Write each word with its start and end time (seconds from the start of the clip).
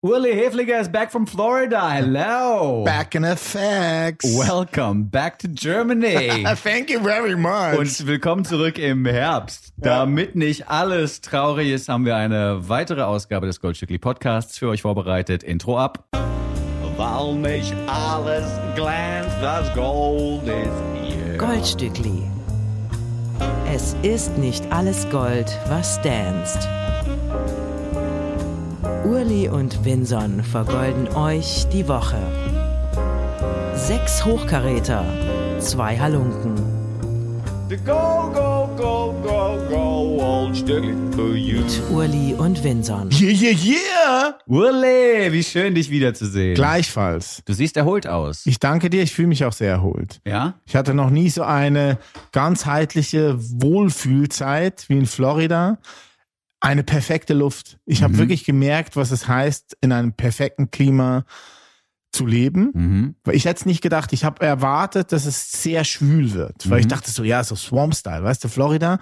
Uli 0.00 0.32
Hefliger 0.32 0.80
is 0.80 0.88
back 0.88 1.10
from 1.10 1.26
Florida. 1.26 1.90
Hello. 1.90 2.84
Back 2.84 3.16
in 3.16 3.24
effects. 3.24 4.24
Welcome 4.38 5.06
back 5.10 5.40
to 5.40 5.48
Germany. 5.48 6.44
Thank 6.54 6.88
you 6.88 7.00
very 7.00 7.34
much. 7.34 7.76
Und 7.76 8.06
willkommen 8.06 8.44
zurück 8.44 8.78
im 8.78 9.04
Herbst. 9.06 9.72
Damit 9.76 10.36
nicht 10.36 10.68
alles 10.68 11.20
traurig 11.20 11.72
ist, 11.72 11.88
haben 11.88 12.04
wir 12.04 12.14
eine 12.14 12.68
weitere 12.68 13.02
Ausgabe 13.02 13.48
des 13.48 13.60
Goldstückli 13.60 13.98
Podcasts 13.98 14.56
für 14.56 14.68
euch 14.68 14.82
vorbereitet. 14.82 15.42
Intro 15.42 15.76
ab. 15.76 16.04
Weil 16.96 17.34
nicht 17.34 17.74
alles 17.88 18.46
glänzt, 18.76 19.36
das 19.42 19.74
Gold 19.74 20.44
ist 20.46 21.12
hier. 21.12 21.38
Goldstückli. 21.38 22.22
Es 23.74 23.96
ist 24.02 24.38
nicht 24.38 24.64
alles 24.70 25.10
Gold, 25.10 25.58
was 25.68 26.00
danst. 26.02 26.68
Urli 29.04 29.48
und 29.48 29.84
Vinson 29.84 30.42
vergolden 30.42 31.08
euch 31.14 31.66
die 31.72 31.86
Woche. 31.86 32.18
Sechs 33.74 34.24
Hochkaräter, 34.24 35.04
zwei 35.60 35.98
Halunken. 35.98 36.54
Go, 37.84 38.30
go, 38.34 38.68
go, 38.76 39.14
go, 39.22 39.58
go, 39.68 39.98
Goldstückli 40.48 40.94
for 41.14 41.34
you. 41.34 41.60
Mit 41.60 41.82
Urli 41.90 42.34
und 42.34 42.64
Vinson. 42.64 43.10
Yeah, 43.12 43.32
yeah, 43.32 43.58
yeah. 43.62 44.38
Uli, 44.46 45.30
wie 45.30 45.42
schön 45.42 45.74
dich 45.74 45.90
wiederzusehen. 45.90 46.54
Gleichfalls. 46.54 47.42
Du 47.44 47.52
siehst 47.52 47.76
erholt 47.76 48.06
aus. 48.06 48.46
Ich 48.46 48.58
danke 48.58 48.88
dir, 48.88 49.02
ich 49.02 49.12
fühle 49.12 49.28
mich 49.28 49.44
auch 49.44 49.52
sehr 49.52 49.70
erholt. 49.70 50.20
Ja? 50.24 50.54
Ich 50.64 50.74
hatte 50.74 50.94
noch 50.94 51.10
nie 51.10 51.28
so 51.28 51.42
eine 51.42 51.98
ganzheitliche 52.32 53.36
Wohlfühlzeit 53.38 54.86
wie 54.88 54.98
in 54.98 55.06
Florida. 55.06 55.78
Eine 56.60 56.82
perfekte 56.82 57.34
Luft. 57.34 57.78
Ich 57.86 58.02
habe 58.02 58.18
wirklich 58.18 58.44
gemerkt, 58.44 58.96
was 58.96 59.10
es 59.10 59.28
heißt, 59.28 59.76
in 59.80 59.92
einem 59.92 60.12
perfekten 60.12 60.70
Klima 60.70 61.24
zu 62.10 62.26
leben. 62.26 62.70
Mhm. 62.74 63.14
Weil 63.22 63.36
ich 63.36 63.44
hätte 63.44 63.60
es 63.60 63.66
nicht 63.66 63.82
gedacht. 63.82 64.12
Ich 64.12 64.24
habe 64.24 64.44
erwartet, 64.44 65.12
dass 65.12 65.26
es 65.26 65.52
sehr 65.52 65.84
schwül 65.84 66.32
wird. 66.32 66.68
Weil 66.68 66.80
ich 66.80 66.88
dachte 66.88 67.10
so, 67.10 67.22
ja, 67.22 67.44
so 67.44 67.54
Swamp-Style, 67.54 68.24
weißt 68.24 68.42
du, 68.42 68.48
Florida. 68.48 68.98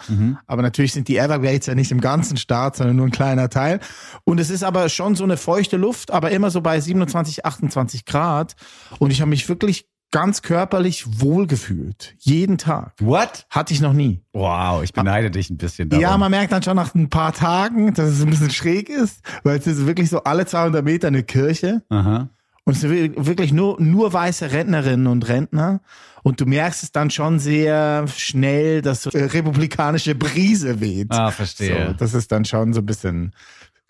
Aber 0.47 0.63
natürlich 0.63 0.93
sind 0.93 1.09
die 1.09 1.17
Everglades 1.17 1.67
ja 1.67 1.75
nicht 1.75 1.93
im 1.93 2.01
ganzen 2.01 2.37
Staat, 2.37 2.77
sondern 2.77 2.97
nur 2.97 3.07
ein 3.07 3.13
kleiner 3.13 3.49
Teil. 3.49 3.81
Und 4.25 4.39
es 4.39 4.51
ist 4.51 4.65
aber 4.65 4.89
schon 4.89 5.15
so 5.15 5.25
eine 5.25 5.37
feuchte 5.37 5.77
Luft, 5.77 6.11
aber 6.11 6.31
immer 6.33 6.51
so 6.51 6.61
bei 6.61 6.81
27, 6.81 7.47
28 7.47 8.05
Grad. 8.05 8.55
Und 8.99 9.13
ich 9.13 9.21
habe 9.21 9.31
mich 9.31 9.49
wirklich 9.49 9.89
ganz 10.11 10.43
körperlich 10.43 11.21
wohlgefühlt. 11.21 12.15
Jeden 12.19 12.59
Tag. 12.59 12.95
What? 13.01 13.47
Hatte 13.51 13.75
ich 13.75 13.81
noch 13.81 13.93
nie. 13.93 14.23
Wow, 14.33 14.83
ich 14.83 14.93
beneide 14.93 15.31
dich 15.31 15.51
ein 15.51 15.57
bisschen 15.57 15.89
darum. 15.89 16.03
Ja, 16.03 16.17
man 16.17 16.31
merkt 16.31 16.53
dann 16.53 16.63
schon 16.63 16.77
nach 16.77 16.95
ein 16.95 17.11
paar 17.11 17.33
Tagen, 17.33 17.93
dass 17.95 18.11
es 18.11 18.23
ein 18.23 18.31
bisschen 18.31 18.51
schräg 18.51 18.89
ist, 18.89 19.21
weil 19.43 19.59
es 19.59 19.67
ist 19.67 19.87
wirklich 19.87 20.09
so 20.09 20.23
alle 20.25 20.47
200 20.47 20.85
Meter 20.85 21.09
eine 21.09 21.23
Kirche. 21.23 21.83
Aha. 21.89 22.29
Und 22.65 22.73
es 22.73 22.81
sind 22.81 23.27
wirklich 23.27 23.53
nur, 23.53 23.81
nur 23.81 24.13
weiße 24.13 24.51
Rentnerinnen 24.51 25.07
und 25.07 25.29
Rentner. 25.29 25.81
Und 26.25 26.41
du 26.41 26.47
merkst 26.47 26.83
es 26.83 26.91
dann 26.91 27.11
schon 27.11 27.39
sehr 27.39 28.09
schnell, 28.09 28.83
dass 28.83 29.05
so 29.05 29.11
eine 29.11 29.33
republikanische 29.33 30.17
Brise 30.17 30.81
weht. 30.81 31.13
Ah, 31.13 31.31
verstehe. 31.31 31.87
So, 31.87 31.93
das 31.93 32.15
ist 32.15 32.33
dann 32.33 32.45
schon 32.45 32.73
so 32.73 32.81
ein 32.81 32.87
bisschen 32.87 33.33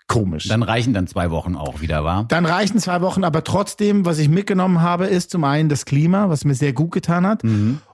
komisch. 0.07 0.47
Dann 0.47 0.63
reichen 0.63 0.93
dann 0.93 1.07
zwei 1.07 1.31
Wochen 1.31 1.55
auch 1.55 1.81
wieder, 1.81 2.03
war? 2.03 2.25
Dann 2.25 2.45
reichen 2.45 2.79
zwei 2.79 3.01
Wochen, 3.01 3.23
aber 3.23 3.43
trotzdem, 3.43 4.05
was 4.05 4.17
ich 4.19 4.29
mitgenommen 4.29 4.81
habe, 4.81 5.05
ist 5.05 5.31
zum 5.31 5.43
einen 5.43 5.69
das 5.69 5.85
Klima, 5.85 6.29
was 6.29 6.45
mir 6.45 6.55
sehr 6.55 6.73
gut 6.73 6.91
getan 6.91 7.27
hat. 7.27 7.43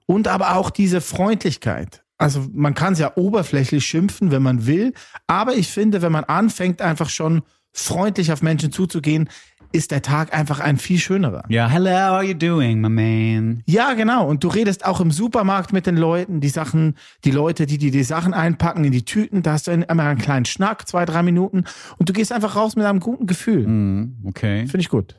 Und 0.05 0.27
aber 0.27 0.55
auch 0.55 0.69
diese 0.69 1.01
Freundlichkeit. 1.01 2.03
Also 2.17 2.45
man 2.53 2.73
kann 2.73 2.93
es 2.93 2.99
ja 2.99 3.13
oberflächlich 3.15 3.85
schimpfen, 3.85 4.31
wenn 4.31 4.43
man 4.43 4.65
will. 4.67 4.93
Aber 5.27 5.55
ich 5.55 5.67
finde, 5.69 6.01
wenn 6.01 6.11
man 6.11 6.23
anfängt, 6.23 6.81
einfach 6.81 7.09
schon 7.09 7.41
freundlich 7.73 8.31
auf 8.31 8.41
Menschen 8.41 8.71
zuzugehen, 8.71 9.29
ist 9.73 9.91
der 9.91 10.03
Tag 10.03 10.33
einfach 10.33 10.59
ein 10.59 10.77
viel 10.77 10.99
schönerer. 10.99 11.43
Ja, 11.49 11.67
hello, 11.67 11.89
how 11.89 12.13
are 12.13 12.23
you 12.23 12.35
doing, 12.35 12.79
my 12.79 12.89
man? 12.89 13.63
Ja, 13.65 13.93
genau. 13.95 14.27
Und 14.27 14.43
du 14.43 14.47
redest 14.47 14.85
auch 14.85 15.01
im 15.01 15.11
Supermarkt 15.11 15.73
mit 15.73 15.87
den 15.87 15.97
Leuten, 15.97 16.41
die 16.41 16.49
Sachen, 16.49 16.95
die 17.25 17.31
Leute, 17.31 17.65
die 17.65 17.79
dir 17.79 17.91
die 17.91 18.03
Sachen 18.03 18.33
einpacken 18.33 18.85
in 18.85 18.91
die 18.91 19.03
Tüten, 19.03 19.41
da 19.41 19.53
hast 19.53 19.67
du 19.67 19.71
immer 19.71 20.03
einen 20.03 20.19
kleinen 20.19 20.45
Schnack, 20.45 20.87
zwei, 20.87 21.05
drei 21.05 21.23
Minuten 21.23 21.63
und 21.97 22.07
du 22.07 22.13
gehst 22.13 22.31
einfach 22.31 22.55
raus 22.55 22.75
mit 22.75 22.85
einem 22.85 22.99
guten 22.99 23.25
Gefühl. 23.25 23.65
Hm, 23.65 24.17
okay. 24.25 24.67
Finde 24.67 24.81
ich 24.81 24.89
gut. 24.89 25.15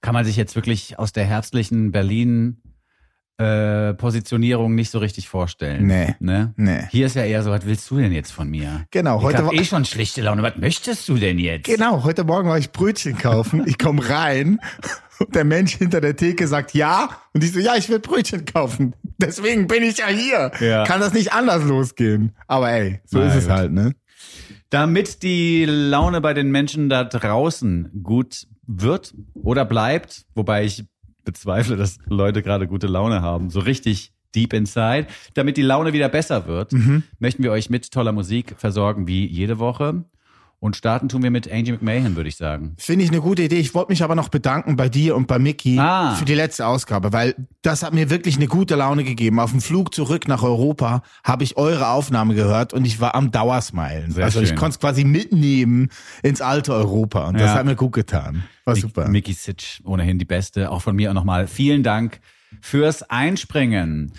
Kann 0.00 0.14
man 0.14 0.24
sich 0.24 0.36
jetzt 0.36 0.56
wirklich 0.56 0.98
aus 0.98 1.12
der 1.12 1.26
herzlichen 1.26 1.92
Berlin 1.92 2.62
äh, 3.38 3.94
Positionierung 3.94 4.74
nicht 4.74 4.90
so 4.90 4.98
richtig 4.98 5.28
vorstellen. 5.28 5.86
Nee. 5.86 6.16
Ne? 6.18 6.52
Nee. 6.56 6.86
Hier 6.90 7.06
ist 7.06 7.14
ja 7.14 7.22
eher 7.24 7.42
so, 7.42 7.50
was 7.50 7.64
willst 7.64 7.88
du 7.90 7.98
denn 7.98 8.12
jetzt 8.12 8.32
von 8.32 8.48
mir? 8.48 8.84
Genau, 8.90 9.18
Ich 9.18 9.24
heute 9.24 9.46
war- 9.46 9.52
eh 9.52 9.64
schon 9.64 9.84
schlechte 9.84 10.22
Laune. 10.22 10.42
Was 10.42 10.56
möchtest 10.56 11.08
du 11.08 11.14
denn 11.16 11.38
jetzt? 11.38 11.64
Genau, 11.66 12.02
heute 12.04 12.24
Morgen 12.24 12.48
war 12.48 12.58
ich 12.58 12.72
Brötchen 12.72 13.16
kaufen. 13.16 13.62
Ich 13.66 13.78
komme 13.78 14.08
rein 14.08 14.58
und 15.20 15.34
der 15.34 15.44
Mensch 15.44 15.76
hinter 15.76 16.00
der 16.00 16.16
Theke 16.16 16.48
sagt 16.48 16.74
ja. 16.74 17.10
Und 17.32 17.44
ich 17.44 17.52
so, 17.52 17.60
ja, 17.60 17.76
ich 17.76 17.88
will 17.88 18.00
Brötchen 18.00 18.44
kaufen. 18.44 18.94
Deswegen 19.18 19.66
bin 19.68 19.82
ich 19.84 19.98
ja 19.98 20.08
hier. 20.08 20.50
Ja. 20.60 20.84
Kann 20.84 21.00
das 21.00 21.12
nicht 21.12 21.32
anders 21.32 21.64
losgehen. 21.64 22.32
Aber 22.48 22.70
ey, 22.70 23.00
so 23.04 23.18
Na 23.18 23.26
ist 23.28 23.34
es 23.36 23.44
gut. 23.44 23.52
halt, 23.52 23.72
ne? 23.72 23.92
Damit 24.70 25.22
die 25.22 25.64
Laune 25.64 26.20
bei 26.20 26.34
den 26.34 26.50
Menschen 26.50 26.88
da 26.88 27.04
draußen 27.04 28.02
gut 28.02 28.46
wird 28.66 29.14
oder 29.34 29.64
bleibt, 29.64 30.26
wobei 30.34 30.64
ich 30.64 30.84
bezweifle, 31.28 31.76
dass 31.76 31.98
Leute 32.06 32.42
gerade 32.42 32.66
gute 32.66 32.86
Laune 32.86 33.20
haben, 33.20 33.50
so 33.50 33.60
richtig 33.60 34.12
deep 34.34 34.54
inside, 34.54 35.06
damit 35.34 35.56
die 35.58 35.62
Laune 35.62 35.92
wieder 35.92 36.08
besser 36.08 36.46
wird, 36.46 36.72
möchten 37.18 37.42
wir 37.42 37.52
euch 37.52 37.70
mit 37.70 37.90
toller 37.90 38.12
Musik 38.12 38.54
versorgen 38.56 39.06
wie 39.06 39.26
jede 39.26 39.58
Woche. 39.58 40.04
Und 40.60 40.74
starten 40.74 41.08
tun 41.08 41.22
wir 41.22 41.30
mit 41.30 41.48
Angie 41.52 41.70
McMahon, 41.70 42.16
würde 42.16 42.28
ich 42.28 42.36
sagen. 42.36 42.74
Finde 42.78 43.04
ich 43.04 43.10
eine 43.12 43.20
gute 43.20 43.42
Idee. 43.44 43.58
Ich 43.60 43.74
wollte 43.76 43.92
mich 43.92 44.02
aber 44.02 44.16
noch 44.16 44.28
bedanken 44.28 44.74
bei 44.74 44.88
dir 44.88 45.14
und 45.14 45.28
bei 45.28 45.38
Mickey 45.38 45.78
Ah. 45.78 46.16
für 46.16 46.24
die 46.24 46.34
letzte 46.34 46.66
Ausgabe, 46.66 47.12
weil 47.12 47.36
das 47.62 47.84
hat 47.84 47.94
mir 47.94 48.10
wirklich 48.10 48.36
eine 48.38 48.48
gute 48.48 48.74
Laune 48.74 49.04
gegeben. 49.04 49.38
Auf 49.38 49.52
dem 49.52 49.60
Flug 49.60 49.94
zurück 49.94 50.26
nach 50.26 50.42
Europa 50.42 51.02
habe 51.22 51.44
ich 51.44 51.56
eure 51.56 51.90
Aufnahme 51.90 52.34
gehört 52.34 52.72
und 52.74 52.84
ich 52.86 53.00
war 53.00 53.14
am 53.14 53.30
Dauersmilen. 53.30 54.10
Sehr 54.10 54.24
also 54.24 54.40
ich 54.40 54.48
schön. 54.48 54.58
konnte 54.58 54.74
es 54.74 54.80
quasi 54.80 55.04
mitnehmen 55.04 55.90
ins 56.24 56.40
alte 56.40 56.74
Europa 56.74 57.28
und 57.28 57.34
das 57.34 57.52
Ja. 57.52 57.54
hat 57.54 57.64
mir 57.64 57.76
gut 57.76 57.92
getan. 57.92 58.42
War 58.64 58.74
super. 58.74 59.06
Mickey 59.08 59.34
Sitch, 59.34 59.80
ohnehin 59.84 60.18
die 60.18 60.24
Beste. 60.24 60.72
Auch 60.72 60.82
von 60.82 60.96
mir 60.96 61.10
auch 61.10 61.14
nochmal 61.14 61.46
vielen 61.46 61.84
Dank 61.84 62.18
fürs 62.60 63.04
Einspringen. 63.08 64.10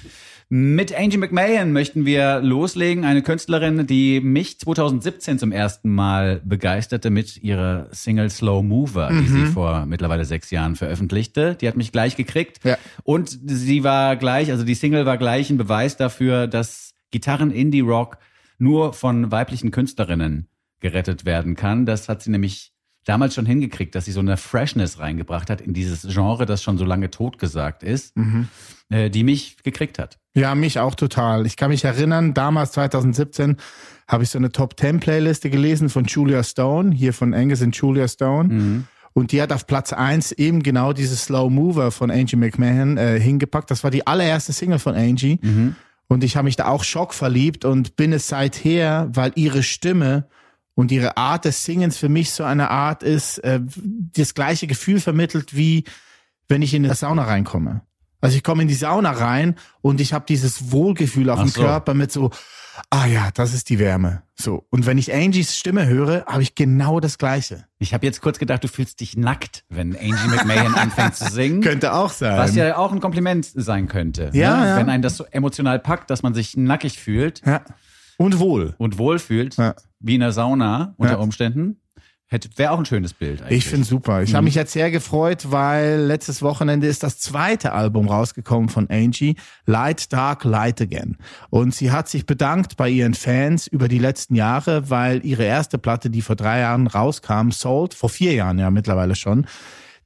Mit 0.51 0.97
Angie 0.97 1.17
McMahon 1.17 1.73
möchten 1.73 2.07
wir 2.07 2.41
loslegen. 2.41 3.05
Eine 3.05 3.21
Künstlerin, 3.21 3.85
die 3.85 4.19
mich 4.19 4.59
2017 4.59 5.37
zum 5.37 5.51
ersten 5.51 5.93
Mal 5.93 6.41
begeisterte 6.43 7.11
mit 7.11 7.37
ihrer 7.43 7.87
Single 7.91 8.31
Slow 8.31 8.63
Mover, 8.63 9.11
die 9.11 9.27
sie 9.27 9.45
vor 9.45 9.85
mittlerweile 9.85 10.25
sechs 10.25 10.49
Jahren 10.49 10.75
veröffentlichte. 10.75 11.53
Die 11.53 11.67
hat 11.67 11.77
mich 11.77 11.91
gleich 11.91 12.15
gekriegt. 12.15 12.63
Ja. 12.63 12.79
Und 13.03 13.37
sie 13.45 13.83
war 13.83 14.15
gleich, 14.15 14.49
also 14.49 14.63
die 14.63 14.73
Single 14.73 15.05
war 15.05 15.19
gleich 15.19 15.51
ein 15.51 15.57
Beweis 15.57 15.97
dafür, 15.97 16.47
dass 16.47 16.95
Gitarren-Indie-Rock 17.11 18.17
nur 18.57 18.93
von 18.93 19.31
weiblichen 19.31 19.69
Künstlerinnen 19.69 20.47
gerettet 20.79 21.25
werden 21.25 21.55
kann. 21.55 21.85
Das 21.85 22.09
hat 22.09 22.23
sie 22.23 22.31
nämlich 22.31 22.73
damals 23.05 23.33
schon 23.35 23.45
hingekriegt, 23.45 23.95
dass 23.95 24.05
sie 24.05 24.11
so 24.11 24.19
eine 24.19 24.37
Freshness 24.37 24.99
reingebracht 24.99 25.49
hat 25.49 25.61
in 25.61 25.73
dieses 25.73 26.07
Genre, 26.07 26.45
das 26.45 26.61
schon 26.61 26.77
so 26.77 26.85
lange 26.85 27.09
totgesagt 27.09 27.81
ist, 27.83 28.13
äh, 28.89 29.09
die 29.09 29.23
mich 29.23 29.57
gekriegt 29.63 29.97
hat. 29.99 30.17
Ja, 30.35 30.53
mich 30.55 30.79
auch 30.79 30.95
total. 30.95 31.45
Ich 31.45 31.55
kann 31.57 31.69
mich 31.71 31.83
erinnern, 31.83 32.33
damals 32.33 32.73
2017 32.73 33.57
habe 34.07 34.23
ich 34.23 34.29
so 34.29 34.37
eine 34.37 34.51
Top 34.51 34.79
10 34.79 34.99
Playliste 34.99 35.49
gelesen 35.49 35.89
von 35.89 36.05
Julia 36.05 36.43
Stone, 36.43 36.93
hier 36.95 37.13
von 37.13 37.33
Angus 37.33 37.61
und 37.61 37.75
Julia 37.75 38.07
Stone. 38.07 38.85
Und 39.13 39.31
die 39.31 39.41
hat 39.41 39.51
auf 39.51 39.66
Platz 39.66 39.91
eins 39.91 40.31
eben 40.31 40.61
genau 40.61 40.93
dieses 40.93 41.23
Slow 41.25 41.49
Mover 41.49 41.91
von 41.91 42.11
Angie 42.11 42.35
McMahon 42.35 42.97
äh, 42.97 43.19
hingepackt. 43.19 43.71
Das 43.71 43.83
war 43.83 43.91
die 43.91 44.05
allererste 44.05 44.53
Single 44.53 44.79
von 44.79 44.95
Angie. 44.95 45.39
Und 46.07 46.23
ich 46.23 46.35
habe 46.37 46.45
mich 46.45 46.55
da 46.55 46.67
auch 46.67 46.83
schockverliebt 46.83 47.66
und 47.66 47.95
bin 47.95 48.13
es 48.13 48.27
seither, 48.27 49.09
weil 49.13 49.31
ihre 49.35 49.61
Stimme 49.63 50.27
und 50.79 50.94
ihre 50.94 51.17
Art 51.17 51.44
des 51.44 51.66
Singens 51.66 51.97
für 51.97 52.07
mich 52.07 52.31
so 52.31 52.45
eine 52.45 52.72
Art 52.72 53.03
ist, 53.03 53.40
äh, 53.40 53.59
das 54.16 54.34
gleiche 54.34 54.66
Gefühl 54.66 55.01
vermittelt, 55.01 55.53
wie 55.53 55.84
wenn 56.47 56.61
ich 56.61 56.73
in 56.73 56.85
eine 56.85 56.96
Sauna 56.96 57.26
reinkomme. 57.26 57.81
Also 58.22 58.37
ich 58.37 58.46
komme 58.46 58.61
in 58.61 58.70
die 58.70 58.76
Sauna 58.76 59.11
rein 59.11 59.55
und 59.81 59.99
ich 59.99 60.14
habe 60.14 60.23
dieses 60.26 60.72
Wohlgefühl 60.72 61.31
auf 61.31 61.40
Ach 61.40 61.43
dem 61.43 61.49
so. 61.49 61.61
Körper 61.64 61.93
mit 61.96 62.14
so, 62.14 62.31
ah 62.91 63.05
ja, 63.08 63.29
das 63.34 63.53
ist 63.53 63.67
die 63.67 63.78
Wärme. 63.78 64.23
So. 64.35 64.67
Und 64.70 64.85
wenn 64.85 64.97
ich 64.97 65.14
Angies 65.14 65.58
Stimme 65.58 65.85
höre, 65.85 66.26
habe 66.28 66.43
ich 66.43 66.55
genau 66.55 67.02
das 67.02 67.17
Gleiche. 67.17 67.66
Ich 67.79 67.93
habe 67.93 68.05
jetzt 68.05 68.22
kurz 68.22 68.40
gedacht, 68.40 68.64
du 68.64 68.70
fühlst 68.70 69.02
dich 69.02 69.17
nackt, 69.17 69.66
wenn 69.67 69.97
Angie 69.97 70.29
McMahon 70.29 70.76
anfängt 70.76 71.17
zu 71.17 71.29
singen. 71.29 71.59
Könnte 71.61 71.91
auch 71.91 72.11
sein. 72.11 72.37
Was 72.37 72.55
ja 72.55 72.78
auch 72.78 72.93
ein 72.93 73.02
Kompliment 73.02 73.46
sein 73.53 73.90
könnte. 73.90 74.31
Ja, 74.31 74.61
ne? 74.61 74.67
ja. 74.70 74.78
Wenn 74.78 74.87
einen 74.87 75.03
das 75.03 75.17
so 75.17 75.26
emotional 75.26 75.78
packt, 75.78 76.09
dass 76.09 76.23
man 76.23 76.34
sich 76.34 76.55
nackig 76.55 76.99
fühlt 76.99 77.41
ja. 77.46 77.64
Und 78.19 78.39
wohl. 78.39 78.75
und 78.77 78.97
wohlfühlt, 78.97 79.57
Ja. 79.57 79.75
wie 79.99 80.16
in 80.16 80.21
der 80.21 80.33
Sauna 80.33 80.93
unter 80.97 81.13
Ja. 81.13 81.19
Umständen. 81.19 81.77
Wäre 82.57 82.71
auch 82.71 82.77
ein 82.77 82.85
schönes 82.85 83.13
Bild. 83.13 83.41
Eigentlich. 83.41 83.57
Ich 83.59 83.66
finde 83.66 83.87
super. 83.87 84.21
Ich 84.21 84.31
mhm. 84.31 84.35
habe 84.35 84.43
mich 84.43 84.53
jetzt 84.53 84.73
sehr 84.73 84.91
gefreut, 84.91 85.47
weil 85.49 86.01
letztes 86.01 86.43
Wochenende 86.43 86.85
ist 86.85 87.01
das 87.01 87.17
zweite 87.17 87.71
Album 87.71 88.07
rausgekommen 88.07 88.69
von 88.69 88.87
Angie, 88.87 89.35
Light 89.66 90.13
Dark 90.13 90.43
Light 90.43 90.79
Again. 90.79 91.17
Und 91.49 91.73
sie 91.73 91.91
hat 91.91 92.07
sich 92.07 92.27
bedankt 92.27 92.77
bei 92.77 92.87
ihren 92.87 93.16
Fans 93.16 93.66
über 93.66 93.87
die 93.87 93.97
letzten 93.97 94.35
Jahre, 94.35 94.91
weil 94.91 95.25
ihre 95.25 95.43
erste 95.43 95.79
Platte, 95.79 96.11
die 96.11 96.21
vor 96.21 96.35
drei 96.35 96.59
Jahren 96.59 96.85
rauskam, 96.85 97.49
Sold, 97.49 97.95
vor 97.95 98.09
vier 98.09 98.33
Jahren 98.33 98.59
ja 98.59 98.69
mittlerweile 98.69 99.16
schon, 99.16 99.47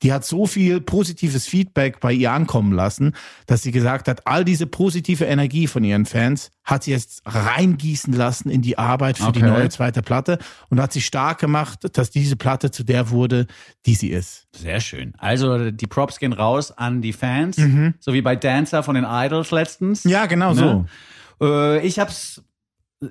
die 0.03 0.11
hat 0.11 0.25
so 0.25 0.45
viel 0.45 0.81
positives 0.81 1.47
Feedback 1.47 1.99
bei 1.99 2.11
ihr 2.11 2.31
ankommen 2.31 2.73
lassen, 2.73 3.13
dass 3.47 3.61
sie 3.61 3.71
gesagt 3.71 4.07
hat, 4.07 4.27
all 4.27 4.43
diese 4.43 4.67
positive 4.67 5.25
Energie 5.25 5.67
von 5.67 5.83
ihren 5.83 6.05
Fans 6.05 6.51
hat 6.65 6.83
sie 6.83 6.91
jetzt 6.91 7.21
reingießen 7.25 8.13
lassen 8.13 8.49
in 8.49 8.61
die 8.61 8.77
Arbeit 8.77 9.17
für 9.17 9.27
okay. 9.27 9.39
die 9.39 9.45
neue 9.45 9.69
zweite 9.69 10.01
Platte 10.01 10.37
und 10.69 10.79
hat 10.81 10.93
sie 10.93 11.01
stark 11.01 11.39
gemacht, 11.39 11.79
dass 11.97 12.11
diese 12.11 12.35
Platte 12.35 12.71
zu 12.71 12.83
der 12.83 13.09
wurde, 13.09 13.47
die 13.85 13.95
sie 13.95 14.09
ist. 14.09 14.47
Sehr 14.53 14.81
schön. 14.81 15.13
Also 15.17 15.71
die 15.71 15.87
Props 15.87 16.19
gehen 16.19 16.33
raus 16.33 16.71
an 16.71 17.01
die 17.01 17.13
Fans, 17.13 17.57
mhm. 17.57 17.95
so 17.99 18.13
wie 18.13 18.21
bei 18.21 18.35
Dancer 18.35 18.83
von 18.83 18.95
den 18.95 19.05
Idols 19.07 19.51
letztens. 19.51 20.03
Ja, 20.03 20.25
genau 20.25 20.53
ne? 20.53 20.85
so. 21.39 21.45
Äh, 21.45 21.85
ich 21.85 21.99
hab's 21.99 22.43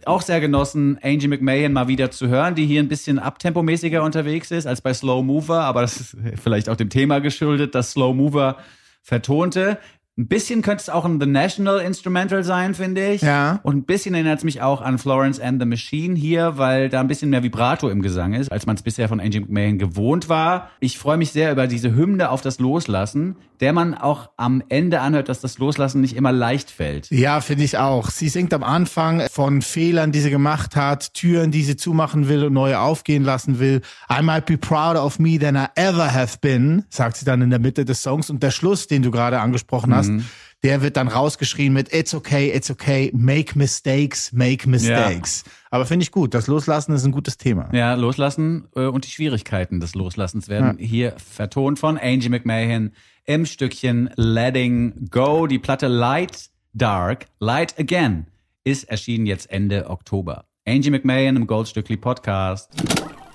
auch 0.05 0.23
sehr 0.23 0.41
genossen, 0.41 0.99
Angie 1.03 1.29
McMahon 1.29 1.73
mal 1.73 1.89
wieder 1.89 2.11
zu 2.11 2.29
hören, 2.29 2.55
die 2.55 2.67
hier 2.67 2.83
ein 2.83 2.89
bisschen 2.89 3.19
abtempomäßiger 3.19 4.03
unterwegs 4.03 4.51
ist 4.51 4.67
als 4.67 4.81
bei 4.81 4.95
Slow 4.95 5.23
Mover, 5.23 5.63
aber 5.63 5.83
das 5.83 6.01
ist 6.01 6.17
vielleicht 6.43 6.69
auch 6.69 6.77
dem 6.77 6.91
Thema 6.91 7.21
geschuldet, 7.21 7.75
dass 7.75 7.93
Slow 7.93 8.15
Mover 8.15 8.57
vertonte. 9.03 9.79
Ein 10.23 10.29
bisschen 10.29 10.63
könnte 10.63 10.83
es 10.83 10.89
auch 10.89 11.05
ein 11.05 11.21
The 11.21 11.27
National 11.27 11.81
Instrumental 11.81 12.45
sein, 12.45 12.75
finde 12.75 13.11
ich. 13.11 13.23
Ja. 13.23 13.59
Und 13.65 13.79
ein 13.79 13.83
bisschen 13.83 14.15
erinnert 14.15 14.39
es 14.39 14.45
mich 14.45 14.63
auch 14.63 14.81
an 14.81 14.99
Florence 14.99 15.41
and 15.41 15.61
the 15.61 15.67
Machine 15.67 16.15
hier, 16.15 16.59
weil 16.59 16.89
da 16.89 17.01
ein 17.01 17.09
bisschen 17.09 17.31
mehr 17.31 17.43
Vibrato 17.43 17.89
im 17.89 18.03
Gesang 18.03 18.33
ist, 18.33 18.53
als 18.53 18.65
man 18.65 18.77
es 18.77 18.83
bisher 18.83 19.09
von 19.09 19.19
Angie 19.19 19.41
McMahon 19.41 19.79
gewohnt 19.79 20.29
war. 20.29 20.71
Ich 20.79 20.97
freue 20.97 21.17
mich 21.17 21.33
sehr 21.33 21.51
über 21.51 21.67
diese 21.67 21.97
Hymne 21.97 22.31
auf 22.31 22.41
das 22.41 22.61
Loslassen, 22.61 23.35
der 23.59 23.73
man 23.73 23.95
auch 23.95 24.31
am 24.37 24.63
Ende 24.69 25.01
anhört, 25.01 25.29
dass 25.29 25.41
das 25.41 25.59
Loslassen 25.59 26.01
nicht 26.01 26.15
immer 26.15 26.31
leicht 26.31 26.71
fällt. 26.71 27.11
Ja, 27.11 27.41
finde 27.41 27.65
ich 27.65 27.79
auch. 27.79 28.11
Sie 28.11 28.29
singt 28.29 28.55
am 28.55 28.63
Anfang 28.63 29.23
von 29.29 29.61
Fehlern, 29.61 30.13
die 30.13 30.21
sie 30.21 30.31
gemacht 30.31 30.77
hat, 30.77 31.15
Türen, 31.15 31.51
die 31.51 31.65
sie 31.65 31.75
zumachen 31.75 32.29
will 32.29 32.45
und 32.45 32.53
neue 32.53 32.79
aufgehen 32.79 33.25
lassen 33.25 33.59
will. 33.59 33.81
I 34.09 34.23
might 34.23 34.47
be 34.47 34.57
prouder 34.57 35.05
of 35.05 35.19
me 35.19 35.37
than 35.37 35.57
I 35.57 35.67
ever 35.75 36.15
have 36.15 36.39
been, 36.41 36.85
sagt 36.91 37.17
sie 37.17 37.25
dann 37.25 37.43
in 37.43 37.51
der 37.51 37.59
Mitte 37.59 37.85
des 37.85 38.03
Songs. 38.03 38.31
Und 38.31 38.45
der 38.45 38.53
Schluss, 38.53 38.87
den 38.87 39.03
du 39.03 39.11
gerade 39.11 39.41
angesprochen 39.41 39.93
hast, 39.93 40.12
hast, 40.12 40.12
mhm. 40.17 40.25
der 40.63 40.83
wird 40.83 40.97
dann 40.97 41.09
rausgeschrien 41.09 41.73
mit 41.73 41.93
It's 41.93 42.15
okay, 42.15 42.51
it's 42.55 42.71
okay, 42.71 43.11
make 43.15 43.59
mistakes, 43.59 44.33
make 44.33 44.69
mistakes. 44.69 45.45
Ja. 45.45 45.53
Aber 45.71 45.87
finde 45.87 46.05
ich 46.05 46.13
gut. 46.13 46.35
Das 46.35 46.47
Loslassen 46.47 46.95
ist 46.95 47.05
ein 47.05 47.13
gutes 47.13 47.39
Thema. 47.39 47.69
Ja, 47.73 47.95
Loslassen 47.95 48.69
äh, 48.77 48.87
und 48.87 49.07
die 49.07 49.11
Schwierigkeiten 49.11 49.81
des 49.81 49.95
Loslassens 49.95 50.49
werden 50.49 50.79
ja. 50.79 50.87
hier 50.87 51.15
vertont 51.19 51.79
von 51.79 51.99
Angie 51.99 52.29
McMahon 52.29 52.93
im 53.25 53.47
Stückchen 53.47 54.11
Letting 54.17 55.09
Go. 55.11 55.47
Die 55.47 55.59
Platte 55.59 55.89
Light 55.89 56.51
Dark, 56.73 57.27
Light 57.39 57.79
Again 57.79 58.27
ist 58.65 58.85
erschienen 58.85 59.27
jetzt 59.27 59.51
Ende 59.51 59.91
Oktober. 59.91 60.45
Angie 60.67 60.91
McMahon 60.91 61.37
im 61.37 61.47
Goldstückli 61.47 61.97
Podcast. 61.97 62.71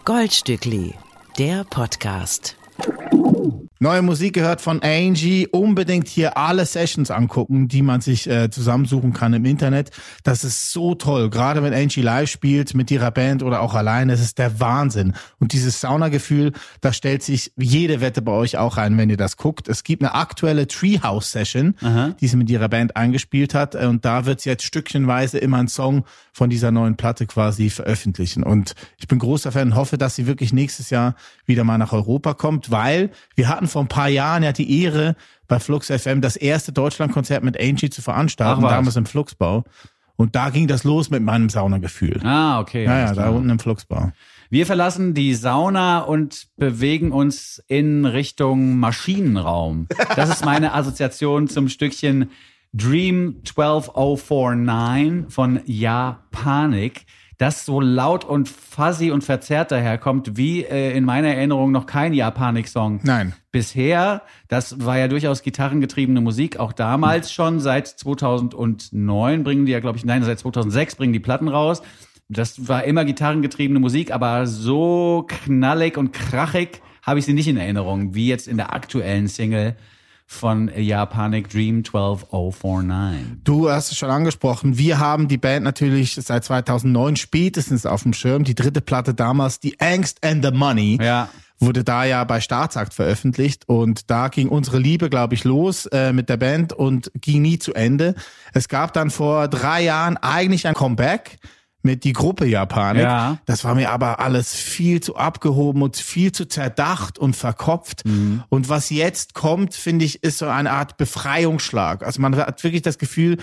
Goldstückli, 0.06 0.94
der 1.38 1.66
Podcast. 1.66 2.56
Neue 3.80 4.02
Musik 4.02 4.34
gehört 4.34 4.60
von 4.60 4.82
Angie. 4.82 5.48
Unbedingt 5.48 6.08
hier 6.08 6.36
alle 6.36 6.66
Sessions 6.66 7.12
angucken, 7.12 7.68
die 7.68 7.84
man 7.84 8.02
sich 8.02 8.28
äh, 8.28 8.50
zusammensuchen 8.50 9.14
kann 9.14 9.34
im 9.34 9.46
Internet. 9.46 9.92
Das 10.24 10.44
ist 10.44 10.72
so 10.72 10.96
toll. 10.96 11.30
Gerade 11.30 11.62
wenn 11.62 11.74
Angie 11.74 12.02
live 12.02 12.30
spielt 12.30 12.74
mit 12.74 12.90
ihrer 12.90 13.12
Band 13.12 13.44
oder 13.44 13.62
auch 13.62 13.76
alleine, 13.76 14.14
das 14.14 14.22
ist 14.22 14.40
der 14.40 14.60
Wahnsinn. 14.60 15.14
Und 15.40 15.54
dieses 15.54 15.80
Sauna-Gefühl, 15.80 16.54
da 16.82 16.92
stellt 16.92 17.22
sich 17.22 17.52
jede 17.56 18.02
Wette 18.02 18.24
bei 18.24 18.32
euch 18.32 18.58
auch 18.58 18.78
ein, 18.78 18.98
wenn 18.98 19.12
ihr 19.12 19.18
das 19.18 19.38
guckt. 19.38 19.68
Es 19.68 19.84
gibt 19.84 20.02
eine 20.02 20.16
aktuelle 20.16 20.68
Treehouse-Session, 20.68 21.76
die 22.20 22.28
sie 22.28 22.38
mit 22.38 22.50
ihrer 22.50 22.70
Band 22.70 22.96
eingespielt 22.96 23.54
hat. 23.54 23.76
Und 23.76 24.06
da 24.06 24.26
wird 24.26 24.42
sie 24.42 24.50
jetzt 24.50 24.64
stückchenweise 24.64 25.38
immer 25.38 25.58
einen 25.58 25.68
Song 25.68 26.04
von 26.34 26.50
dieser 26.50 26.72
neuen 26.72 26.98
Platte 26.98 27.28
quasi 27.28 27.70
veröffentlichen. 27.70 28.44
Und 28.44 28.74
ich 28.98 29.08
bin 29.08 29.20
großer 29.20 29.52
Fan, 29.52 29.76
hoffe, 29.76 29.98
dass 29.98 30.16
sie 30.16 30.26
wirklich 30.28 30.54
nächstes 30.54 30.90
Jahr 30.90 31.16
wieder 31.46 31.64
mal 31.64 31.78
nach 31.78 31.94
Europa 31.94 32.34
kommt, 32.34 32.72
weil 32.72 33.12
wir 33.36 33.50
hatten 33.50 33.67
vor 33.68 33.82
ein 33.82 33.88
paar 33.88 34.10
Jahren 34.10 34.44
ja 34.44 34.52
die 34.52 34.84
Ehre, 34.84 35.16
bei 35.48 35.60
Flux 35.60 35.88
FM 35.88 36.22
das 36.22 36.36
erste 36.36 36.72
Deutschlandkonzert 36.72 37.44
mit 37.44 37.60
Angie 37.60 37.90
zu 37.90 38.02
veranstalten, 38.02 38.64
Ach, 38.66 38.70
damals 38.70 38.96
im 38.96 39.06
Fluxbau. 39.06 39.64
Und 40.18 40.36
da 40.36 40.50
ging 40.50 40.68
das 40.68 40.84
los 40.84 41.10
mit 41.10 41.22
meinem 41.22 41.48
Saunagefühl. 41.50 42.20
Ah, 42.24 42.60
okay. 42.60 42.86
Ja, 42.86 43.00
ja, 43.00 43.14
da 43.14 43.30
unten 43.30 43.50
im 43.50 43.60
Fluxbau. 43.60 44.12
Wir 44.50 44.66
verlassen 44.66 45.14
die 45.14 45.36
Sauna 45.36 46.00
und 46.00 46.48
bewegen 46.58 47.12
uns 47.12 47.64
in 47.68 48.06
Richtung 48.06 48.78
Maschinenraum. 48.78 49.88
Das 50.16 50.30
ist 50.30 50.44
meine 50.44 50.74
Assoziation 50.74 51.48
zum 51.48 51.70
Stückchen 51.70 52.32
Dream 52.74 53.42
12049 53.44 55.34
von 55.34 55.60
Japanik 55.66 57.06
das 57.38 57.66
so 57.66 57.80
laut 57.80 58.26
und 58.26 58.50
fuzzy 58.50 59.12
und 59.12 59.24
verzerrt 59.24 59.72
daherkommt, 59.72 60.38
wie 60.38 60.64
äh, 60.64 60.96
in 60.98 61.04
meiner 61.06 61.30
Erinnerung 61.30 61.72
noch 61.72 61.86
kein 61.86 62.14
Japanik-Song. 62.14 63.02
Nein. 63.04 63.34
Bisher, 63.52 64.24
das 64.48 64.84
war 64.84 64.98
ja 64.98 65.08
durchaus 65.08 65.44
gitarrengetriebene 65.44 66.20
Musik, 66.20 66.58
auch 66.58 66.74
damals 66.74 67.32
schon, 67.32 67.60
seit 67.60 67.88
2009 67.88 69.44
bringen 69.44 69.66
die 69.66 69.72
ja, 69.72 69.80
glaube 69.80 69.98
ich, 69.98 70.06
nein, 70.06 70.24
seit 70.24 70.40
2006 70.40 70.96
bringen 70.96 71.14
die 71.14 71.20
Platten 71.20 71.48
raus. 71.48 71.84
Das 72.28 72.68
war 72.68 72.84
immer 72.84 73.06
gitarrengetriebene 73.06 73.80
Musik, 73.80 74.12
aber 74.12 74.48
so 74.48 75.26
knallig 75.28 75.98
und 75.98 76.12
krachig 76.12 76.82
habe 77.04 77.20
ich 77.20 77.26
sie 77.26 77.34
nicht 77.34 77.48
in 77.48 77.58
Erinnerung, 77.58 78.16
wie 78.16 78.28
jetzt 78.28 78.48
in 78.48 78.58
der 78.58 78.74
aktuellen 78.74 79.28
Single 79.28 79.78
von 80.28 80.70
Japanic 80.76 81.50
Dream 81.50 81.84
12049. 81.84 83.44
Du 83.46 83.70
hast 83.70 83.92
es 83.92 83.98
schon 83.98 84.10
angesprochen. 84.10 84.78
Wir 84.78 85.00
haben 85.00 85.30
die 85.30 85.38
Band 85.38 85.64
natürlich 85.64 86.16
seit 86.16 86.44
2009 86.44 87.16
spätestens 87.16 87.86
auf 87.86 88.04
dem 88.04 88.14
Schirm. 88.14 88.44
Die 88.44 88.54
dritte 88.54 88.82
Platte 88.82 89.14
damals, 89.14 89.60
die 89.60 89.80
Angst 89.80 90.24
and 90.24 90.46
the 90.46 90.52
Money. 90.52 91.00
Ja 91.02 91.30
wurde 91.60 91.84
da 91.84 92.06
ja 92.06 92.24
bei 92.24 92.40
Staatsakt 92.40 92.94
veröffentlicht 92.94 93.68
und 93.68 94.12
da 94.12 94.28
ging 94.28 94.50
unsere 94.50 94.78
Liebe, 94.78 95.10
glaube 95.10 95.34
ich, 95.34 95.44
los 95.44 95.88
äh, 95.88 96.14
mit 96.14 96.30
der 96.30 96.38
Band 96.38 96.74
und 96.74 97.12
ging 97.16 97.42
nie 97.42 97.58
zu 97.58 97.74
Ende. 97.74 98.16
Es 98.54 98.68
gab 98.70 98.94
dann 98.94 99.10
vor 99.10 99.48
drei 99.48 99.84
Jahren 99.84 100.18
eigentlich 100.18 100.68
ein 100.68 100.76
Comeback 100.76 101.38
mit 101.88 102.04
die 102.04 102.14
Gruppe 102.14 102.46
Japanik. 102.46 103.04
Ja. 103.04 103.40
Das 103.46 103.64
war 103.64 103.74
mir 103.74 103.92
aber 103.92 104.20
alles 104.20 104.54
viel 104.54 105.02
zu 105.02 105.16
abgehoben 105.16 105.82
und 105.82 105.96
viel 105.96 106.34
zu 106.34 106.46
zerdacht 106.46 107.18
und 107.18 107.36
verkopft. 107.36 108.06
Mhm. 108.06 108.44
Und 108.50 108.70
was 108.70 108.90
jetzt 108.90 109.34
kommt, 109.34 109.74
finde 109.74 110.06
ich, 110.06 110.22
ist 110.22 110.38
so 110.40 110.48
eine 110.48 110.72
Art 110.72 110.98
Befreiungsschlag. 110.98 112.06
Also 112.06 112.22
man 112.22 112.36
hat 112.36 112.64
wirklich 112.64 112.84
das 112.84 112.98
Gefühl, 112.98 113.38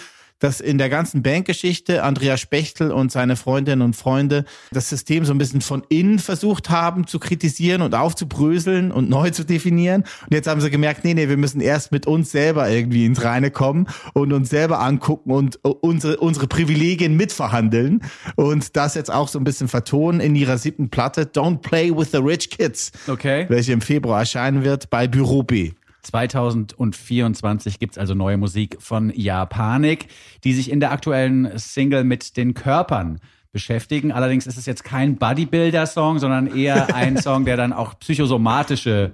dass 0.45 0.61
in 0.61 0.77
der 0.77 0.91
ganzen 0.91 1.23
Bankgeschichte 1.23 2.03
Andreas 2.03 2.39
Spechtel 2.39 2.93
und 2.93 3.11
seine 3.11 3.35
Freundinnen 3.35 3.81
und 3.81 3.97
Freunde 3.97 4.45
das 4.73 4.91
System 4.91 5.25
so 5.25 5.33
ein 5.33 5.39
bisschen 5.39 5.63
von 5.63 5.85
innen 5.89 6.19
versucht 6.19 6.69
haben 6.69 7.07
zu 7.07 7.19
kritisieren 7.19 7.81
und 7.81 7.95
aufzubröseln 7.95 8.93
und 8.93 9.09
neu 9.09 9.31
zu 9.31 9.45
definieren. 9.45 10.03
Und 10.03 10.35
jetzt 10.35 10.47
haben 10.47 10.61
sie 10.61 10.69
gemerkt, 10.69 11.03
nee, 11.03 11.15
nee, 11.15 11.31
wir 11.31 11.39
müssen 11.39 11.63
erst 11.63 11.93
mit 11.93 12.07
uns 12.07 12.31
selber 12.31 12.69
irgendwie 12.69 13.07
ins 13.07 13.25
Reine 13.25 13.51
kommen 13.51 13.87
und 14.13 14.35
uns 14.35 14.51
selber 14.51 14.81
angucken 14.81 15.31
und 15.31 15.61
unsere, 15.65 16.19
unsere 16.19 16.47
Privilegien 16.47 17.17
mitverhandeln. 17.17 18.03
Und 18.37 18.77
das 18.77 18.97
jetzt 18.97 19.11
auch 19.11 19.29
so 19.29 19.39
ein 19.39 19.45
bisschen 19.45 19.69
vertonen 19.69 20.21
in 20.21 20.37
ihrer 20.37 20.59
siebten 20.59 20.91
Platte, 20.91 21.23
Don't 21.23 21.63
Play 21.63 21.91
with 21.91 22.11
the 22.13 22.19
Rich 22.19 22.51
Kids. 22.51 22.93
Okay. 23.09 23.47
Welche 23.49 23.73
im 23.73 23.81
Februar 23.81 24.21
erscheinen 24.21 24.63
wird 24.63 24.91
bei 24.91 25.09
Büro 25.09 25.43
B. 25.43 25.73
2024 26.05 27.79
gibt's 27.79 27.99
also 27.99 28.15
neue 28.15 28.37
Musik 28.37 28.77
von 28.81 29.11
Japanik, 29.15 30.09
die 30.45 30.53
sich 30.53 30.71
in 30.71 30.81
der 30.81 30.93
aktuellen 30.93 31.59
Single 31.59 32.05
mit 32.05 32.37
den 32.37 32.55
Körpern 32.55 33.21
beschäftigen. 33.53 34.13
Allerdings 34.13 34.47
ist 34.47 34.59
es 34.59 34.67
jetzt 34.67 34.85
kein 34.85 35.17
Bodybuilder-Song, 35.17 36.19
sondern 36.19 36.55
eher 36.55 36.95
ein 36.95 37.17
Song, 37.17 37.45
der 37.45 37.57
dann 37.57 37.73
auch 37.73 37.99
psychosomatische 37.99 39.13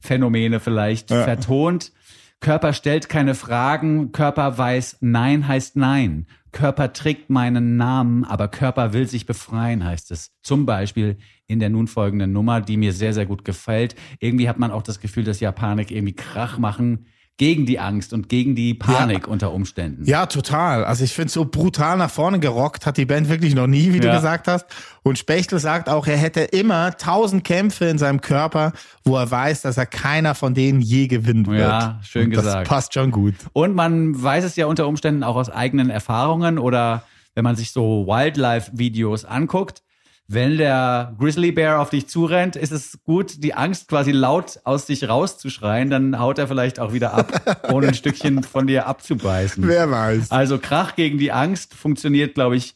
Phänomene 0.00 0.60
vielleicht 0.60 1.10
ja. 1.10 1.22
vertont. 1.22 1.92
Körper 2.40 2.72
stellt 2.72 3.08
keine 3.08 3.34
Fragen, 3.34 4.12
Körper 4.12 4.58
weiß 4.58 4.98
Nein 5.00 5.48
heißt 5.48 5.76
Nein. 5.76 6.26
Körper 6.52 6.92
trägt 6.92 7.30
meinen 7.30 7.76
Namen, 7.76 8.24
aber 8.24 8.48
Körper 8.48 8.92
will 8.92 9.08
sich 9.08 9.26
befreien, 9.26 9.84
heißt 9.84 10.10
es. 10.10 10.30
Zum 10.42 10.66
Beispiel 10.66 11.18
in 11.46 11.60
der 11.60 11.70
nun 11.70 11.88
folgenden 11.88 12.32
Nummer, 12.32 12.60
die 12.60 12.76
mir 12.76 12.92
sehr, 12.92 13.12
sehr 13.12 13.26
gut 13.26 13.44
gefällt. 13.44 13.94
Irgendwie 14.18 14.48
hat 14.48 14.58
man 14.58 14.70
auch 14.70 14.82
das 14.82 15.00
Gefühl, 15.00 15.24
dass 15.24 15.40
Japanik 15.40 15.90
irgendwie 15.90 16.14
Krach 16.14 16.58
machen 16.58 17.06
gegen 17.36 17.66
die 17.66 17.80
Angst 17.80 18.12
und 18.12 18.28
gegen 18.28 18.54
die 18.54 18.74
Panik 18.74 19.24
ja. 19.24 19.28
unter 19.32 19.52
Umständen. 19.52 20.04
Ja, 20.04 20.26
total. 20.26 20.84
Also 20.84 21.02
ich 21.02 21.12
finde, 21.12 21.32
so 21.32 21.44
brutal 21.44 21.96
nach 21.96 22.10
vorne 22.10 22.38
gerockt 22.38 22.86
hat 22.86 22.96
die 22.96 23.06
Band 23.06 23.28
wirklich 23.28 23.56
noch 23.56 23.66
nie, 23.66 23.92
wie 23.92 23.96
ja. 23.96 24.02
du 24.02 24.12
gesagt 24.12 24.46
hast. 24.46 24.66
Und 25.02 25.18
Spechtel 25.18 25.58
sagt 25.58 25.88
auch, 25.88 26.06
er 26.06 26.16
hätte 26.16 26.42
immer 26.42 26.96
tausend 26.96 27.42
Kämpfe 27.42 27.86
in 27.86 27.98
seinem 27.98 28.20
Körper, 28.20 28.72
wo 29.04 29.16
er 29.16 29.28
weiß, 29.28 29.62
dass 29.62 29.76
er 29.76 29.86
keiner 29.86 30.36
von 30.36 30.54
denen 30.54 30.80
je 30.80 31.08
gewinnen 31.08 31.46
wird. 31.46 31.58
Ja, 31.58 31.98
schön 32.04 32.26
und 32.26 32.30
gesagt. 32.30 32.66
Das 32.66 32.68
passt 32.68 32.94
schon 32.94 33.10
gut. 33.10 33.34
Und 33.52 33.74
man 33.74 34.22
weiß 34.22 34.44
es 34.44 34.54
ja 34.54 34.66
unter 34.66 34.86
Umständen 34.86 35.24
auch 35.24 35.36
aus 35.36 35.50
eigenen 35.50 35.90
Erfahrungen 35.90 36.60
oder 36.60 37.02
wenn 37.34 37.42
man 37.42 37.56
sich 37.56 37.72
so 37.72 38.06
Wildlife-Videos 38.06 39.24
anguckt, 39.24 39.82
wenn 40.26 40.56
der 40.56 41.14
Grizzly 41.18 41.52
Bear 41.52 41.80
auf 41.80 41.90
dich 41.90 42.08
zurennt, 42.08 42.56
ist 42.56 42.72
es 42.72 42.98
gut, 43.04 43.42
die 43.44 43.54
Angst 43.54 43.88
quasi 43.88 44.10
laut 44.10 44.58
aus 44.64 44.86
dich 44.86 45.08
rauszuschreien, 45.08 45.90
dann 45.90 46.18
haut 46.18 46.38
er 46.38 46.48
vielleicht 46.48 46.80
auch 46.80 46.92
wieder 46.92 47.12
ab, 47.12 47.68
ohne 47.72 47.88
ein 47.88 47.94
Stückchen 47.94 48.42
von 48.42 48.66
dir 48.66 48.86
abzubeißen. 48.86 49.66
Wer 49.66 49.90
weiß. 49.90 50.30
Also 50.30 50.58
Krach 50.58 50.96
gegen 50.96 51.18
die 51.18 51.30
Angst 51.30 51.74
funktioniert, 51.74 52.34
glaube 52.34 52.56
ich, 52.56 52.74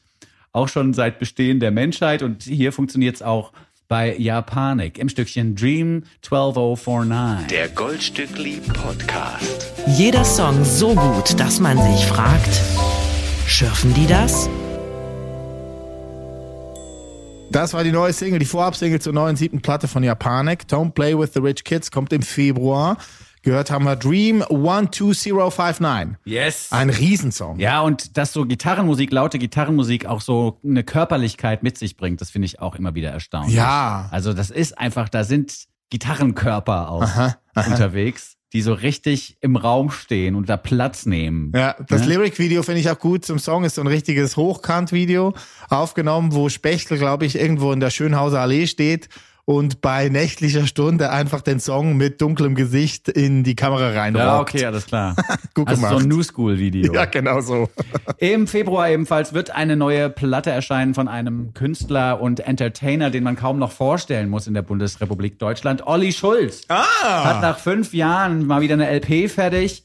auch 0.53 0.69
schon 0.69 0.93
seit 0.93 1.19
Bestehen 1.19 1.61
der 1.61 1.71
Menschheit 1.71 2.23
und 2.23 2.43
hier 2.43 2.73
funktioniert 2.73 3.17
es 3.17 3.23
auch 3.23 3.53
bei 3.87 4.15
Japanik 4.19 4.99
im 4.99 5.09
Stückchen 5.09 5.57
Dream 5.57 6.05
12049. 6.21 7.47
Der 7.49 7.69
Goldstückli 7.69 8.61
Podcast. 8.75 9.73
Jeder 9.87 10.25
Song 10.25 10.65
so 10.65 10.95
gut, 10.95 11.41
dass 11.41 11.61
man 11.61 11.79
sich 11.79 12.07
fragt, 12.07 12.61
schürfen 13.47 13.95
die 13.95 14.07
das? 14.07 14.51
Das 17.51 17.73
war 17.73 17.83
die 17.83 17.93
neue 17.93 18.13
Single, 18.13 18.39
die 18.39 18.47
Vorabsingle 18.47 19.01
zur 19.01 19.15
neuen 19.15 19.35
siebten 19.37 19.63
Platte 19.63 19.89
von 19.89 20.03
Japanik. 20.03 20.65
Don't 20.69 20.93
Play 20.93 21.19
with 21.19 21.31
the 21.33 21.41
Rich 21.41 21.65
Kids 21.65 21.91
kommt 21.91 22.13
im 22.13 22.23
Februar. 22.23 22.99
Gehört 23.43 23.71
haben 23.71 23.85
wir 23.85 23.97
Dream 23.97 24.43
12059. 24.43 26.19
Yes. 26.25 26.69
Ein 26.71 26.91
Riesensong. 26.91 27.59
Ja, 27.59 27.81
und 27.81 28.19
dass 28.19 28.33
so 28.35 28.45
Gitarrenmusik, 28.45 29.11
laute 29.13 29.39
Gitarrenmusik 29.39 30.05
auch 30.07 30.21
so 30.21 30.61
eine 30.63 30.85
Körperlichkeit 30.85 31.63
mit 31.63 31.79
sich 31.79 31.97
bringt, 31.97 32.21
das 32.21 32.31
finde 32.31 32.47
ich 32.47 32.61
auch 32.61 32.75
immer 32.75 32.95
wieder 32.95 33.11
erstaunlich. 33.11 33.55
Ja. 33.55 34.09
Also 34.11 34.35
das 34.35 34.51
ist 34.51 34.77
einfach, 34.77 35.09
da 35.09 35.25
sind 35.25 35.55
Gitarrenkörper 35.91 36.91
auch 36.91 37.09
unterwegs, 37.55 38.37
die 38.53 38.63
so 38.63 38.73
richtig 38.73 39.37
im 39.41 39.57
Raum 39.57 39.91
stehen 39.91 40.35
und 40.35 40.49
da 40.49 40.57
Platz 40.57 41.07
nehmen. 41.07 41.53
Ja, 41.55 41.77
das 41.89 42.07
Ne? 42.07 42.15
Lyric-Video 42.15 42.63
finde 42.63 42.81
ich 42.81 42.91
auch 42.91 42.99
gut 42.99 43.25
zum 43.25 43.39
Song. 43.39 43.65
Ist 43.65 43.75
so 43.75 43.83
ein 43.83 43.87
richtiges 43.87 44.37
Hochkant-Video 44.37 45.35
aufgenommen, 45.69 46.33
wo 46.33 46.49
Spechtel, 46.49 46.99
glaube 46.99 47.27
ich, 47.27 47.37
irgendwo 47.37 47.73
in 47.73 47.81
der 47.81 47.91
Schönhauser 47.91 48.41
Allee 48.41 48.67
steht 48.67 49.09
und 49.49 49.81
bei 49.81 50.11
nächtlicher 50.11 50.67
Stunde 50.67 51.09
einfach 51.11 51.41
den 51.41 51.59
Song 51.59 51.97
mit 51.97 52.21
dunklem 52.21 52.55
Gesicht 52.55 53.09
in 53.09 53.45
die 53.45 53.57
Kamera 53.57 53.93
reinrockt. 53.99 54.27
Ja, 54.27 54.41
okay, 54.41 54.65
alles 54.67 54.85
klar. 54.85 55.17
Gut 55.55 55.69
also 55.69 55.81
so 55.81 55.87
gemacht. 55.89 56.03
ein 56.03 56.09
New 56.11 56.23
School 56.23 56.59
Video. 56.59 56.93
Ja, 56.93 57.07
genau 57.07 57.41
so. 57.41 57.71
Im 58.19 58.47
Februar 58.47 58.91
ebenfalls 58.91 59.33
wird 59.33 59.51
eine 59.51 59.75
neue 59.75 60.11
Platte 60.11 60.51
erscheinen 60.51 60.93
von 60.93 61.09
einem 61.09 61.55
Künstler 61.55 62.21
und 62.21 62.41
Entertainer, 62.41 63.09
den 63.09 63.25
man 63.25 63.37
kaum 63.37 63.59
noch 63.59 63.73
vorstellen 63.73 64.29
muss 64.29 64.47
in 64.47 64.53
der 64.53 64.61
Bundesrepublik 64.61 65.39
Deutschland. 65.39 65.87
Olli 65.87 66.13
Schulz 66.13 66.65
Ah! 66.69 67.25
hat 67.25 67.41
nach 67.41 67.59
fünf 67.59 67.95
Jahren 67.95 68.47
mal 68.47 68.61
wieder 68.61 68.75
eine 68.75 68.91
LP 68.91 69.31
fertig, 69.31 69.83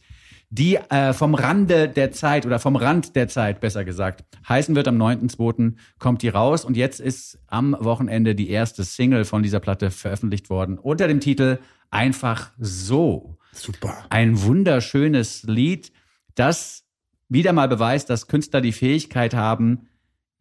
die 0.53 0.75
äh, 0.75 1.13
vom 1.13 1.33
Rande 1.33 1.89
der 1.89 2.11
Zeit 2.11 2.45
oder 2.45 2.59
vom 2.59 2.75
Rand 2.75 3.15
der 3.15 3.27
Zeit, 3.27 3.59
besser 3.59 3.83
gesagt, 3.83 4.23
heißen 4.47 4.75
wird. 4.75 4.87
Am 4.87 5.01
9.2. 5.01 5.73
kommt 5.97 6.21
die 6.21 6.29
raus 6.29 6.63
und 6.63 6.77
jetzt 6.77 6.99
ist 6.99 7.39
am 7.47 7.75
Wochenende 7.79 8.35
die 8.35 8.51
erste 8.51 8.83
Single 8.83 9.25
von 9.25 9.41
dieser 9.41 9.59
Platte 9.59 9.89
veröffentlicht 9.89 10.51
worden 10.51 10.77
unter 10.77 11.07
dem 11.07 11.21
Titel 11.21 11.57
Einfach 11.89 12.51
so. 12.59 13.37
Super. 13.51 14.05
Ein 14.09 14.43
wunderschönes 14.43 15.43
Lied, 15.43 15.91
das 16.35 16.83
wieder 17.29 17.51
mal 17.51 17.67
beweist, 17.67 18.11
dass 18.11 18.27
Künstler 18.27 18.61
die 18.61 18.73
Fähigkeit 18.73 19.33
haben, 19.33 19.87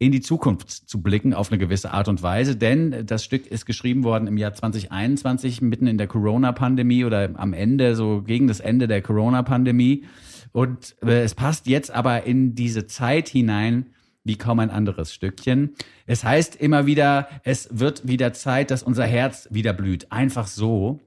in 0.03 0.11
die 0.11 0.21
Zukunft 0.21 0.69
zu 0.69 1.01
blicken 1.01 1.33
auf 1.33 1.51
eine 1.51 1.57
gewisse 1.57 1.91
Art 1.91 2.07
und 2.07 2.21
Weise. 2.21 2.55
Denn 2.55 3.05
das 3.05 3.23
Stück 3.23 3.47
ist 3.47 3.65
geschrieben 3.65 4.03
worden 4.03 4.27
im 4.27 4.37
Jahr 4.37 4.53
2021, 4.53 5.61
mitten 5.61 5.87
in 5.87 5.97
der 5.97 6.07
Corona-Pandemie 6.07 7.05
oder 7.05 7.29
am 7.35 7.53
Ende, 7.53 7.95
so 7.95 8.21
gegen 8.21 8.47
das 8.47 8.59
Ende 8.59 8.87
der 8.87 9.01
Corona-Pandemie. 9.01 10.03
Und 10.51 10.95
äh, 11.01 11.23
es 11.23 11.35
passt 11.35 11.67
jetzt 11.67 11.91
aber 11.91 12.25
in 12.25 12.53
diese 12.53 12.85
Zeit 12.85 13.29
hinein, 13.29 13.87
wie 14.25 14.37
kaum 14.37 14.59
ein 14.59 14.69
anderes 14.69 15.13
Stückchen. 15.13 15.75
Es 16.05 16.23
heißt 16.23 16.55
immer 16.55 16.85
wieder, 16.85 17.27
es 17.43 17.69
wird 17.71 18.07
wieder 18.07 18.33
Zeit, 18.33 18.71
dass 18.71 18.83
unser 18.83 19.05
Herz 19.05 19.47
wieder 19.51 19.73
blüht. 19.73 20.11
Einfach 20.11 20.47
so. 20.47 20.99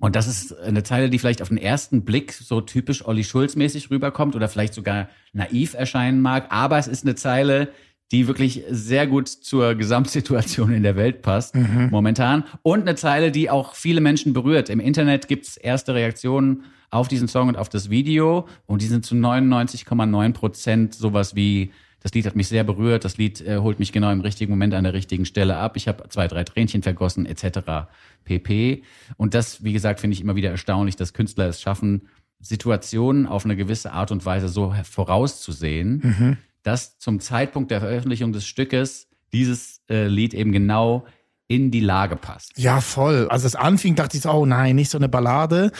Und 0.00 0.14
das 0.14 0.28
ist 0.28 0.56
eine 0.60 0.84
Zeile, 0.84 1.10
die 1.10 1.18
vielleicht 1.18 1.42
auf 1.42 1.48
den 1.48 1.58
ersten 1.58 2.04
Blick 2.04 2.32
so 2.32 2.60
typisch 2.60 3.04
Olli 3.04 3.24
Schulz 3.24 3.56
mäßig 3.56 3.90
rüberkommt 3.90 4.36
oder 4.36 4.48
vielleicht 4.48 4.74
sogar 4.74 5.08
naiv 5.32 5.74
erscheinen 5.74 6.20
mag. 6.20 6.46
Aber 6.50 6.78
es 6.78 6.86
ist 6.86 7.04
eine 7.04 7.16
Zeile, 7.16 7.68
die 8.10 8.26
wirklich 8.26 8.64
sehr 8.70 9.06
gut 9.06 9.28
zur 9.28 9.74
Gesamtsituation 9.74 10.72
in 10.72 10.82
der 10.82 10.96
Welt 10.96 11.22
passt 11.22 11.54
momentan. 11.90 12.44
Und 12.62 12.82
eine 12.82 12.94
Zeile, 12.94 13.30
die 13.30 13.50
auch 13.50 13.74
viele 13.74 14.00
Menschen 14.00 14.32
berührt. 14.32 14.70
Im 14.70 14.80
Internet 14.80 15.28
gibt's 15.28 15.56
erste 15.56 15.94
Reaktionen 15.94 16.64
auf 16.90 17.08
diesen 17.08 17.28
Song 17.28 17.48
und 17.48 17.56
auf 17.56 17.68
das 17.68 17.90
Video. 17.90 18.48
Und 18.66 18.82
die 18.82 18.86
sind 18.86 19.04
zu 19.04 19.14
99,9 19.14 20.32
Prozent 20.32 20.94
sowas 20.94 21.34
wie, 21.34 21.72
das 22.00 22.12
Lied 22.14 22.26
hat 22.26 22.36
mich 22.36 22.48
sehr 22.48 22.64
berührt, 22.64 23.04
das 23.04 23.18
Lied 23.18 23.40
äh, 23.40 23.58
holt 23.58 23.78
mich 23.78 23.92
genau 23.92 24.10
im 24.10 24.20
richtigen 24.20 24.50
Moment 24.50 24.72
an 24.72 24.84
der 24.84 24.94
richtigen 24.94 25.26
Stelle 25.26 25.56
ab. 25.56 25.76
Ich 25.76 25.88
habe 25.88 26.08
zwei, 26.08 26.28
drei 26.28 26.44
Tränchen 26.44 26.82
vergossen, 26.82 27.26
etc. 27.26 27.88
pp. 28.24 28.82
Und 29.16 29.34
das, 29.34 29.64
wie 29.64 29.72
gesagt, 29.72 30.00
finde 30.00 30.14
ich 30.14 30.20
immer 30.20 30.36
wieder 30.36 30.50
erstaunlich, 30.50 30.96
dass 30.96 31.12
Künstler 31.12 31.48
es 31.48 31.60
schaffen, 31.60 32.08
Situationen 32.40 33.26
auf 33.26 33.44
eine 33.44 33.56
gewisse 33.56 33.92
Art 33.92 34.12
und 34.12 34.24
Weise 34.24 34.48
so 34.48 34.72
vorauszusehen, 34.84 36.38
dass 36.68 36.98
zum 36.98 37.18
Zeitpunkt 37.18 37.70
der 37.70 37.80
Veröffentlichung 37.80 38.32
des 38.32 38.46
Stückes 38.46 39.08
dieses 39.32 39.80
äh, 39.88 40.06
Lied 40.06 40.34
eben 40.34 40.52
genau 40.52 41.06
in 41.50 41.70
die 41.70 41.80
Lage 41.80 42.16
passt. 42.16 42.52
Ja, 42.56 42.82
voll. 42.82 43.26
Als 43.30 43.42
es 43.44 43.56
anfing, 43.56 43.94
dachte 43.94 44.18
ich 44.18 44.22
so, 44.22 44.30
oh 44.30 44.44
nein, 44.44 44.76
nicht 44.76 44.90
so 44.90 44.98
eine 44.98 45.08
Ballade. 45.08 45.72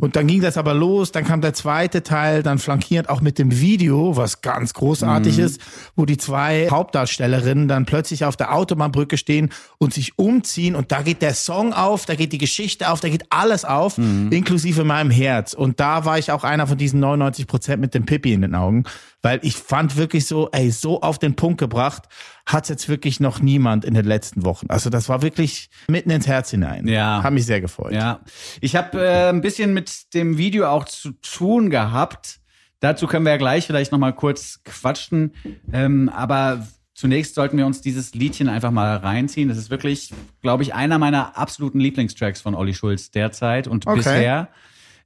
Und 0.00 0.14
dann 0.14 0.28
ging 0.28 0.40
das 0.40 0.56
aber 0.56 0.72
los, 0.72 1.10
dann 1.10 1.24
kam 1.24 1.40
der 1.40 1.52
zweite 1.52 2.04
Teil, 2.04 2.44
dann 2.44 2.58
flankierend 2.58 3.08
auch 3.08 3.20
mit 3.20 3.36
dem 3.40 3.58
Video, 3.58 4.16
was 4.16 4.40
ganz 4.40 4.72
großartig 4.72 5.38
ist, 5.40 5.60
wo 5.96 6.06
die 6.06 6.16
zwei 6.16 6.68
Hauptdarstellerinnen 6.70 7.66
dann 7.66 7.86
plötzlich 7.86 8.24
auf 8.24 8.36
der 8.36 8.54
Autobahnbrücke 8.54 9.18
stehen 9.18 9.50
und 9.78 9.92
sich 9.92 10.16
umziehen 10.16 10.76
und 10.76 10.92
da 10.92 11.02
geht 11.02 11.22
der 11.22 11.34
Song 11.34 11.72
auf, 11.72 12.06
da 12.06 12.14
geht 12.14 12.32
die 12.32 12.38
Geschichte 12.38 12.88
auf, 12.88 13.00
da 13.00 13.08
geht 13.08 13.24
alles 13.30 13.64
auf, 13.64 13.98
inklusive 13.98 14.84
meinem 14.84 15.10
Herz. 15.10 15.54
Und 15.54 15.80
da 15.80 16.04
war 16.04 16.18
ich 16.20 16.30
auch 16.30 16.44
einer 16.44 16.68
von 16.68 16.78
diesen 16.78 17.00
99 17.00 17.48
Prozent 17.48 17.80
mit 17.80 17.94
dem 17.94 18.06
Pippi 18.06 18.32
in 18.32 18.42
den 18.42 18.54
Augen, 18.54 18.84
weil 19.22 19.40
ich 19.42 19.56
fand 19.56 19.96
wirklich 19.96 20.26
so, 20.26 20.48
ey, 20.52 20.70
so 20.70 21.00
auf 21.00 21.18
den 21.18 21.34
Punkt 21.34 21.58
gebracht, 21.58 22.04
hat's 22.46 22.68
jetzt 22.68 22.88
wirklich 22.88 23.18
noch 23.20 23.40
niemand 23.40 23.84
in 23.84 23.94
den 23.94 24.04
letzten 24.04 24.44
Wochen. 24.44 24.66
Also 24.68 24.88
das 24.88 25.08
war 25.08 25.20
wirklich 25.22 25.68
mitten 25.88 26.10
ins 26.10 26.26
Herz 26.26 26.50
hinein. 26.50 26.86
Ja. 26.86 27.22
Hat 27.22 27.32
mich 27.32 27.44
sehr 27.44 27.60
gefreut. 27.60 27.92
Ja, 27.92 28.20
ich 28.60 28.76
habe 28.76 29.04
äh, 29.04 29.28
ein 29.28 29.40
bisschen 29.40 29.74
mit 29.74 30.14
dem 30.14 30.38
Video 30.38 30.68
auch 30.68 30.84
zu 30.84 31.10
tun 31.22 31.70
gehabt. 31.70 32.40
Dazu 32.80 33.06
können 33.06 33.24
wir 33.24 33.32
ja 33.32 33.38
gleich 33.38 33.66
vielleicht 33.66 33.90
noch 33.90 33.98
mal 33.98 34.12
kurz 34.12 34.60
quatschen. 34.64 35.32
Ähm, 35.72 36.08
aber 36.08 36.66
zunächst 36.94 37.34
sollten 37.34 37.58
wir 37.58 37.66
uns 37.66 37.80
dieses 37.80 38.14
Liedchen 38.14 38.48
einfach 38.48 38.70
mal 38.70 38.96
reinziehen. 38.96 39.48
Das 39.48 39.58
ist 39.58 39.70
wirklich, 39.70 40.12
glaube 40.40 40.62
ich, 40.62 40.74
einer 40.74 40.98
meiner 40.98 41.36
absoluten 41.36 41.80
Lieblingstracks 41.80 42.40
von 42.40 42.54
Olli 42.54 42.74
Schulz 42.74 43.10
derzeit 43.10 43.66
und 43.66 43.86
Okay. 43.86 43.96
bisher. 43.96 44.48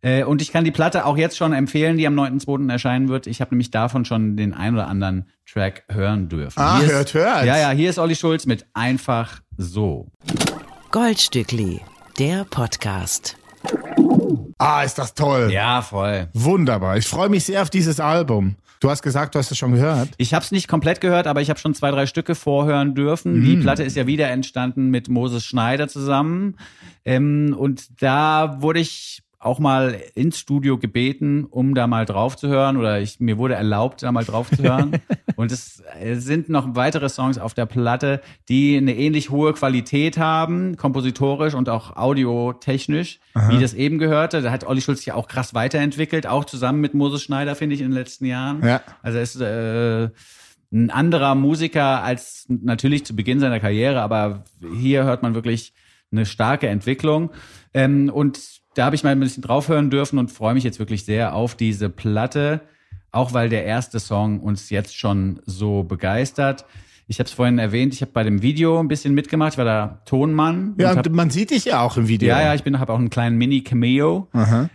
Äh, 0.02 0.24
und 0.24 0.40
ich 0.40 0.52
kann 0.52 0.64
die 0.64 0.70
Platte 0.70 1.04
auch 1.04 1.16
jetzt 1.16 1.36
schon 1.36 1.52
empfehlen, 1.52 1.96
die 1.96 2.06
am 2.06 2.14
9.2. 2.18 2.70
erscheinen 2.70 3.08
wird. 3.08 3.26
Ich 3.26 3.40
habe 3.40 3.50
nämlich 3.50 3.70
davon 3.70 4.04
schon 4.04 4.36
den 4.36 4.54
ein 4.54 4.74
oder 4.74 4.88
anderen 4.88 5.26
Track 5.50 5.84
hören 5.90 6.28
dürfen. 6.28 6.58
Ah, 6.58 6.78
Hier 6.78 6.88
hört, 6.92 7.08
ist, 7.08 7.14
hört. 7.14 7.44
Ja, 7.44 7.58
ja, 7.58 7.70
hier 7.70 7.90
ist 7.90 7.98
Olli 7.98 8.14
Schulz 8.14 8.46
mit 8.46 8.66
Einfach 8.72 9.40
so. 9.56 10.08
Goldstückli, 10.90 11.80
der 12.18 12.44
Podcast. 12.44 13.36
Ah, 14.58 14.82
ist 14.82 14.98
das 14.98 15.14
toll. 15.14 15.50
Ja, 15.52 15.82
voll. 15.82 16.28
Wunderbar. 16.32 16.96
Ich 16.96 17.06
freue 17.06 17.28
mich 17.28 17.44
sehr 17.44 17.62
auf 17.62 17.70
dieses 17.70 18.00
Album. 18.00 18.56
Du 18.80 18.88
hast 18.88 19.02
gesagt, 19.02 19.34
du 19.34 19.38
hast 19.38 19.50
es 19.50 19.58
schon 19.58 19.72
gehört. 19.72 20.08
Ich 20.16 20.32
habe 20.32 20.42
es 20.42 20.52
nicht 20.52 20.66
komplett 20.66 21.02
gehört, 21.02 21.26
aber 21.26 21.42
ich 21.42 21.50
habe 21.50 21.60
schon 21.60 21.74
zwei, 21.74 21.90
drei 21.90 22.06
Stücke 22.06 22.34
vorhören 22.34 22.94
dürfen. 22.94 23.42
Die 23.42 23.56
Platte 23.56 23.82
ist 23.82 23.94
ja 23.94 24.06
wieder 24.06 24.30
entstanden 24.30 24.88
mit 24.88 25.10
Moses 25.10 25.44
Schneider 25.44 25.86
zusammen. 25.86 26.56
Ähm, 27.04 27.54
und 27.58 28.02
da 28.02 28.56
wurde 28.62 28.80
ich 28.80 29.22
auch 29.40 29.58
mal 29.58 29.98
ins 30.14 30.38
Studio 30.38 30.76
gebeten, 30.76 31.46
um 31.46 31.74
da 31.74 31.86
mal 31.86 32.04
drauf 32.04 32.36
zu 32.36 32.48
hören 32.48 32.76
oder 32.76 33.00
ich, 33.00 33.20
mir 33.20 33.38
wurde 33.38 33.54
erlaubt, 33.54 34.02
da 34.02 34.12
mal 34.12 34.24
drauf 34.24 34.50
zu 34.50 34.62
hören. 34.62 35.00
und 35.36 35.50
es 35.50 35.82
äh, 35.98 36.16
sind 36.16 36.50
noch 36.50 36.76
weitere 36.76 37.08
Songs 37.08 37.38
auf 37.38 37.54
der 37.54 37.64
Platte, 37.64 38.20
die 38.50 38.76
eine 38.76 38.94
ähnlich 38.94 39.30
hohe 39.30 39.54
Qualität 39.54 40.18
haben, 40.18 40.76
kompositorisch 40.76 41.54
und 41.54 41.70
auch 41.70 41.96
audiotechnisch, 41.96 43.18
wie 43.48 43.58
das 43.58 43.72
eben 43.72 43.98
gehörte. 43.98 44.42
Da 44.42 44.50
hat 44.50 44.64
Olli 44.64 44.82
Schulz 44.82 45.06
ja 45.06 45.14
auch 45.14 45.26
krass 45.26 45.54
weiterentwickelt, 45.54 46.26
auch 46.26 46.44
zusammen 46.44 46.82
mit 46.82 46.92
Moses 46.92 47.22
Schneider, 47.22 47.56
finde 47.56 47.74
ich, 47.74 47.80
in 47.80 47.88
den 47.88 47.96
letzten 47.96 48.26
Jahren. 48.26 48.62
Ja. 48.62 48.82
Also 49.02 49.16
er 49.16 49.22
ist 49.22 49.40
äh, 49.40 50.10
ein 50.70 50.90
anderer 50.90 51.34
Musiker 51.34 52.02
als 52.02 52.44
natürlich 52.48 53.06
zu 53.06 53.16
Beginn 53.16 53.40
seiner 53.40 53.58
Karriere, 53.58 54.02
aber 54.02 54.44
hier 54.76 55.04
hört 55.04 55.22
man 55.22 55.34
wirklich 55.34 55.72
eine 56.12 56.26
starke 56.26 56.68
Entwicklung. 56.68 57.30
Ähm, 57.72 58.10
und 58.12 58.59
da 58.74 58.84
habe 58.84 58.96
ich 58.96 59.02
mal 59.04 59.10
ein 59.10 59.20
bisschen 59.20 59.42
draufhören 59.42 59.90
dürfen 59.90 60.18
und 60.18 60.30
freue 60.30 60.54
mich 60.54 60.64
jetzt 60.64 60.78
wirklich 60.78 61.04
sehr 61.04 61.34
auf 61.34 61.54
diese 61.54 61.90
Platte, 61.90 62.60
auch 63.10 63.32
weil 63.32 63.48
der 63.48 63.64
erste 63.64 63.98
Song 63.98 64.40
uns 64.40 64.70
jetzt 64.70 64.96
schon 64.96 65.40
so 65.44 65.82
begeistert. 65.82 66.64
Ich 67.08 67.18
habe 67.18 67.26
es 67.26 67.32
vorhin 67.32 67.58
erwähnt, 67.58 67.92
ich 67.92 68.02
habe 68.02 68.12
bei 68.12 68.22
dem 68.22 68.40
Video 68.40 68.78
ein 68.78 68.86
bisschen 68.86 69.14
mitgemacht, 69.14 69.54
ich 69.54 69.58
war 69.58 69.64
da 69.64 70.00
Tonmann. 70.04 70.76
Ja, 70.78 70.94
hab, 70.94 71.08
man 71.10 71.28
sieht 71.30 71.50
dich 71.50 71.64
ja 71.64 71.80
auch 71.82 71.96
im 71.96 72.06
Video. 72.06 72.28
ja, 72.28 72.40
ja, 72.40 72.54
ich 72.54 72.62
bin 72.62 72.78
habe 72.78 72.92
auch 72.92 73.00
einen 73.00 73.10
kleinen 73.10 73.36
Mini-Cameo 73.36 74.28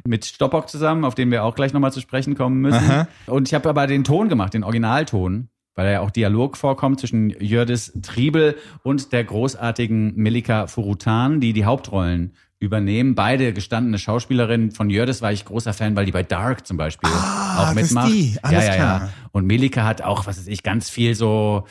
mit 0.05 0.25
Stoppock 0.25 0.67
zusammen, 0.67 1.05
auf 1.05 1.15
den 1.15 1.31
wir 1.31 1.45
auch 1.45 1.55
gleich 1.55 1.71
nochmal 1.71 1.93
zu 1.93 2.01
sprechen 2.01 2.35
kommen 2.35 2.59
müssen. 2.59 3.07
Und 3.27 3.47
ich 3.47 3.53
habe 3.53 3.69
aber 3.69 3.87
den 3.87 4.03
Ton 4.03 4.27
gemacht, 4.27 4.53
den 4.53 4.65
Originalton. 4.65 5.47
weil 5.75 5.91
ja 5.91 6.01
auch 6.01 6.11
Dialog 6.11 6.57
vorkommt 6.57 6.99
zwischen 6.99 7.29
Jördis 7.29 7.93
Triebel 8.01 8.55
und 8.83 9.11
der 9.11 9.23
großartigen 9.23 10.15
Melika 10.15 10.67
Furutan, 10.67 11.39
die 11.39 11.53
die 11.53 11.65
Hauptrollen 11.65 12.33
übernehmen. 12.59 13.15
Beide 13.15 13.53
gestandene 13.53 13.97
Schauspielerinnen. 13.99 14.71
Von 14.71 14.89
Jördis 14.89 15.21
war 15.21 15.31
ich 15.31 15.45
großer 15.45 15.73
Fan, 15.73 15.95
weil 15.95 16.05
die 16.05 16.11
bei 16.11 16.23
Dark 16.23 16.65
zum 16.65 16.77
Beispiel 16.77 17.09
Ah, 17.13 17.57
auch 17.59 17.73
das 17.73 17.75
ist 17.75 17.81
mitmacht. 17.91 18.11
die. 18.11 18.37
Alles 18.41 18.63
ja, 18.65 18.69
ja, 18.71 18.75
klar. 18.75 18.99
ja. 19.01 19.09
Und 19.31 19.45
Melika 19.45 19.83
hat 19.85 20.01
auch, 20.01 20.25
was 20.27 20.37
weiß 20.37 20.47
ich, 20.47 20.63
ganz 20.63 20.89
viel 20.89 21.15
so 21.15 21.65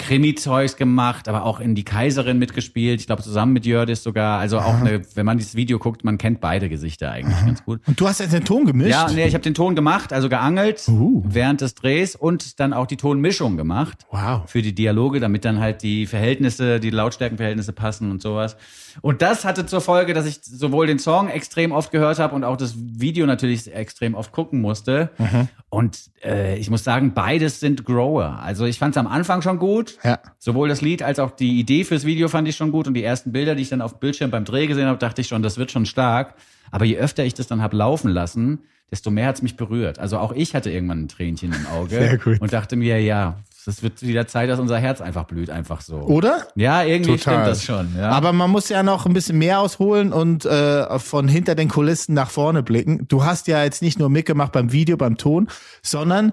Krimi-Zeugs 0.00 0.76
gemacht, 0.76 1.26
aber 1.28 1.42
auch 1.44 1.58
in 1.58 1.74
Die 1.74 1.82
Kaiserin 1.84 2.38
mitgespielt. 2.38 3.00
Ich 3.00 3.06
glaube, 3.08 3.24
zusammen 3.24 3.52
mit 3.52 3.66
Jördis 3.66 4.04
sogar. 4.04 4.38
Also 4.38 4.60
auch 4.60 4.74
eine, 4.80 5.02
wenn 5.16 5.26
man 5.26 5.38
dieses 5.38 5.56
Video 5.56 5.80
guckt, 5.80 6.04
man 6.04 6.18
kennt 6.18 6.40
beide 6.40 6.68
Gesichter 6.68 7.10
eigentlich 7.10 7.44
ganz 7.44 7.64
gut. 7.64 7.80
Und 7.84 7.98
du 8.00 8.06
hast 8.06 8.20
jetzt 8.20 8.32
den 8.32 8.44
Ton 8.44 8.64
gemischt? 8.64 8.90
Ja, 8.90 9.10
nee, 9.10 9.26
ich 9.26 9.34
habe 9.34 9.42
den 9.42 9.54
Ton 9.54 9.74
gemacht, 9.74 10.12
also 10.12 10.28
geangelt 10.28 10.84
Uh. 10.86 11.24
während 11.26 11.62
des 11.62 11.74
Drehs 11.74 12.14
und 12.14 12.60
dann 12.60 12.72
auch 12.72 12.86
die 12.86 12.96
Tonmischung 12.96 13.56
gemacht. 13.56 14.06
Wow. 14.12 14.42
Für 14.48 14.62
die 14.62 14.72
Dialoge, 14.72 15.18
damit 15.18 15.44
dann 15.44 15.58
halt 15.58 15.82
die 15.82 16.06
Verhältnisse, 16.06 16.78
die 16.78 16.90
Lautstärkenverhältnisse 16.90 17.72
passen 17.72 18.12
und 18.12 18.22
sowas. 18.22 18.56
Und 19.02 19.22
das 19.22 19.44
hatte 19.44 19.66
zur 19.66 19.80
Folge, 19.80 20.14
dass 20.14 20.26
ich 20.26 20.40
sowohl 20.42 20.86
den 20.86 20.98
Song 20.98 21.28
extrem 21.28 21.72
oft 21.72 21.90
gehört 21.90 22.18
habe 22.18 22.34
und 22.34 22.44
auch 22.44 22.56
das 22.56 22.74
Video 22.76 23.26
natürlich 23.26 23.72
extrem 23.74 24.14
oft 24.14 24.32
gucken 24.32 24.60
musste. 24.60 25.10
Mhm. 25.18 25.48
Und 25.70 25.98
äh, 26.24 26.56
ich 26.58 26.70
muss 26.70 26.84
sagen, 26.84 27.12
beides 27.14 27.60
sind 27.60 27.84
Grower. 27.84 28.40
Also 28.42 28.64
ich 28.64 28.78
fand 28.78 28.94
es 28.94 28.98
am 28.98 29.06
Anfang 29.06 29.42
schon 29.42 29.58
gut. 29.58 29.98
Ja. 30.02 30.18
Sowohl 30.38 30.68
das 30.68 30.80
Lied 30.80 31.02
als 31.02 31.18
auch 31.18 31.30
die 31.30 31.58
Idee 31.58 31.84
fürs 31.84 32.04
Video 32.04 32.28
fand 32.28 32.48
ich 32.48 32.56
schon 32.56 32.72
gut 32.72 32.86
und 32.86 32.94
die 32.94 33.04
ersten 33.04 33.32
Bilder, 33.32 33.54
die 33.54 33.62
ich 33.62 33.68
dann 33.68 33.82
auf 33.82 34.00
Bildschirm 34.00 34.30
beim 34.30 34.44
Dreh 34.44 34.66
gesehen 34.66 34.86
habe, 34.86 34.98
dachte 34.98 35.20
ich 35.20 35.28
schon, 35.28 35.42
das 35.42 35.58
wird 35.58 35.70
schon 35.70 35.86
stark. 35.86 36.34
Aber 36.70 36.84
je 36.84 36.98
öfter 36.98 37.24
ich 37.24 37.34
das 37.34 37.46
dann 37.46 37.62
hab 37.62 37.72
laufen 37.72 38.10
lassen, 38.10 38.60
desto 38.90 39.10
mehr 39.10 39.26
hat's 39.26 39.42
mich 39.42 39.56
berührt. 39.56 39.98
Also 39.98 40.18
auch 40.18 40.32
ich 40.32 40.54
hatte 40.54 40.70
irgendwann 40.70 41.02
ein 41.02 41.08
Tränchen 41.08 41.52
im 41.52 41.66
Auge 41.66 42.18
und 42.40 42.52
dachte 42.52 42.76
mir, 42.76 43.00
ja, 43.00 43.36
es 43.68 43.82
wird 43.82 44.02
wieder 44.02 44.26
Zeit, 44.26 44.48
dass 44.48 44.58
unser 44.58 44.78
Herz 44.78 45.00
einfach 45.00 45.24
blüht, 45.24 45.50
einfach 45.50 45.80
so. 45.80 45.96
Oder? 45.96 46.46
Ja, 46.54 46.82
irgendwie 46.82 47.16
Total. 47.16 47.34
stimmt 47.34 47.46
das 47.46 47.64
schon. 47.64 47.96
Ja. 47.96 48.10
Aber 48.10 48.32
man 48.32 48.50
muss 48.50 48.68
ja 48.68 48.82
noch 48.82 49.06
ein 49.06 49.12
bisschen 49.12 49.38
mehr 49.38 49.60
ausholen 49.60 50.12
und 50.12 50.44
äh, 50.46 50.98
von 50.98 51.28
hinter 51.28 51.54
den 51.54 51.68
Kulissen 51.68 52.14
nach 52.14 52.30
vorne 52.30 52.62
blicken. 52.62 53.06
Du 53.08 53.24
hast 53.24 53.46
ja 53.46 53.62
jetzt 53.62 53.82
nicht 53.82 53.98
nur 53.98 54.08
mitgemacht 54.08 54.52
beim 54.52 54.72
Video, 54.72 54.96
beim 54.96 55.16
Ton, 55.16 55.48
sondern 55.82 56.32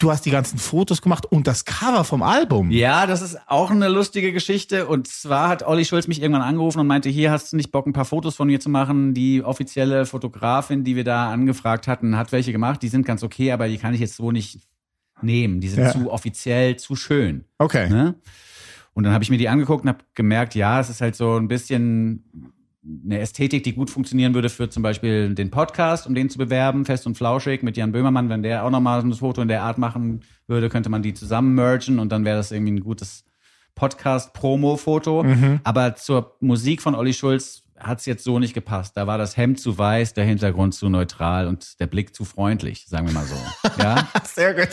du 0.00 0.10
hast 0.10 0.26
die 0.26 0.30
ganzen 0.30 0.58
Fotos 0.58 1.00
gemacht 1.00 1.26
und 1.26 1.46
das 1.46 1.64
Cover 1.64 2.02
vom 2.02 2.22
Album. 2.22 2.70
Ja, 2.70 3.06
das 3.06 3.22
ist 3.22 3.38
auch 3.46 3.70
eine 3.70 3.88
lustige 3.88 4.32
Geschichte. 4.32 4.86
Und 4.86 5.06
zwar 5.06 5.48
hat 5.48 5.64
Olli 5.64 5.84
Schulz 5.84 6.08
mich 6.08 6.20
irgendwann 6.20 6.42
angerufen 6.42 6.80
und 6.80 6.88
meinte, 6.88 7.08
hier 7.08 7.30
hast 7.30 7.52
du 7.52 7.56
nicht 7.56 7.70
Bock, 7.70 7.86
ein 7.86 7.92
paar 7.92 8.04
Fotos 8.04 8.34
von 8.34 8.48
mir 8.48 8.58
zu 8.58 8.68
machen. 8.68 9.14
Die 9.14 9.44
offizielle 9.44 10.04
Fotografin, 10.04 10.82
die 10.82 10.96
wir 10.96 11.04
da 11.04 11.30
angefragt 11.30 11.86
hatten, 11.86 12.16
hat 12.16 12.32
welche 12.32 12.50
gemacht. 12.50 12.82
Die 12.82 12.88
sind 12.88 13.06
ganz 13.06 13.22
okay, 13.22 13.52
aber 13.52 13.68
die 13.68 13.78
kann 13.78 13.94
ich 13.94 14.00
jetzt 14.00 14.16
so 14.16 14.32
nicht 14.32 14.60
nehmen. 15.22 15.60
Die 15.60 15.68
sind 15.68 15.84
Ja. 15.84 15.90
zu 15.90 16.10
offiziell, 16.10 16.76
zu 16.76 16.96
schön. 16.96 17.44
Okay. 17.58 17.88
Ne? 17.88 18.14
Und 18.94 19.04
dann 19.04 19.12
habe 19.14 19.24
ich 19.24 19.30
mir 19.30 19.38
die 19.38 19.48
angeguckt 19.48 19.84
und 19.84 19.88
habe 19.88 20.04
gemerkt, 20.14 20.54
ja, 20.54 20.78
es 20.80 20.90
ist 20.90 21.00
halt 21.00 21.16
so 21.16 21.36
ein 21.36 21.48
bisschen 21.48 22.52
eine 23.04 23.20
Ästhetik, 23.20 23.62
die 23.62 23.74
gut 23.74 23.90
funktionieren 23.90 24.34
würde 24.34 24.48
für 24.48 24.68
zum 24.68 24.82
Beispiel 24.82 25.34
den 25.34 25.50
Podcast, 25.50 26.06
um 26.06 26.14
den 26.14 26.28
zu 26.28 26.36
bewerben, 26.36 26.84
fest 26.84 27.06
und 27.06 27.16
flauschig 27.16 27.62
mit 27.62 27.76
Jan 27.76 27.92
Böhmermann. 27.92 28.28
Wenn 28.28 28.42
der 28.42 28.64
auch 28.64 28.70
nochmal 28.70 29.00
ein 29.00 29.12
Foto 29.14 29.40
in 29.40 29.48
der 29.48 29.62
Art 29.62 29.78
machen 29.78 30.20
würde, 30.48 30.68
könnte 30.68 30.90
man 30.90 31.00
die 31.02 31.14
zusammen 31.14 31.54
mergen 31.54 31.98
und 32.00 32.10
dann 32.10 32.24
wäre 32.24 32.36
das 32.36 32.50
irgendwie 32.50 32.72
ein 32.72 32.80
gutes 32.80 33.24
Podcast-Promo-Foto. 33.76 35.24
Aber 35.64 35.94
zur 35.94 36.36
Musik 36.40 36.82
von 36.82 36.94
Olli 36.94 37.14
Schulz 37.14 37.61
hat's 37.82 38.06
jetzt 38.06 38.24
so 38.24 38.38
nicht 38.38 38.54
gepasst. 38.54 38.96
Da 38.96 39.06
war 39.06 39.18
das 39.18 39.36
Hemd 39.36 39.60
zu 39.60 39.76
weiß, 39.76 40.14
der 40.14 40.24
Hintergrund 40.24 40.74
zu 40.74 40.88
neutral 40.88 41.46
und 41.46 41.80
der 41.80 41.86
Blick 41.86 42.14
zu 42.14 42.24
freundlich, 42.24 42.86
sagen 42.86 43.06
wir 43.06 43.14
mal 43.14 43.24
so. 43.24 43.34
Ja. 43.78 44.08
Sehr 44.24 44.54
gut. 44.54 44.68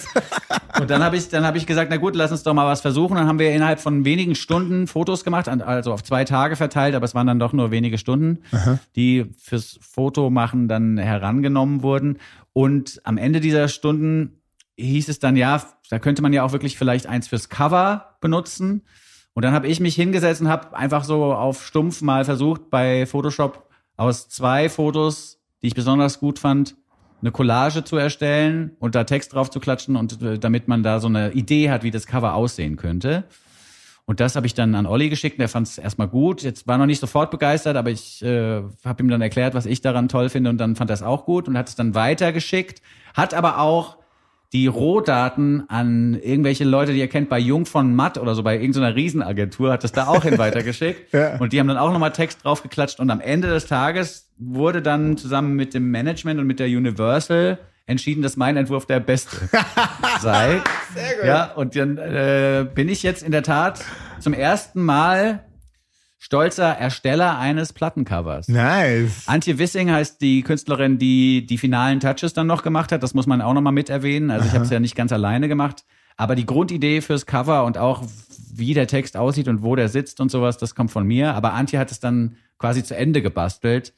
Und 0.79 0.89
dann 0.89 1.03
habe 1.03 1.17
ich, 1.17 1.29
dann 1.29 1.45
habe 1.45 1.57
ich 1.57 1.65
gesagt, 1.65 1.89
na 1.89 1.97
gut, 1.97 2.15
lass 2.15 2.31
uns 2.31 2.43
doch 2.43 2.53
mal 2.53 2.67
was 2.67 2.81
versuchen. 2.81 3.15
Dann 3.15 3.27
haben 3.27 3.39
wir 3.39 3.51
innerhalb 3.51 3.79
von 3.79 4.05
wenigen 4.05 4.35
Stunden 4.35 4.87
Fotos 4.87 5.23
gemacht, 5.23 5.49
also 5.49 5.93
auf 5.93 6.03
zwei 6.03 6.23
Tage 6.25 6.55
verteilt, 6.55 6.95
aber 6.95 7.05
es 7.05 7.15
waren 7.15 7.27
dann 7.27 7.39
doch 7.39 7.53
nur 7.53 7.71
wenige 7.71 7.97
Stunden, 7.97 8.39
die 8.95 9.25
fürs 9.37 9.79
Fotomachen 9.81 10.67
dann 10.67 10.97
herangenommen 10.97 11.81
wurden. 11.81 12.19
Und 12.53 13.01
am 13.03 13.17
Ende 13.17 13.39
dieser 13.39 13.67
Stunden 13.67 14.41
hieß 14.77 15.09
es 15.09 15.19
dann, 15.19 15.35
ja, 15.35 15.61
da 15.89 15.99
könnte 15.99 16.21
man 16.21 16.33
ja 16.33 16.43
auch 16.43 16.51
wirklich 16.51 16.77
vielleicht 16.77 17.07
eins 17.07 17.27
fürs 17.27 17.49
Cover 17.49 18.17
benutzen. 18.21 18.83
Und 19.33 19.43
dann 19.43 19.53
habe 19.53 19.67
ich 19.67 19.79
mich 19.79 19.95
hingesetzt 19.95 20.41
und 20.41 20.49
habe 20.49 20.75
einfach 20.75 21.03
so 21.03 21.33
auf 21.33 21.65
stumpf 21.65 22.01
mal 22.01 22.25
versucht, 22.25 22.69
bei 22.69 23.05
Photoshop 23.05 23.69
aus 23.95 24.29
zwei 24.29 24.69
Fotos, 24.69 25.39
die 25.61 25.67
ich 25.67 25.75
besonders 25.75 26.19
gut 26.19 26.39
fand, 26.39 26.75
eine 27.21 27.31
Collage 27.31 27.83
zu 27.83 27.97
erstellen 27.97 28.71
und 28.79 28.95
da 28.95 29.03
Text 29.03 29.33
drauf 29.33 29.49
zu 29.49 29.59
klatschen 29.59 29.95
und 29.95 30.21
äh, 30.21 30.39
damit 30.39 30.67
man 30.67 30.83
da 30.83 30.99
so 30.99 31.07
eine 31.07 31.31
Idee 31.33 31.69
hat, 31.69 31.83
wie 31.83 31.91
das 31.91 32.07
Cover 32.07 32.33
aussehen 32.33 32.77
könnte. 32.77 33.25
Und 34.09 34.19
das 34.19 34.35
habe 34.35 34.47
ich 34.47 34.55
dann 34.55 34.73
an 34.73 34.87
Olli 34.87 35.09
geschickt 35.09 35.35
und 35.35 35.41
der 35.41 35.49
fand 35.49 35.67
es 35.67 35.77
erstmal 35.77 36.07
gut. 36.07 36.41
Jetzt 36.41 36.65
war 36.65 36.79
noch 36.79 36.87
nicht 36.87 36.99
sofort 36.99 37.29
begeistert, 37.29 37.77
aber 37.77 37.91
ich 37.91 38.23
äh, 38.23 38.63
habe 38.83 39.03
ihm 39.03 39.09
dann 39.09 39.21
erklärt, 39.21 39.53
was 39.53 39.67
ich 39.67 39.81
daran 39.81 40.09
toll 40.09 40.29
finde 40.29 40.49
und 40.49 40.57
dann 40.57 40.75
fand 40.75 40.89
er 40.89 40.95
es 40.95 41.03
auch 41.03 41.25
gut 41.25 41.47
und 41.47 41.55
hat 41.55 41.69
es 41.69 41.75
dann 41.75 41.93
weitergeschickt. 41.93 42.81
Hat 43.13 43.35
aber 43.35 43.59
auch 43.59 43.98
die 44.51 44.65
Rohdaten 44.67 45.69
an 45.69 46.15
irgendwelche 46.15 46.63
Leute, 46.63 46.93
die 46.93 46.99
ihr 46.99 47.07
kennt, 47.07 47.29
bei 47.29 47.37
Jung 47.37 47.65
von 47.65 47.95
Matt 47.95 48.17
oder 48.17 48.33
so, 48.33 48.41
bei 48.41 48.55
irgendeiner 48.55 48.95
Riesenagentur, 48.95 49.71
hat 49.71 49.83
das 49.83 49.91
da 49.91 50.07
auch 50.07 50.23
hin 50.23 50.37
weitergeschickt. 50.39 51.13
Ja. 51.13 51.37
Und 51.37 51.53
die 51.53 51.59
haben 51.59 51.67
dann 51.67 51.77
auch 51.77 51.91
nochmal 51.91 52.11
Text 52.11 52.43
draufgeklatscht 52.43 52.99
und 52.99 53.11
am 53.11 53.21
Ende 53.21 53.47
des 53.49 53.67
Tages 53.67 54.29
wurde 54.37 54.81
dann 54.81 55.17
zusammen 55.17 55.55
mit 55.55 55.73
dem 55.73 55.91
Management 55.91 56.39
und 56.39 56.47
mit 56.47 56.59
der 56.59 56.67
Universal 56.67 57.59
entschieden, 57.85 58.21
dass 58.21 58.37
mein 58.37 58.57
Entwurf 58.57 58.85
der 58.85 58.99
beste 58.99 59.35
sei. 60.21 60.61
Sehr 60.93 61.15
gut. 61.15 61.25
Ja, 61.25 61.51
und 61.53 61.75
dann 61.75 61.97
äh, 61.97 62.65
bin 62.73 62.89
ich 62.89 63.03
jetzt 63.03 63.21
in 63.21 63.31
der 63.31 63.43
Tat 63.43 63.83
zum 64.19 64.33
ersten 64.33 64.81
Mal 64.83 65.43
stolzer 66.29 66.77
Ersteller 66.77 67.39
eines 67.39 67.73
Plattencovers. 67.73 68.49
Nice. 68.49 69.23
Antje 69.25 69.57
Wissing 69.57 69.89
heißt 69.89 70.21
die 70.21 70.43
Künstlerin, 70.43 70.99
die 70.99 71.43
die 71.47 71.57
finalen 71.57 71.99
Touches 71.99 72.33
dann 72.33 72.45
noch 72.45 72.61
gemacht 72.61 72.91
hat. 72.91 73.01
Das 73.01 73.15
muss 73.15 73.25
man 73.25 73.41
auch 73.41 73.55
noch 73.55 73.61
mal 73.61 73.71
mit 73.71 73.89
erwähnen. 73.89 74.29
Also 74.29 74.45
ich 74.45 74.53
habe 74.53 74.63
es 74.63 74.69
ja 74.69 74.79
nicht 74.79 74.95
ganz 74.95 75.11
alleine 75.11 75.47
gemacht. 75.47 75.85
Aber 76.17 76.35
die 76.35 76.45
Grundidee 76.45 77.01
fürs 77.01 77.25
Cover 77.25 77.65
und 77.65 77.79
auch 77.79 78.03
wie 78.53 78.75
der 78.75 78.85
Text 78.85 79.17
aussieht 79.17 79.47
und 79.47 79.63
wo 79.63 79.75
der 79.75 79.89
sitzt 79.89 80.19
und 80.19 80.29
sowas, 80.29 80.59
das 80.59 80.75
kommt 80.75 80.91
von 80.91 81.03
mir. 81.03 81.33
Aber 81.33 81.53
Antje 81.53 81.79
hat 81.79 81.89
es 81.89 81.99
dann 81.99 82.35
quasi 82.59 82.83
zu 82.83 82.95
Ende 82.95 83.23
gebastelt. 83.23 83.93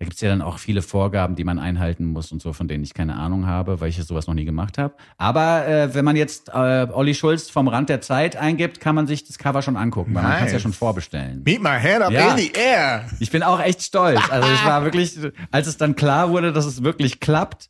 Da 0.00 0.06
gibt's 0.06 0.22
ja 0.22 0.30
dann 0.30 0.40
auch 0.40 0.58
viele 0.58 0.80
Vorgaben, 0.80 1.36
die 1.36 1.44
man 1.44 1.58
einhalten 1.58 2.06
muss 2.06 2.32
und 2.32 2.40
so, 2.40 2.54
von 2.54 2.66
denen 2.68 2.82
ich 2.82 2.94
keine 2.94 3.16
Ahnung 3.16 3.46
habe, 3.46 3.82
weil 3.82 3.90
ich 3.90 4.02
sowas 4.02 4.26
noch 4.26 4.32
nie 4.32 4.46
gemacht 4.46 4.78
habe. 4.78 4.94
Aber 5.18 5.68
äh, 5.68 5.94
wenn 5.94 6.06
man 6.06 6.16
jetzt 6.16 6.48
äh, 6.48 6.86
Olli 6.90 7.14
Schulz 7.14 7.50
vom 7.50 7.68
Rand 7.68 7.90
der 7.90 8.00
Zeit 8.00 8.34
eingibt, 8.34 8.80
kann 8.80 8.94
man 8.94 9.06
sich 9.06 9.24
das 9.26 9.36
Cover 9.36 9.60
schon 9.60 9.76
angucken, 9.76 10.14
weil 10.14 10.22
man 10.22 10.32
kann 10.32 10.44
es 10.46 10.52
ja 10.52 10.54
Nice. 10.54 10.62
schon 10.62 10.72
vorbestellen. 10.72 11.42
Meet 11.44 11.62
my 11.62 11.78
head 11.78 12.00
up 12.00 12.12
Ja. 12.12 12.30
in 12.30 12.38
the 12.38 12.50
air. 12.54 13.04
Ich 13.20 13.30
bin 13.30 13.42
auch 13.42 13.60
echt 13.60 13.82
stolz. 13.82 14.18
Also 14.30 14.48
ich 14.50 14.64
war 14.64 14.84
wirklich, 14.84 15.18
als 15.50 15.66
es 15.66 15.76
dann 15.76 15.94
klar 15.96 16.30
wurde, 16.30 16.54
dass 16.54 16.64
es 16.64 16.82
wirklich 16.82 17.20
klappt, 17.20 17.68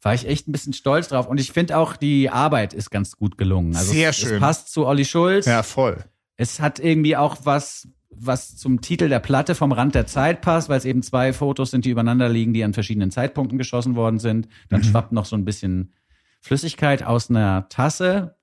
war 0.00 0.14
ich 0.14 0.26
echt 0.26 0.48
ein 0.48 0.52
bisschen 0.52 0.72
stolz 0.72 1.08
drauf. 1.08 1.26
Und 1.28 1.38
ich 1.38 1.52
finde 1.52 1.76
auch, 1.76 1.96
die 1.96 2.30
Arbeit 2.30 2.72
ist 2.72 2.90
ganz 2.90 3.14
gut 3.18 3.36
gelungen. 3.36 3.76
Also 3.76 3.92
Sehr 3.92 4.08
es, 4.08 4.16
schön. 4.16 4.36
Es 4.36 4.40
passt 4.40 4.72
zu 4.72 4.86
Olli 4.86 5.04
Schulz. 5.04 5.44
Ja, 5.44 5.62
voll. 5.62 6.02
Es 6.38 6.60
hat 6.60 6.78
irgendwie 6.80 7.14
auch 7.14 7.36
was, 7.44 7.88
was 8.16 8.56
zum 8.56 8.80
Titel 8.80 9.08
der 9.08 9.18
Platte 9.18 9.54
vom 9.54 9.72
Rand 9.72 9.94
der 9.94 10.06
Zeit 10.06 10.40
passt, 10.40 10.68
weil 10.68 10.78
es 10.78 10.84
eben 10.84 11.02
zwei 11.02 11.32
Fotos 11.32 11.70
sind, 11.70 11.84
die 11.84 11.90
übereinander 11.90 12.28
liegen, 12.28 12.52
die 12.52 12.64
an 12.64 12.74
verschiedenen 12.74 13.10
Zeitpunkten 13.10 13.58
geschossen 13.58 13.94
worden 13.96 14.18
sind. 14.18 14.48
Dann 14.68 14.82
schwappt 14.84 15.12
noch 15.12 15.24
so 15.24 15.36
ein 15.36 15.44
bisschen 15.44 15.92
Flüssigkeit 16.40 17.02
aus 17.02 17.30
einer 17.30 17.68
Tasse, 17.68 18.36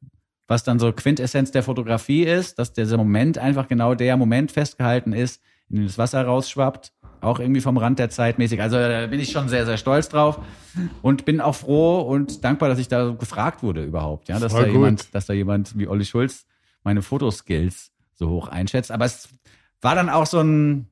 was 0.47 0.63
dann 0.63 0.79
so 0.79 0.91
Quintessenz 0.91 1.51
der 1.51 1.63
Fotografie 1.63 2.23
ist, 2.23 2.58
dass 2.58 2.73
dieser 2.73 2.97
Moment 2.97 3.38
einfach 3.38 3.67
genau 3.67 3.93
der 3.93 4.17
Moment 4.17 4.51
festgehalten 4.51 5.13
ist, 5.13 5.41
in 5.69 5.77
dem 5.77 5.86
das 5.86 5.97
Wasser 5.97 6.23
rausschwappt. 6.23 6.93
Auch 7.21 7.39
irgendwie 7.39 7.60
vom 7.60 7.77
Rand 7.77 7.99
der 7.99 8.10
Zeit 8.10 8.39
mäßig. 8.39 8.62
Also 8.62 8.77
da 8.77 9.08
bin 9.08 9.19
ich 9.19 9.32
schon 9.32 9.49
sehr, 9.49 9.65
sehr 9.65 9.77
stolz 9.77 10.08
drauf 10.08 10.39
und 11.01 11.25
bin 11.25 11.41
auch 11.41 11.55
froh 11.55 11.99
und 11.99 12.45
dankbar, 12.45 12.69
dass 12.69 12.79
ich 12.79 12.88
da 12.88 13.10
gefragt 13.10 13.62
wurde 13.62 13.84
überhaupt. 13.84 14.29
Ja, 14.29 14.39
dass 14.39 14.53
Voll 14.53 14.62
da 14.62 14.67
gut. 14.67 14.75
jemand, 14.75 15.13
dass 15.13 15.25
da 15.25 15.34
jemand 15.34 15.77
wie 15.77 15.88
Olli 15.88 16.05
Schulz 16.05 16.45
meine 16.84 17.01
Fotoskills 17.01 17.91
so 18.15 18.29
hoch 18.29 18.47
einschätzt. 18.47 18.91
Aber 18.91 19.03
es 19.03 19.27
war 19.81 19.95
dann 19.95 20.09
auch 20.09 20.25
so 20.25 20.39
ein 20.41 20.87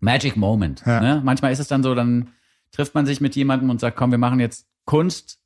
Magic 0.00 0.36
Moment. 0.36 0.82
Ja. 0.86 1.00
Ne? 1.00 1.22
Manchmal 1.24 1.52
ist 1.52 1.58
es 1.58 1.68
dann 1.68 1.82
so, 1.82 1.94
dann 1.94 2.28
trifft 2.72 2.94
man 2.94 3.06
sich 3.06 3.20
mit 3.20 3.36
jemandem 3.36 3.70
und 3.70 3.80
sagt, 3.80 3.96
komm, 3.96 4.10
wir 4.10 4.18
machen 4.18 4.40
jetzt 4.40 4.66
Kunst 4.84 5.40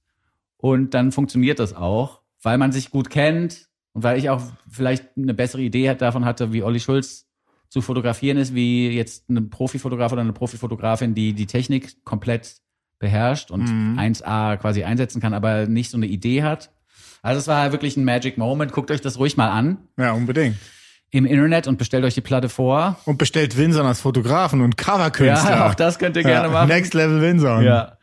und 0.57 0.95
dann 0.95 1.13
funktioniert 1.13 1.59
das 1.59 1.75
auch, 1.75 2.21
weil 2.43 2.59
man 2.59 2.73
sich 2.73 2.91
gut 2.91 3.11
kennt 3.11 3.69
und 3.93 4.03
weil 4.03 4.19
ich 4.19 4.31
auch 4.31 4.43
vielleicht 4.69 5.17
eine 5.17 5.35
bessere 5.35 5.63
Idee 5.63 5.95
davon 5.95 6.25
hatte, 6.25 6.53
wie 6.53 6.63
Olli 6.63 6.81
Schulz 6.81 7.27
zu 7.69 7.81
fotografieren 7.81 8.37
ist, 8.39 8.55
wie 8.55 8.89
jetzt 8.91 9.29
ein 9.29 9.51
Profifotograf 9.51 10.13
oder 10.13 10.21
eine 10.21 10.33
Profifotografin, 10.33 11.15
die 11.15 11.33
die 11.33 11.47
Technik 11.47 12.05
komplett 12.05 12.57
beherrscht 13.01 13.51
und 13.51 13.65
Mhm. 13.65 13.99
1A 13.99 14.57
quasi 14.57 14.85
einsetzen 14.85 15.21
kann, 15.21 15.35
aber 15.35 15.67
nicht 15.67 15.91
so 15.91 15.97
eine 15.97 16.07
Idee 16.07 16.43
hat. 16.45 16.71
Also 17.23 17.39
es 17.41 17.49
war 17.49 17.73
wirklich 17.73 17.97
ein 17.97 18.05
Magic 18.05 18.39
Moment. 18.39 18.73
Guckt 18.73 18.91
euch 18.91 19.01
das 19.01 19.19
ruhig 19.19 19.37
mal 19.37 19.49
an 19.51 19.79
Ja, 19.99 20.13
unbedingt. 20.13 20.57
Im 21.15 21.27
Internet 21.27 21.69
und 21.69 21.79
bestellt 21.79 22.05
euch 22.05 22.15
die 22.15 22.21
Platte 22.21 22.49
vor. 22.49 22.99
Und 23.05 23.19
bestellt 23.19 23.57
Winson 23.57 23.87
als 23.87 24.01
Fotografen 24.01 24.61
und 24.61 24.77
Coverkünstler. 24.77 25.51
Ja, 25.51 25.67
auch 25.71 25.75
das 25.75 25.99
könnt 26.01 26.17
ihr 26.17 26.25
gerne 26.25 26.49
Ja, 26.49 26.53
machen. 26.53 26.69
Next 26.69 26.93
Level 26.93 27.21
Winson. 27.23 27.63
Ja. 27.63 27.99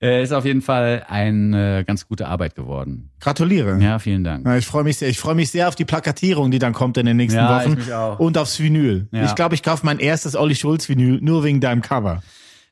Äh, 0.00 0.22
ist 0.22 0.32
auf 0.32 0.44
jeden 0.46 0.62
Fall 0.62 1.04
eine 1.08 1.84
ganz 1.86 2.08
gute 2.08 2.26
Arbeit 2.26 2.54
geworden. 2.54 3.10
Gratuliere. 3.20 3.78
Ja, 3.80 3.98
vielen 3.98 4.24
Dank. 4.24 4.46
Ja, 4.46 4.56
ich 4.56 4.66
freue 4.66 4.82
mich 4.82 4.96
sehr. 4.96 5.08
Ich 5.08 5.18
freue 5.18 5.34
mich 5.34 5.50
sehr 5.50 5.68
auf 5.68 5.74
die 5.74 5.84
Plakatierung, 5.84 6.50
die 6.50 6.58
dann 6.58 6.72
kommt 6.72 6.96
in 6.96 7.04
den 7.06 7.16
nächsten 7.18 7.38
Ja, 7.38 7.60
Wochen. 7.60 7.72
ich 7.72 7.78
mich 7.78 7.92
auch. 7.92 8.18
Und 8.18 8.38
aufs 8.38 8.58
Vinyl. 8.58 9.08
Ja. 9.12 9.24
Ich 9.24 9.34
glaube, 9.34 9.54
ich 9.54 9.62
kaufe 9.62 9.84
mein 9.84 9.98
erstes 9.98 10.34
Olli 10.34 10.54
Schulz 10.54 10.88
Vinyl 10.88 11.18
nur 11.20 11.44
wegen 11.44 11.60
deinem 11.60 11.82
Cover. 11.82 12.22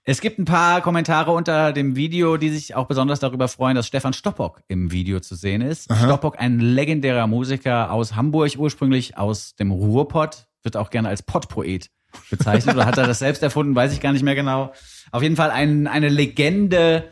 Es 0.05 0.21
gibt 0.21 0.41
ein 0.41 0.45
paar 0.45 0.81
Kommentare 0.81 1.31
unter 1.31 1.73
dem 1.73 1.95
Video, 1.95 2.37
die 2.37 2.49
sich 2.49 2.75
auch 2.75 2.87
besonders 2.87 3.21
darüber 3.21 3.47
freuen, 3.47 3.77
dass 3.77 3.87
Stefan 3.87 4.13
Stoppock 4.13 4.61
im 4.67 4.91
Video 4.91 5.21
zu 5.21 5.37
sehen 5.37 5.63
ist. 5.63 5.85
Stoppock, 5.95 6.41
ein 6.41 6.59
legendärer 6.59 7.29
Musiker 7.29 7.93
aus 7.93 8.17
Hamburg, 8.17 8.51
ursprünglich 8.59 9.17
aus 9.17 9.55
dem 9.55 9.71
Ruhrpott, 9.71 10.49
wird 10.65 10.77
auch 10.77 10.91
gerne 10.91 11.09
als 11.09 11.23
Pottpoet 11.23 11.89
bezeichnet. 12.31 12.75
Oder 12.75 12.87
hat 12.87 12.99
er 12.99 13.07
das 13.07 13.21
selbst 13.21 13.45
erfunden, 13.45 13.77
weiß 13.77 13.93
ich 13.93 14.01
gar 14.01 14.13
nicht 14.13 14.25
mehr 14.25 14.35
genau. 14.35 14.73
Auf 15.13 15.23
jeden 15.23 15.37
Fall 15.37 15.53
ein, 15.53 15.87
eine 15.87 16.09
Legende 16.09 17.05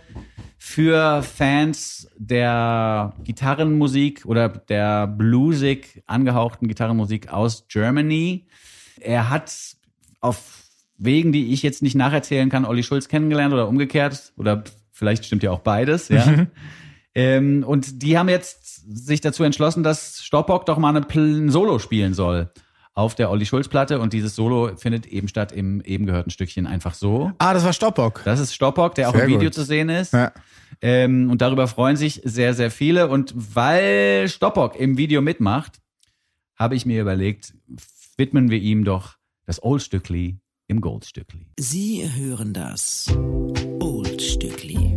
für 0.58 1.22
Fans 1.22 2.08
der 2.18 3.14
Gitarrenmusik 3.22 4.26
oder 4.26 4.48
der 4.48 5.06
bluesig 5.06 6.02
angehauchten 6.06 6.66
Gitarrenmusik 6.66 7.32
aus 7.32 7.66
Germany. 7.68 8.48
Er 8.98 9.30
hat 9.30 9.52
auf 10.20 10.59
Wegen, 11.02 11.32
die 11.32 11.52
ich 11.52 11.62
jetzt 11.62 11.82
nicht 11.82 11.94
nacherzählen 11.94 12.50
kann, 12.50 12.66
Olli 12.66 12.82
Schulz 12.82 13.08
kennengelernt 13.08 13.54
oder 13.54 13.68
umgekehrt. 13.68 14.32
Oder 14.36 14.64
vielleicht 14.92 15.24
stimmt 15.24 15.42
ja 15.42 15.50
auch 15.50 15.60
beides, 15.60 16.08
ja. 16.10 16.46
ähm, 17.14 17.64
und 17.66 18.02
die 18.02 18.18
haben 18.18 18.28
jetzt 18.28 18.60
sich 19.06 19.20
dazu 19.20 19.42
entschlossen, 19.42 19.82
dass 19.82 20.22
Stoppock 20.22 20.66
doch 20.66 20.78
mal 20.78 20.94
ein 20.94 21.50
Solo 21.50 21.78
spielen 21.78 22.14
soll 22.14 22.50
auf 22.94 23.14
der 23.14 23.30
Olli 23.30 23.46
Schulz 23.46 23.68
Platte. 23.68 23.98
Und 23.98 24.12
dieses 24.12 24.34
Solo 24.34 24.76
findet 24.76 25.06
eben 25.06 25.28
statt 25.28 25.52
im 25.52 25.80
eben 25.82 26.06
gehörten 26.06 26.30
Stückchen 26.30 26.66
einfach 26.66 26.94
so. 26.94 27.32
Ah, 27.38 27.54
das 27.54 27.64
war 27.64 27.72
Stoppock. 27.72 28.22
Das 28.24 28.40
ist 28.40 28.54
Stoppock, 28.54 28.94
der 28.94 29.08
auch 29.08 29.14
Sehr 29.14 29.24
im 29.24 29.30
Video 29.30 29.44
gut. 29.44 29.54
zu 29.54 29.64
sehen 29.64 29.88
ist. 29.88 30.12
Ja. 30.12 30.32
Ähm, 30.82 31.30
und 31.30 31.40
darüber 31.40 31.66
freuen 31.66 31.96
sich 31.96 32.20
sehr, 32.24 32.54
sehr 32.54 32.70
viele. 32.70 33.08
Und 33.08 33.32
weil 33.34 34.28
Stoppock 34.28 34.76
im 34.76 34.96
Video 34.96 35.22
mitmacht, 35.22 35.80
habe 36.56 36.74
ich 36.74 36.84
mir 36.84 37.00
überlegt, 37.00 37.54
widmen 38.16 38.50
wir 38.50 38.58
ihm 38.58 38.84
doch 38.84 39.16
das 39.46 39.62
Oldstückli 39.62 40.39
im 40.70 40.80
Goldstückli. 40.80 41.46
Sie 41.58 42.08
hören 42.14 42.52
das 42.52 43.06
Oldstückli 43.80 44.96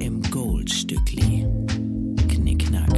im 0.00 0.22
Goldstückli. 0.30 1.46
Knickknack. 2.28 2.90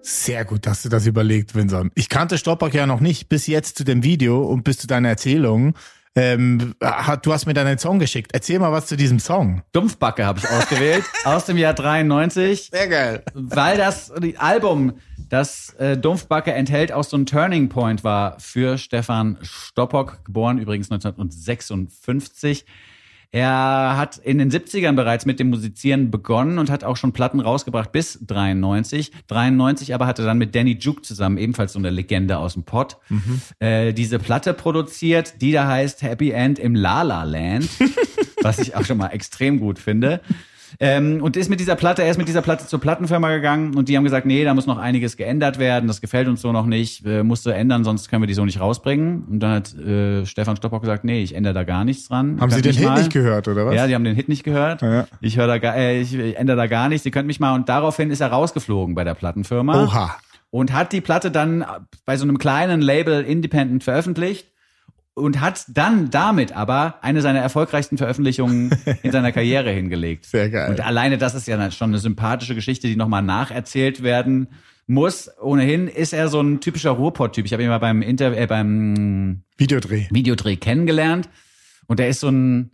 Sehr 0.00 0.46
gut, 0.46 0.66
dass 0.66 0.82
du 0.82 0.88
das 0.88 1.06
überlegt, 1.06 1.54
Vincent. 1.54 1.92
Ich 1.94 2.08
kannte 2.08 2.38
Stoppock 2.38 2.72
ja 2.72 2.86
noch 2.86 3.00
nicht 3.00 3.28
bis 3.28 3.46
jetzt 3.46 3.76
zu 3.76 3.84
dem 3.84 4.02
Video 4.02 4.42
und 4.42 4.64
bis 4.64 4.78
zu 4.78 4.86
deiner 4.86 5.10
Erzählung. 5.10 5.74
Ähm, 6.16 6.74
hat- 6.80 7.26
du 7.26 7.32
hast 7.32 7.44
mir 7.44 7.52
deinen 7.54 7.76
Song 7.78 7.98
geschickt. 7.98 8.30
Erzähl 8.32 8.58
mal 8.58 8.72
was 8.72 8.86
zu 8.86 8.96
diesem 8.96 9.18
Song. 9.18 9.62
Dumpfbacke 9.72 10.24
habe 10.24 10.38
ich 10.38 10.48
ausgewählt 10.48 11.04
aus 11.24 11.44
dem 11.44 11.58
Jahr 11.58 11.74
93. 11.74 12.70
Sehr 12.72 12.88
geil. 12.88 13.22
weil 13.34 13.76
das 13.76 14.12
Album, 14.38 14.94
das 15.28 15.74
äh, 15.74 15.96
Dumpfbacke 15.96 16.52
enthält, 16.52 16.92
auch 16.92 17.04
so 17.04 17.16
ein 17.16 17.26
Turning 17.26 17.68
Point 17.68 18.04
war 18.04 18.38
für 18.40 18.78
Stefan 18.78 19.38
Stoppock, 19.42 20.24
geboren 20.24 20.58
übrigens 20.58 20.90
1956. 20.90 22.64
Er 23.34 23.96
hat 23.96 24.18
in 24.18 24.38
den 24.38 24.48
70ern 24.48 24.92
bereits 24.92 25.26
mit 25.26 25.40
dem 25.40 25.50
Musizieren 25.50 26.12
begonnen 26.12 26.60
und 26.60 26.70
hat 26.70 26.84
auch 26.84 26.96
schon 26.96 27.12
Platten 27.12 27.40
rausgebracht 27.40 27.90
bis 27.90 28.20
93. 28.24 29.10
93 29.26 29.92
aber 29.92 30.06
hatte 30.06 30.22
dann 30.22 30.38
mit 30.38 30.54
Danny 30.54 30.76
Juke 30.78 31.02
zusammen, 31.02 31.36
ebenfalls 31.38 31.72
so 31.72 31.80
eine 31.80 31.90
Legende 31.90 32.38
aus 32.38 32.52
dem 32.52 32.62
Pott, 32.62 32.96
äh, 33.58 33.92
diese 33.92 34.20
Platte 34.20 34.54
produziert, 34.54 35.42
die 35.42 35.50
da 35.50 35.66
heißt 35.66 36.02
Happy 36.02 36.30
End 36.30 36.60
im 36.60 36.76
La 36.76 37.02
La 37.02 37.24
Land, 37.24 37.68
was 38.42 38.60
ich 38.60 38.76
auch 38.76 38.84
schon 38.84 38.98
mal 38.98 39.08
extrem 39.08 39.58
gut 39.58 39.80
finde. 39.80 40.20
Ähm, 40.80 41.22
und 41.22 41.36
ist 41.36 41.48
mit 41.50 41.60
dieser 41.60 41.76
Platte, 41.76 42.02
er 42.02 42.10
ist 42.10 42.18
mit 42.18 42.28
dieser 42.28 42.42
Platte 42.42 42.66
zur 42.66 42.80
Plattenfirma 42.80 43.30
gegangen 43.34 43.74
und 43.76 43.88
die 43.88 43.96
haben 43.96 44.04
gesagt, 44.04 44.26
nee, 44.26 44.44
da 44.44 44.54
muss 44.54 44.66
noch 44.66 44.78
einiges 44.78 45.16
geändert 45.16 45.58
werden, 45.58 45.86
das 45.86 46.00
gefällt 46.00 46.28
uns 46.28 46.40
so 46.40 46.52
noch 46.52 46.66
nicht, 46.66 47.04
äh, 47.06 47.22
musst 47.22 47.46
du 47.46 47.50
ändern, 47.50 47.84
sonst 47.84 48.08
können 48.08 48.22
wir 48.22 48.26
die 48.26 48.34
so 48.34 48.44
nicht 48.44 48.60
rausbringen. 48.60 49.24
Und 49.30 49.40
dann 49.40 49.52
hat 49.52 49.74
äh, 49.74 50.26
Stefan 50.26 50.56
Stoppock 50.56 50.82
gesagt, 50.82 51.04
nee, 51.04 51.22
ich 51.22 51.34
ändere 51.34 51.54
da 51.54 51.64
gar 51.64 51.84
nichts 51.84 52.08
dran. 52.08 52.40
Haben 52.40 52.50
Sie 52.50 52.62
den 52.62 52.74
Hit 52.74 52.84
mal- 52.84 52.98
nicht 52.98 53.12
gehört, 53.12 53.48
oder 53.48 53.66
was? 53.66 53.74
Ja, 53.74 53.86
die 53.86 53.94
haben 53.94 54.04
den 54.04 54.14
Hit 54.16 54.28
nicht 54.28 54.44
gehört. 54.44 54.82
Ja. 54.82 55.06
Ich 55.20 55.36
höre 55.36 55.46
da 55.46 55.58
gar, 55.58 55.76
äh, 55.76 56.00
ich 56.00 56.14
ändere 56.36 56.56
da 56.56 56.66
gar 56.66 56.88
nichts, 56.88 57.04
ihr 57.06 57.12
könnt 57.12 57.26
mich 57.26 57.40
mal. 57.40 57.54
Und 57.54 57.68
daraufhin 57.68 58.10
ist 58.10 58.20
er 58.20 58.28
rausgeflogen 58.28 58.94
bei 58.94 59.04
der 59.04 59.14
Plattenfirma 59.14 59.84
Oha. 59.84 60.16
und 60.50 60.72
hat 60.72 60.92
die 60.92 61.00
Platte 61.00 61.30
dann 61.30 61.64
bei 62.04 62.16
so 62.16 62.24
einem 62.24 62.38
kleinen 62.38 62.80
Label 62.80 63.22
Independent 63.22 63.84
veröffentlicht 63.84 64.48
und 65.14 65.40
hat 65.40 65.64
dann 65.68 66.10
damit 66.10 66.52
aber 66.52 66.96
eine 67.02 67.22
seiner 67.22 67.38
erfolgreichsten 67.40 67.98
Veröffentlichungen 67.98 68.74
in 69.02 69.12
seiner 69.12 69.30
Karriere 69.32 69.70
hingelegt. 69.70 70.26
Sehr 70.26 70.50
geil. 70.50 70.70
Und 70.70 70.80
alleine 70.80 71.18
das 71.18 71.34
ist 71.34 71.46
ja 71.46 71.70
schon 71.70 71.90
eine 71.90 71.98
sympathische 71.98 72.54
Geschichte, 72.54 72.88
die 72.88 72.96
nochmal 72.96 73.22
nacherzählt 73.22 74.02
werden 74.02 74.48
muss. 74.86 75.30
Ohnehin 75.40 75.88
ist 75.88 76.12
er 76.12 76.28
so 76.28 76.40
ein 76.40 76.60
typischer 76.60 76.90
Ruhrpott-Typ. 76.90 77.46
Ich 77.46 77.52
habe 77.52 77.62
ihn 77.62 77.68
mal 77.68 77.78
beim 77.78 78.02
Inter 78.02 78.36
äh, 78.36 78.46
beim 78.46 79.42
Videodreh. 79.56 80.08
Videodreh 80.10 80.56
kennengelernt 80.56 81.28
und 81.86 81.98
der 82.00 82.08
ist 82.08 82.20
so 82.20 82.28
ein 82.28 82.70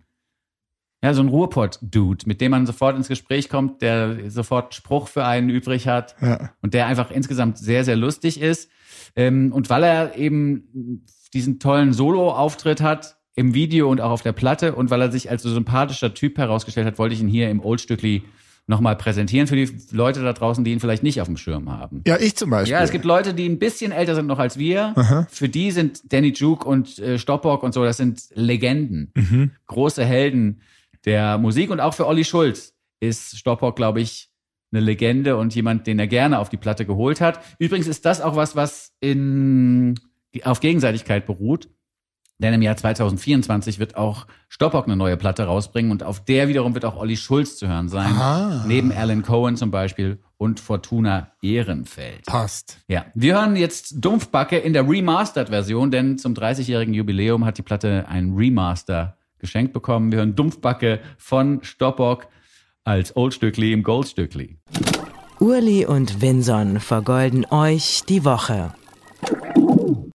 ja, 1.03 1.15
so 1.15 1.23
ein 1.23 1.29
Ruhrpott-Dude, 1.29 2.27
mit 2.27 2.43
dem 2.43 2.51
man 2.51 2.67
sofort 2.67 2.95
ins 2.95 3.09
Gespräch 3.09 3.49
kommt, 3.49 3.81
der 3.81 4.31
sofort 4.31 4.75
Spruch 4.75 5.09
für 5.09 5.25
einen 5.25 5.49
übrig 5.49 5.89
hat 5.89 6.15
Ja. 6.21 6.51
und 6.61 6.75
der 6.75 6.87
einfach 6.87 7.11
insgesamt 7.11 7.57
sehr, 7.57 7.85
sehr 7.87 7.97
lustig 7.97 8.39
ist. 8.39 8.71
Ähm, 9.17 9.51
und 9.53 9.71
weil 9.71 9.83
er 9.83 10.17
eben 10.19 11.07
diesen 11.35 11.59
tollen 11.59 11.93
Solo-Auftritt 11.93 12.81
hat 12.81 13.17
im 13.35 13.55
Video 13.55 13.91
und 13.91 14.01
auch 14.01 14.11
auf 14.11 14.23
der 14.23 14.33
Platte 14.33 14.75
und 14.75 14.91
weil 14.91 15.01
er 15.01 15.13
sich 15.13 15.31
als 15.31 15.43
so 15.43 15.51
sympathischer 15.51 16.15
Typ 16.15 16.39
herausgestellt 16.39 16.87
hat, 16.87 16.99
wollte 16.99 17.15
ich 17.15 17.21
ihn 17.21 17.29
hier 17.29 17.51
im 17.51 17.65
Oldstückli 17.65 18.23
nochmal 18.67 18.97
präsentieren 18.97 19.47
für 19.47 19.57
die 19.57 19.69
Leute 19.91 20.23
da 20.23 20.33
draußen, 20.33 20.65
die 20.65 20.73
ihn 20.73 20.81
vielleicht 20.81 21.03
nicht 21.03 21.21
auf 21.21 21.27
dem 21.27 21.37
Schirm 21.37 21.71
haben. 21.71 22.03
Ja, 22.07 22.19
ich 22.19 22.37
zum 22.37 22.51
Beispiel. 22.51 22.73
Ja, 22.73 22.83
es 22.83 22.93
gibt 22.93 23.05
Leute, 23.05 23.35
die 23.35 23.49
ein 23.49 23.59
bisschen 23.59 23.93
älter 23.93 24.15
sind 24.15 24.27
noch 24.27 24.39
als 24.39 24.59
wir. 24.59 24.95
Für 25.29 25.49
die 25.49 25.71
sind 25.73 26.13
Danny 26.13 26.33
Juke 26.35 26.67
und 26.69 26.99
äh, 26.99 27.19
Stoppock 27.19 27.63
und 27.63 27.75
so, 27.75 27.85
das 27.85 27.97
sind 27.97 28.23
Legenden. 28.35 29.13
Mhm. 29.15 29.51
Große 29.67 30.05
Helden 30.05 30.63
der 31.05 31.39
Musik. 31.39 31.71
Und 31.71 31.81
auch 31.81 31.95
für 31.95 32.07
Olli 32.07 32.25
Schulz 32.25 32.75
ist 33.01 33.37
Stoppock, 33.39 33.77
glaube 33.77 34.01
ich, 34.01 34.31
eine 34.73 34.81
Legende 34.81 35.37
und 35.37 35.55
jemand, 35.55 35.87
den 35.87 35.99
er 35.99 36.07
gerne 36.07 36.39
auf 36.39 36.49
die 36.49 36.57
Platte 36.57 36.87
geholt 36.87 37.21
hat. 37.21 37.41
Übrigens 37.59 37.89
ist 37.89 38.05
das 38.05 38.21
auch 38.21 38.37
was, 38.37 38.55
was 38.55 38.93
in, 39.01 39.99
auf 40.45 40.61
Gegenseitigkeit 40.61 41.27
beruht. 41.27 41.69
Denn 42.41 42.55
im 42.55 42.63
Jahr 42.63 42.77
2024 42.77 43.79
wird 43.79 43.97
auch 43.97 44.27
Stoppock 44.49 44.87
eine 44.87 44.97
neue 44.97 45.19
Platte 45.19 45.45
rausbringen 45.45 45.93
und 45.93 46.03
auf 46.03 46.25
der 46.25 46.49
wiederum 46.49 46.73
wird 46.73 46.87
auch 46.87 46.97
Olli 46.97 47.19
Schulz 47.19 47.59
zu 47.59 47.69
hören 47.69 47.91
sein. 47.91 48.15
Ah. 48.15 48.65
Neben 48.67 48.93
Alan 48.93 49.23
Cohen 49.23 49.57
zum 49.57 49.71
Beispiel 49.71 50.21
und 50.39 50.59
Fortuna 50.59 51.33
Ehrenfeld. 51.43 52.25
Passt. 52.25 52.79
Ja, 52.89 53.05
wir 53.15 53.35
hören 53.35 53.57
jetzt 53.57 53.97
Dumpfbacke 54.03 54.57
in 54.57 54.73
der 54.73 54.89
Remastered-Version, 54.89 55.91
denn 55.91 56.17
zum 56.17 56.33
30-jährigen 56.33 56.95
Jubiläum 56.95 57.45
hat 57.45 57.59
die 57.59 57.63
Platte 57.63 58.07
ein 58.09 58.35
Remaster 58.35 59.19
geschenkt 59.39 59.75
bekommen. 59.75 60.11
Wir 60.11 60.21
hören 60.21 60.35
Dumpfbacke 60.35 61.01
von 61.19 61.63
Stoppock 61.63 62.29
als 62.85 63.15
Oldstückli 63.17 63.75
im 63.75 63.83
Goldstückli. 63.83 64.57
Urli 65.41 65.85
und 65.85 66.23
Vinson 66.23 66.81
vergolden 66.81 67.45
euch 67.51 68.03
die 68.09 68.25
Woche. 68.25 68.73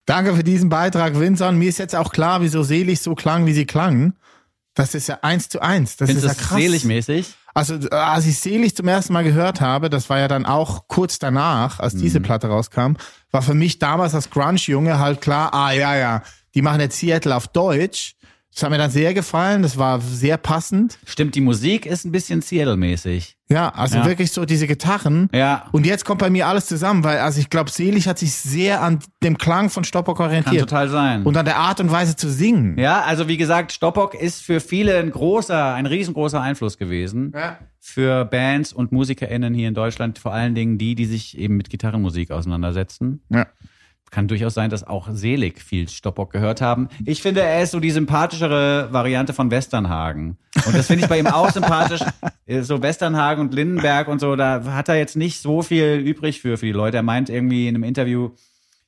Danke 0.05 0.35
für 0.35 0.43
diesen 0.43 0.69
Beitrag, 0.69 1.19
Vincent. 1.19 1.57
Mir 1.57 1.69
ist 1.69 1.79
jetzt 1.79 1.95
auch 1.95 2.11
klar, 2.11 2.41
wieso 2.41 2.63
selig 2.63 3.01
so 3.01 3.15
klang, 3.15 3.45
wie 3.45 3.53
sie 3.53 3.65
klang. 3.65 4.13
Das 4.75 4.93
ist 4.93 5.07
ja 5.07 5.19
eins 5.21 5.49
zu 5.49 5.61
eins. 5.61 5.97
Das 5.97 6.09
Findest 6.09 6.27
ist 6.31 6.37
ja 6.41 6.47
krass. 6.47 6.59
seligmäßig? 6.61 7.33
Also, 7.53 7.75
als 7.89 8.25
ich 8.25 8.37
selig 8.37 8.75
zum 8.75 8.87
ersten 8.89 9.13
Mal 9.13 9.23
gehört 9.23 9.61
habe, 9.61 9.89
das 9.89 10.09
war 10.09 10.19
ja 10.19 10.27
dann 10.27 10.45
auch 10.45 10.87
kurz 10.89 11.19
danach, 11.19 11.79
als 11.79 11.93
Mhm. 11.93 11.99
diese 12.01 12.19
Platte 12.19 12.47
rauskam, 12.47 12.95
war 13.31 13.41
für 13.41 13.53
mich 13.53 13.79
damals 13.79 14.13
als 14.13 14.29
Grunge-Junge 14.29 14.99
halt 14.99 15.21
klar, 15.21 15.53
ah 15.53 15.71
ja, 15.71 15.95
ja, 15.95 16.21
die 16.53 16.61
machen 16.61 16.81
jetzt 16.81 16.99
Seattle 16.99 17.33
auf 17.35 17.47
Deutsch. 17.47 18.14
Das 18.55 18.63
hat 18.63 18.69
mir 18.69 18.77
dann 18.77 18.89
sehr 18.89 19.13
gefallen, 19.13 19.63
das 19.63 19.77
war 19.77 19.99
sehr 19.99 20.37
passend. 20.37 20.97
Stimmt, 21.05 21.35
die 21.35 21.41
Musik 21.41 21.85
ist 21.85 22.05
ein 22.05 22.13
bisschen 22.13 22.41
Seattle-mäßig. 22.41 23.35
Ja, 23.49 23.67
also 23.69 23.97
Ja. 23.97 24.05
wirklich 24.05 24.31
so 24.31 24.45
diese 24.45 24.65
Gitarren. 24.65 25.27
Ja. 25.33 25.65
Und 25.73 25.85
jetzt 25.85 26.05
kommt 26.05 26.19
bei 26.21 26.29
mir 26.29 26.47
alles 26.47 26.65
zusammen, 26.65 27.03
weil 27.03 27.17
also 27.19 27.41
ich 27.41 27.49
glaube, 27.49 27.69
Selig 27.69 28.07
hat 28.07 28.17
sich 28.17 28.31
sehr 28.33 28.81
an 28.81 28.99
dem 29.21 29.37
Klang 29.37 29.69
von 29.69 29.83
Stoppock 29.83 30.17
Kann 30.17 30.27
orientiert 30.27 30.61
total 30.69 30.87
sein. 30.87 31.23
und 31.23 31.35
an 31.35 31.43
der 31.43 31.57
Art 31.57 31.81
und 31.81 31.91
Weise 31.91 32.15
zu 32.15 32.29
singen. 32.31 32.79
ja, 32.79 33.01
also 33.01 33.27
wie 33.27 33.35
gesagt, 33.35 33.73
Stoppock 33.73 34.13
ist 34.15 34.41
für 34.41 34.61
viele 34.61 34.99
ein 34.99 35.11
großer, 35.11 35.73
ein 35.73 35.85
riesengroßer 35.85 36.39
Einfluss 36.41 36.77
gewesen. 36.77 37.33
Ja. 37.35 37.59
Für 37.81 38.23
Bands 38.23 38.71
und 38.71 38.93
MusikerInnen 38.93 39.53
hier 39.53 39.67
in 39.67 39.73
Deutschland, 39.73 40.17
vor 40.17 40.33
allen 40.33 40.55
Dingen 40.55 40.77
die, 40.77 40.95
die 40.95 41.05
sich 41.05 41.37
eben 41.37 41.57
mit 41.57 41.69
Gitarrenmusik 41.69 42.31
auseinandersetzen. 42.31 43.21
Ja. 43.29 43.47
Kann 44.11 44.27
durchaus 44.27 44.53
sein, 44.53 44.69
dass 44.69 44.85
auch 44.85 45.09
Selig 45.11 45.61
viel 45.61 45.89
Stoppock 45.89 46.31
gehört 46.31 46.61
haben. 46.61 46.89
Ich 47.05 47.21
finde, 47.21 47.41
er 47.41 47.63
ist 47.63 47.71
so 47.71 47.79
die 47.79 47.91
sympathischere 47.91 48.89
Variante 48.91 49.33
von 49.33 49.51
Westernhagen. 49.51 50.37
Und 50.65 50.75
das 50.75 50.87
finde 50.87 51.03
ich 51.03 51.09
bei 51.09 51.19
ihm 51.19 51.27
auch 51.27 51.51
sympathisch. 51.51 52.01
So 52.61 52.83
Westernhagen 52.83 53.41
und 53.41 53.55
Lindenberg 53.55 54.07
und 54.07 54.19
so, 54.19 54.35
da 54.35 54.63
hat 54.65 54.87
er 54.87 54.97
jetzt 54.97 55.15
nicht 55.15 55.41
so 55.41 55.63
viel 55.63 55.95
übrig 55.95 56.41
für, 56.41 56.57
für 56.57 56.67
die 56.67 56.71
Leute. 56.71 56.97
Er 56.97 57.01
meint 57.01 57.27
irgendwie 57.27 57.67
in 57.67 57.73
einem 57.73 57.83
Interview, 57.83 58.35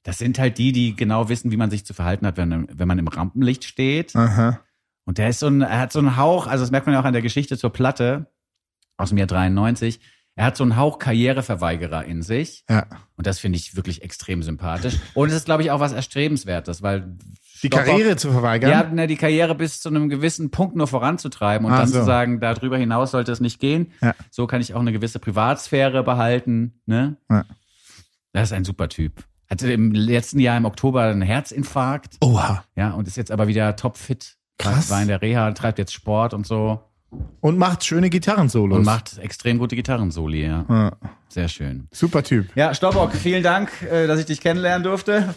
das 0.03 0.19
sind 0.19 0.37
halt 0.37 0.59
die, 0.59 0.71
die 0.71 0.95
genau 0.95 1.27
wissen, 1.27 1.51
wie 1.51 1.57
man 1.57 1.71
sich 1.71 1.83
zu 1.83 1.95
verhalten 1.95 2.27
hat, 2.27 2.37
wenn, 2.37 2.67
wenn 2.71 2.87
man 2.87 2.99
im 2.99 3.07
Rampenlicht 3.07 3.63
steht. 3.63 4.15
Aha. 4.15 4.59
Und 5.05 5.17
der 5.17 5.29
ist 5.29 5.39
so 5.39 5.47
ein, 5.47 5.61
er 5.61 5.79
hat 5.79 5.91
so 5.91 5.97
einen 5.97 6.17
Hauch, 6.17 6.45
also 6.45 6.63
das 6.63 6.69
merkt 6.69 6.85
man 6.85 6.93
ja 6.93 7.01
auch 7.01 7.05
an 7.05 7.13
der 7.13 7.23
Geschichte 7.23 7.57
zur 7.57 7.71
Platte. 7.71 8.27
aus 8.95 9.09
dem 9.09 9.17
Jahr 9.17 9.27
93. 9.27 9.99
Er 10.37 10.45
hat 10.45 10.55
so 10.55 10.63
einen 10.63 10.77
Hauch 10.77 10.99
Karriereverweigerer 10.99 12.05
in 12.05 12.21
sich. 12.21 12.63
Ja. 12.69 12.85
Und 13.17 13.25
das 13.27 13.39
finde 13.39 13.57
ich 13.57 13.75
wirklich 13.75 14.03
extrem 14.03 14.43
sympathisch. 14.43 14.95
Und 15.15 15.29
es 15.29 15.35
ist, 15.35 15.45
glaube 15.45 15.63
ich, 15.63 15.71
auch 15.71 15.79
was 15.79 15.93
Erstrebenswertes, 15.93 16.81
weil 16.83 17.17
Die 17.63 17.69
Karriere 17.69 18.15
zu 18.17 18.31
verweigern. 18.31 18.69
ja, 18.69 18.83
ne, 18.83 19.07
die 19.07 19.15
Karriere 19.15 19.55
bis 19.55 19.81
zu 19.81 19.89
einem 19.89 20.09
gewissen 20.09 20.51
Punkt 20.51 20.75
nur 20.75 20.87
voranzutreiben 20.87 21.65
und 21.65 21.73
Ah, 21.73 21.79
dann 21.79 21.87
so. 21.87 21.99
zu 21.99 22.05
sagen, 22.05 22.39
darüber 22.39 22.77
hinaus 22.77 23.11
sollte 23.11 23.31
es 23.31 23.39
nicht 23.41 23.59
gehen. 23.59 23.91
Ja. 24.01 24.13
So 24.29 24.45
kann 24.47 24.61
ich 24.61 24.73
auch 24.75 24.79
eine 24.79 24.91
gewisse 24.93 25.17
Privatsphäre 25.19 26.03
behalten. 26.03 26.79
Ne? 26.85 27.17
Ja. 27.31 27.43
Das 28.31 28.49
ist 28.49 28.53
ein 28.53 28.63
super 28.63 28.89
Typ. 28.89 29.23
Hatte 29.49 29.71
im 29.71 29.91
letzten 29.93 30.39
Jahr 30.39 30.55
im 30.57 30.65
Oktober 30.65 31.03
einen 31.03 31.21
Herzinfarkt, 31.23 32.17
Oha. 32.21 32.63
ja, 32.75 32.91
und 32.91 33.07
ist 33.07 33.17
jetzt 33.17 33.31
aber 33.31 33.47
wieder 33.47 33.75
topfit. 33.75 34.35
Krass. 34.59 34.89
War 34.91 35.01
in 35.01 35.07
der 35.07 35.21
Reha, 35.21 35.51
treibt 35.53 35.79
jetzt 35.79 35.93
Sport 35.93 36.33
und 36.33 36.45
so 36.45 36.81
Und 37.39 37.57
macht 37.57 37.85
schöne 37.85 38.09
Gitarrensolos. 38.09 38.77
und 38.79 38.85
macht 38.85 39.17
extrem 39.19 39.57
gute 39.59 39.75
Gitarrensoli, 39.75 40.45
ja. 40.45 40.65
Ja. 40.69 40.91
Sehr 41.29 41.47
schön. 41.47 41.87
Super 41.91 42.23
Typ. 42.23 42.47
Ja, 42.55 42.73
Stoppock, 42.73 43.13
vielen 43.13 43.43
Dank, 43.43 43.69
äh, 43.83 44.07
dass 44.07 44.19
ich 44.19 44.25
dich 44.25 44.41
kennenlernen 44.41 44.83
durfte. 44.83 45.33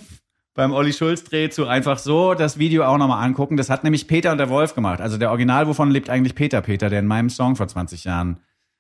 Beim 0.55 0.73
Olli 0.73 0.93
Schulz 0.93 1.23
Dreh 1.25 1.49
zu 1.49 1.69
einfach 1.69 1.99
so 1.99 2.35
das 2.35 2.59
Video 2.59 2.85
auch 2.85 2.99
nochmal 2.99 3.25
angucken. 3.25 3.57
Das 3.57 3.71
hat 3.71 3.85
nämlich 3.85 4.09
Peter 4.09 4.33
und 4.33 4.39
der 4.39 4.49
Wolf 4.49 4.75
gemacht. 4.75 5.01
Also 5.01 5.17
der 5.17 5.31
Original, 5.31 5.69
wovon 5.69 5.91
lebt 5.91 6.11
eigentlich 6.11 6.35
Peter 6.35 6.61
Peter, 6.61 6.91
der 6.91 6.99
in 6.99 7.07
meinem 7.07 7.31
Song 7.31 7.55
vor 7.55 7.69
20 7.69 8.05
Jahren 8.05 8.39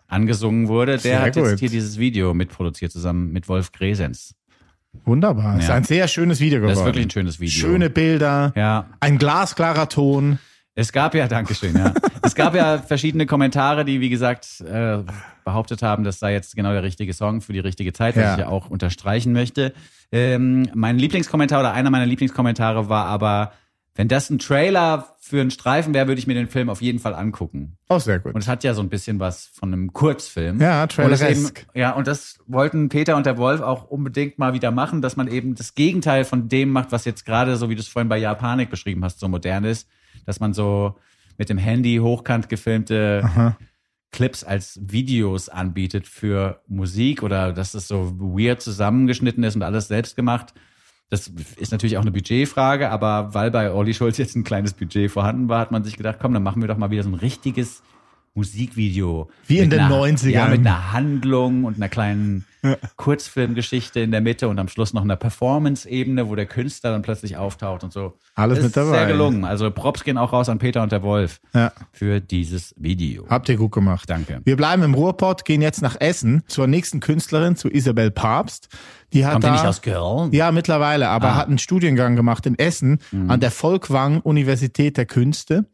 angesungen 0.09 0.67
wurde. 0.67 0.93
Der 0.93 0.99
Sehr 0.99 1.23
hat 1.23 1.35
gut. 1.35 1.47
jetzt 1.47 1.61
hier 1.61 1.71
dieses 1.71 1.99
Video 1.99 2.35
mitproduziert 2.35 2.91
zusammen 2.91 3.33
mit 3.33 3.49
Wolf 3.49 3.71
Gresens. 3.71 4.35
Wunderbar. 5.05 5.59
Ist 5.61 5.69
Ja. 5.69 5.75
ein 5.75 5.85
sehr 5.85 6.09
schönes 6.09 6.41
Video 6.41 6.59
geworden. 6.59 6.73
Das 6.75 6.81
ist 6.81 6.85
wirklich 6.85 7.07
ein 7.07 7.11
schönes 7.11 7.39
Video. 7.39 7.53
Schöne 7.61 7.89
Bilder. 7.91 8.53
Ja, 8.57 8.87
Ein 8.99 9.19
glasklarer 9.19 9.89
Ton. 9.89 10.41
Es 10.81 10.93
gab 10.93 11.15
ja, 11.15 11.29
Dankeschön, 11.29 11.77
ja. 11.77 11.93
es 12.23 12.35
gab 12.35 12.55
ja 12.55 12.79
verschiedene 12.79 13.27
Kommentare, 13.27 13.85
die, 13.85 14.01
wie 14.01 14.09
gesagt, 14.09 14.61
äh, 14.63 14.99
behauptet 15.45 15.83
haben, 15.83 16.05
das 16.05 16.19
sei 16.19 16.33
jetzt 16.33 16.57
genau 16.57 16.73
der 16.73 16.83
richtige 16.83 17.13
Song 17.13 17.41
für 17.43 17.53
die 17.53 17.59
richtige 17.59 17.93
Zeit, 17.93 18.17
was 18.17 18.23
Ja. 18.23 18.33
ich 18.35 18.39
ja 18.41 18.49
auch 18.49 18.71
unterstreichen 18.71 19.33
möchte. 19.33 19.75
Ähm, 20.11 20.69
mein 20.75 20.99
Lieblingskommentar 20.99 21.61
oder 21.61 21.73
einer 21.73 21.91
meiner 21.91 22.07
Lieblingskommentare 22.07 22.89
war 22.89 23.07
aber, 23.07 23.53
wenn 23.95 24.09
das 24.09 24.31
ein 24.31 24.39
Trailer 24.39 25.17
für 25.19 25.41
einen 25.43 25.51
Streifen 25.51 25.93
wäre, 25.93 26.07
würde 26.09 26.19
ich 26.19 26.27
mir 26.27 26.33
den 26.35 26.49
Film 26.49 26.71
auf 26.71 26.81
jeden 26.81 26.99
Fall 27.01 27.15
angucken. 27.15 27.77
Auch 27.89 28.01
sehr 28.01 28.19
gut. 28.19 28.35
Und 28.35 28.41
es 28.41 28.49
hat 28.49 28.65
ja 28.65 28.73
so 28.73 28.81
ein 28.81 28.89
bisschen 28.89 29.19
was 29.21 29.51
von 29.53 29.73
einem 29.75 29.93
Kurzfilm. 29.93 30.61
Ja, 30.61 30.83
Und 30.85 30.97
das 30.99 31.21
eben, 31.21 31.35
traileresk. 31.35 31.67
ja, 31.75 31.91
und 31.91 32.07
das 32.07 32.39
wollten 32.47 32.89
Peter 32.89 33.17
und 33.17 33.27
der 33.27 33.37
Wolf 33.37 33.61
auch 33.61 33.85
unbedingt 33.91 34.39
mal 34.39 34.55
wieder 34.55 34.71
machen, 34.71 35.03
dass 35.03 35.17
man 35.17 35.29
eben 35.29 35.55
das 35.57 35.75
Gegenteil 35.75 36.25
von 36.25 36.49
dem 36.49 36.71
macht, 36.71 36.91
was 36.93 37.05
jetzt 37.05 37.27
gerade, 37.27 37.57
so 37.57 37.69
wie 37.69 37.75
du 37.75 37.81
es 37.83 37.89
vorhin 37.89 38.09
bei 38.09 38.17
Japanik 38.19 38.71
beschrieben 38.71 39.05
hast, 39.05 39.21
so 39.21 39.29
modern 39.29 39.65
ist, 39.65 39.87
dass 40.31 40.39
man 40.39 40.55
so 40.55 40.95
mit 41.39 41.49
dem 41.49 41.59
Handy 41.59 41.97
hochkant 41.97 42.49
gefilmte 42.49 43.57
Clips 44.13 44.45
als 44.45 44.79
Videos 44.81 45.49
anbietet 45.49 46.07
für 46.07 46.63
Musik 46.69 47.25
oder 47.25 47.53
dass 47.53 47.75
es 47.75 47.89
so 47.89 48.15
weird 48.19 48.63
zusammengeschnitten 48.63 49.43
ist 49.43 49.57
und 49.57 49.63
alles 49.63 49.89
selbst 49.89 50.15
gemacht. 50.15 50.55
Das 51.09 51.27
ist 51.27 51.73
natürlich 51.73 51.97
auch 51.97 52.03
eine 52.03 52.13
Budgetfrage, 52.13 52.91
aber 52.91 53.35
weil 53.35 53.51
bei 53.51 53.73
Olli 53.73 53.93
Schulz 53.93 54.19
jetzt 54.19 54.37
ein 54.37 54.45
kleines 54.45 54.75
Budget 54.75 55.11
vorhanden 55.11 55.49
war, 55.49 55.59
hat 55.59 55.73
man 55.73 55.83
sich 55.83 55.97
gedacht, 55.97 56.19
komm, 56.21 56.33
dann 56.33 56.45
machen 56.45 56.63
wir 56.63 56.69
doch 56.69 56.77
mal 56.77 56.93
wieder 56.93 57.03
so 57.03 57.11
ein 57.11 57.15
richtiges 57.15 57.83
Musikvideo. 58.35 59.29
Wie 59.49 59.59
in 59.59 59.71
den 59.71 59.81
einer, 59.81 59.97
90ern. 59.97 60.31
Ja, 60.31 60.47
mit 60.47 60.61
einer 60.61 60.93
Handlung 60.93 61.65
und 61.65 61.77
einer 61.77 61.89
kleinen 61.89 62.45
Kurzfilmgeschichte 62.97 64.01
in 64.01 64.11
der 64.11 64.21
Mitte 64.21 64.49
und 64.49 64.59
am 64.59 64.69
Schluss 64.69 64.93
noch 64.93 65.03
einer 65.03 65.17
Performance-Ebene, 65.17 66.29
wo 66.29 66.35
der 66.35 66.47
Künstler 66.47 66.93
dann 66.93 67.03
plötzlich 67.03 67.37
auftaucht 67.37 67.85
und 67.85 67.93
so. 67.93 68.15
Alles 68.35 68.59
Das 68.59 68.67
mit 68.67 68.77
dabei. 68.77 68.91
Sehr 68.99 69.07
gelungen. 69.07 69.45
Also 69.45 69.71
Props 69.71 70.05
gehen 70.05 70.19
auch 70.19 70.33
raus 70.33 70.49
an 70.49 70.59
Peter 70.59 70.83
und 70.83 70.93
der 70.93 71.03
Wolf 71.03 71.41
Ja. 71.55 71.73
für 71.93 72.21
dieses 72.21 72.75
Video. 72.79 73.27
Habt 73.29 73.49
ihr 73.49 73.57
gut 73.57 73.73
gemacht. 73.73 74.09
Danke. 74.09 74.41
Wir 74.45 74.57
bleiben 74.57 74.83
im 74.83 74.95
Ruhrpott, 74.95 75.45
gehen 75.45 75.63
jetzt 75.63 75.83
nach 75.83 75.97
Essen 76.01 76.43
zur 76.47 76.67
nächsten 76.67 77.01
Künstlerin, 77.01 77.57
zu 77.57 77.69
Isabel 77.69 78.11
Papst. 78.11 78.69
Die 79.13 79.25
hat 79.25 79.33
Kommt 79.33 79.45
da, 79.45 79.49
die 79.49 79.53
nicht 79.55 79.67
aus 79.67 79.83
Köln? 79.83 80.33
Ja, 80.33 80.53
mittlerweile, 80.53 81.09
aber 81.09 81.31
Ah. 81.31 81.35
hat 81.37 81.49
einen 81.49 81.59
Studiengang 81.59 82.15
gemacht 82.17 82.47
in 82.47 82.59
Essen 82.59 82.99
an 83.29 83.41
der 83.41 83.51
Volkwang 83.51 84.21
Universität 84.21 84.97
der 84.97 85.07
Künste. 85.07 85.65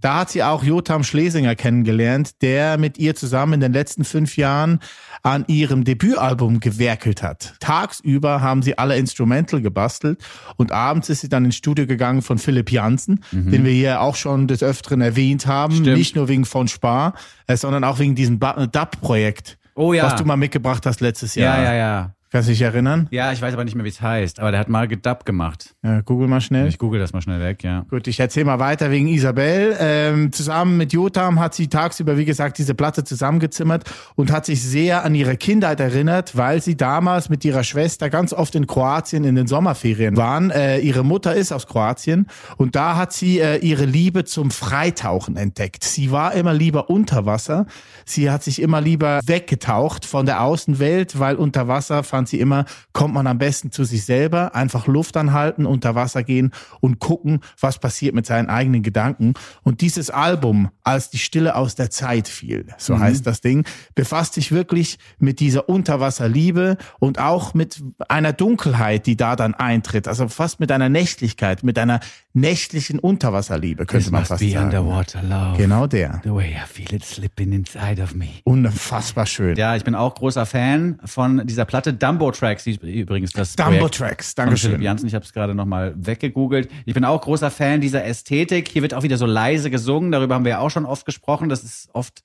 Da 0.00 0.20
hat 0.20 0.30
sie 0.30 0.42
auch 0.42 0.62
Jotam 0.62 1.02
Schlesinger 1.04 1.54
kennengelernt, 1.54 2.42
der 2.42 2.76
mit 2.78 2.98
ihr 2.98 3.14
zusammen 3.14 3.54
in 3.54 3.60
den 3.60 3.72
letzten 3.72 4.04
fünf 4.04 4.36
Jahren 4.36 4.80
an 5.22 5.44
ihrem 5.46 5.84
Debütalbum 5.84 6.60
gewerkelt 6.60 7.22
hat. 7.22 7.54
Tagsüber 7.60 8.40
haben 8.42 8.62
sie 8.62 8.76
alle 8.76 8.96
Instrumental 8.98 9.60
gebastelt 9.62 10.20
und 10.56 10.72
abends 10.72 11.08
ist 11.08 11.20
sie 11.22 11.28
dann 11.28 11.44
ins 11.44 11.56
Studio 11.56 11.86
gegangen 11.86 12.22
von 12.22 12.38
Philipp 12.38 12.70
Jansen, 12.70 13.20
den 13.32 13.64
wir 13.64 13.72
hier 13.72 14.00
auch 14.02 14.16
schon 14.16 14.48
des 14.48 14.62
Öfteren 14.62 15.00
erwähnt 15.00 15.46
haben. 15.46 15.76
Stimmt. 15.76 15.96
Nicht 15.96 16.16
nur 16.16 16.28
wegen 16.28 16.44
von 16.44 16.68
Spar, 16.68 17.14
äh, 17.46 17.56
sondern 17.56 17.84
auch 17.84 17.98
wegen 17.98 18.14
diesem 18.14 18.38
Ba- 18.38 18.66
Dub-Projekt, 18.66 19.58
Oh 19.74 19.92
ja. 19.92 20.04
was 20.04 20.16
du 20.16 20.24
mal 20.24 20.36
mitgebracht 20.36 20.84
hast 20.86 21.00
letztes 21.00 21.34
Jahr. 21.34 21.56
ja, 21.58 21.64
ja, 21.64 21.74
ja. 21.74 22.14
Kannst 22.32 22.48
du 22.48 22.52
dich 22.52 22.62
erinnern? 22.62 23.08
Ja, 23.10 23.30
ich 23.30 23.42
weiß 23.42 23.52
aber 23.52 23.62
nicht 23.62 23.74
mehr, 23.74 23.84
wie 23.84 23.90
es 23.90 24.00
heißt, 24.00 24.40
aber 24.40 24.52
der 24.52 24.60
hat 24.60 24.70
mal 24.70 24.88
gedubbt 24.88 25.26
gemacht. 25.26 25.74
Ja, 25.82 26.00
google 26.00 26.28
mal 26.28 26.40
schnell. 26.40 26.66
Ich 26.66 26.78
google 26.78 26.98
das 26.98 27.12
mal 27.12 27.20
schnell 27.20 27.40
weg, 27.40 27.62
ja. 27.62 27.84
Gut, 27.90 28.06
ich 28.06 28.18
erzähle 28.20 28.46
mal 28.46 28.58
weiter 28.58 28.90
wegen 28.90 29.06
Isabel. 29.06 29.76
Ähm, 29.78 30.32
zusammen 30.32 30.78
mit 30.78 30.94
Jotam 30.94 31.38
hat 31.40 31.52
sie 31.52 31.68
tagsüber, 31.68 32.16
wie 32.16 32.24
gesagt, 32.24 32.56
diese 32.56 32.74
Platte 32.74 33.04
zusammengezimmert 33.04 33.84
und 34.14 34.32
hat 34.32 34.46
sich 34.46 34.62
sehr 34.62 35.04
an 35.04 35.14
ihre 35.14 35.36
Kindheit 35.36 35.78
erinnert, 35.78 36.34
weil 36.34 36.62
sie 36.62 36.74
damals 36.74 37.28
mit 37.28 37.44
ihrer 37.44 37.64
Schwester 37.64 38.08
ganz 38.08 38.32
oft 38.32 38.54
in 38.54 38.66
Kroatien 38.66 39.24
in 39.24 39.34
den 39.34 39.46
Sommerferien 39.46 40.16
waren. 40.16 40.50
Äh, 40.50 40.78
ihre 40.78 41.04
Mutter 41.04 41.34
ist 41.34 41.52
aus 41.52 41.66
Kroatien 41.66 42.28
und 42.56 42.76
da 42.76 42.96
hat 42.96 43.12
sie 43.12 43.40
äh, 43.40 43.58
ihre 43.58 43.84
Liebe 43.84 44.24
zum 44.24 44.50
Freitauchen 44.50 45.36
entdeckt. 45.36 45.84
Sie 45.84 46.10
war 46.10 46.32
immer 46.32 46.54
lieber 46.54 46.88
unter 46.88 47.26
Wasser. 47.26 47.66
Sie 48.06 48.30
hat 48.30 48.42
sich 48.42 48.62
immer 48.62 48.80
lieber 48.80 49.20
weggetaucht 49.26 50.06
von 50.06 50.24
der 50.24 50.40
Außenwelt, 50.40 51.18
weil 51.18 51.36
unter 51.36 51.68
Wasser 51.68 52.02
fand 52.02 52.21
sie 52.28 52.40
immer, 52.40 52.64
kommt 52.92 53.14
man 53.14 53.26
am 53.26 53.38
besten 53.38 53.70
zu 53.72 53.84
sich 53.84 54.04
selber, 54.04 54.54
einfach 54.54 54.86
Luft 54.86 55.16
anhalten, 55.16 55.66
unter 55.66 55.94
Wasser 55.94 56.22
gehen 56.22 56.52
und 56.80 56.98
gucken, 56.98 57.40
was 57.60 57.78
passiert 57.78 58.14
mit 58.14 58.26
seinen 58.26 58.48
eigenen 58.48 58.82
Gedanken. 58.82 59.34
Und 59.62 59.80
dieses 59.80 60.10
Album, 60.10 60.70
als 60.82 61.10
die 61.10 61.18
Stille 61.18 61.54
aus 61.54 61.74
der 61.74 61.90
Zeit 61.90 62.28
fiel, 62.28 62.66
so 62.78 62.98
heißt 62.98 63.26
das 63.26 63.40
Ding, 63.40 63.64
befasst 63.94 64.34
sich 64.34 64.52
wirklich 64.52 64.98
mit 65.18 65.40
dieser 65.40 65.68
Unterwasserliebe 65.68 66.76
und 66.98 67.18
auch 67.18 67.54
mit 67.54 67.82
einer 68.08 68.32
Dunkelheit, 68.32 69.06
die 69.06 69.16
da 69.16 69.36
dann 69.36 69.54
eintritt. 69.54 70.08
Also 70.08 70.28
fast 70.28 70.60
mit 70.60 70.70
einer 70.72 70.88
Nächtlichkeit, 70.88 71.62
mit 71.62 71.78
einer 71.78 72.00
nächtlichen 72.34 72.98
Unterwasserliebe, 72.98 73.86
könnte 73.86 74.10
man 74.10 74.24
fast 74.24 74.42
sagen. 74.42 74.64
underwater 74.64 75.22
love. 75.22 75.56
Genau 75.58 75.86
der. 75.86 76.20
The 76.24 76.30
way 76.32 76.52
I 76.52 76.66
feel 76.66 76.92
it 76.94 77.04
slipping 77.04 77.52
inside 77.52 78.02
of 78.02 78.14
me. 78.14 78.28
Unfassbar 78.44 79.26
schön. 79.26 79.56
Ja, 79.56 79.76
ich 79.76 79.84
bin 79.84 79.94
auch 79.94 80.14
großer 80.14 80.46
Fan 80.46 80.98
von 81.04 81.46
dieser 81.46 81.64
Platte 81.64 81.92
Dumbo 82.12 82.30
Tracks, 82.30 82.66
übrigens 82.66 83.32
das 83.32 83.56
Dumbo 83.56 83.72
Projekt 83.72 83.94
Tracks, 83.94 84.34
Dankeschön. 84.34 84.80
Jansen. 84.82 85.06
Ich 85.06 85.14
habe 85.14 85.24
es 85.24 85.32
gerade 85.32 85.54
noch 85.54 85.66
mal 85.66 85.94
weggegoogelt. 85.96 86.70
Ich 86.84 86.94
bin 86.94 87.04
auch 87.04 87.20
großer 87.20 87.50
Fan 87.50 87.80
dieser 87.80 88.04
Ästhetik. 88.04 88.68
Hier 88.68 88.82
wird 88.82 88.94
auch 88.94 89.02
wieder 89.02 89.16
so 89.16 89.26
leise 89.26 89.70
gesungen. 89.70 90.12
Darüber 90.12 90.34
haben 90.34 90.44
wir 90.44 90.50
ja 90.50 90.58
auch 90.58 90.70
schon 90.70 90.84
oft 90.84 91.06
gesprochen. 91.06 91.48
Das 91.48 91.64
ist 91.64 91.88
oft 91.92 92.22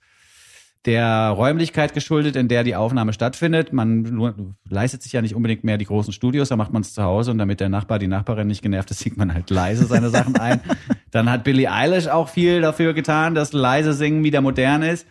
der 0.88 1.30
Räumlichkeit 1.36 1.94
geschuldet, 1.94 2.38
in 2.38 2.48
der 2.48 2.64
die 2.64 2.76
Aufnahme 2.76 3.12
stattfindet. 3.12 3.74
Man 3.74 4.56
leistet 4.70 5.04
sich 5.04 5.12
ja 5.12 5.22
nicht 5.22 5.36
unbedingt 5.36 5.66
mehr 5.66 5.78
die 5.78 5.86
großen 5.86 6.14
Studios, 6.14 6.48
da 6.48 6.56
macht 6.56 6.72
man 6.72 6.82
es 6.82 6.94
zu 6.94 7.04
Hause 7.04 7.32
und 7.32 7.38
damit 7.38 7.60
der 7.60 7.68
Nachbar, 7.68 8.00
die 8.00 8.08
Nachbarin 8.08 8.48
nicht 8.48 8.62
genervt 8.62 8.90
ist, 8.90 9.00
singt 9.02 9.18
man 9.18 9.34
halt 9.34 9.50
leise 9.50 9.86
seine 9.86 10.10
Sachen 10.10 10.38
ein. 10.38 10.62
Dann 11.12 11.30
hat 11.30 11.44
Billie 11.44 11.70
Eilish 11.70 12.08
auch 12.08 12.30
viel 12.30 12.62
dafür 12.62 12.94
getan, 12.94 13.36
dass 13.36 13.52
leise 13.52 13.92
Singen 13.92 14.24
wieder 14.24 14.40
modern 14.40 14.82
ist. 14.82 15.06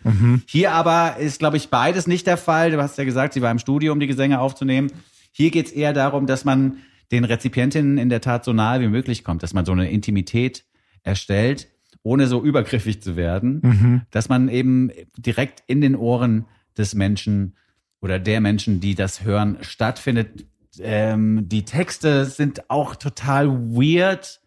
Hier 0.47 0.71
aber 0.71 1.17
ist, 1.19 1.37
glaube 1.37 1.57
ich, 1.57 1.69
beides 1.69 2.07
nicht 2.07 2.25
der 2.25 2.37
Fall. 2.37 2.71
Du 2.71 2.81
hast 2.81 2.97
ja 2.97 3.03
gesagt, 3.03 3.33
sie 3.33 3.43
war 3.43 3.51
im 3.51 3.59
Studio, 3.59 3.93
um 3.93 3.99
die 3.99 4.07
Gesänge 4.07 4.39
aufzunehmen. 4.39 4.91
Hier 5.31 5.51
geht 5.51 5.67
es 5.67 5.71
eher 5.71 5.93
darum, 5.93 6.25
dass 6.25 6.43
man 6.43 6.77
den 7.11 7.23
Rezipientinnen 7.23 7.99
in 7.99 8.09
der 8.09 8.21
Tat 8.21 8.43
so 8.43 8.51
nahe 8.51 8.81
wie 8.81 8.87
möglich 8.87 9.23
kommt, 9.23 9.43
dass 9.43 9.53
man 9.53 9.65
so 9.65 9.73
eine 9.73 9.91
Intimität 9.91 10.65
erstellt, 11.03 11.67
ohne 12.07 12.27
so 12.27 12.41
übergriffig 12.41 13.01
zu 13.01 13.17
werden, 13.17 14.05
dass 14.11 14.29
man 14.29 14.47
eben 14.47 14.91
direkt 15.17 15.61
in 15.67 15.81
den 15.81 15.93
Ohren 15.95 16.45
des 16.77 16.95
Menschen 16.95 17.55
oder 17.99 18.17
der 18.17 18.39
Menschen, 18.39 18.79
die 18.79 18.95
das 18.95 19.25
hören, 19.25 19.57
stattfindet. 19.61 20.45
Ähm, 20.79 21.49
die 21.49 21.65
Texte 21.65 22.23
sind 22.23 22.69
auch 22.69 22.95
total 22.95 23.49
weird 23.49 24.39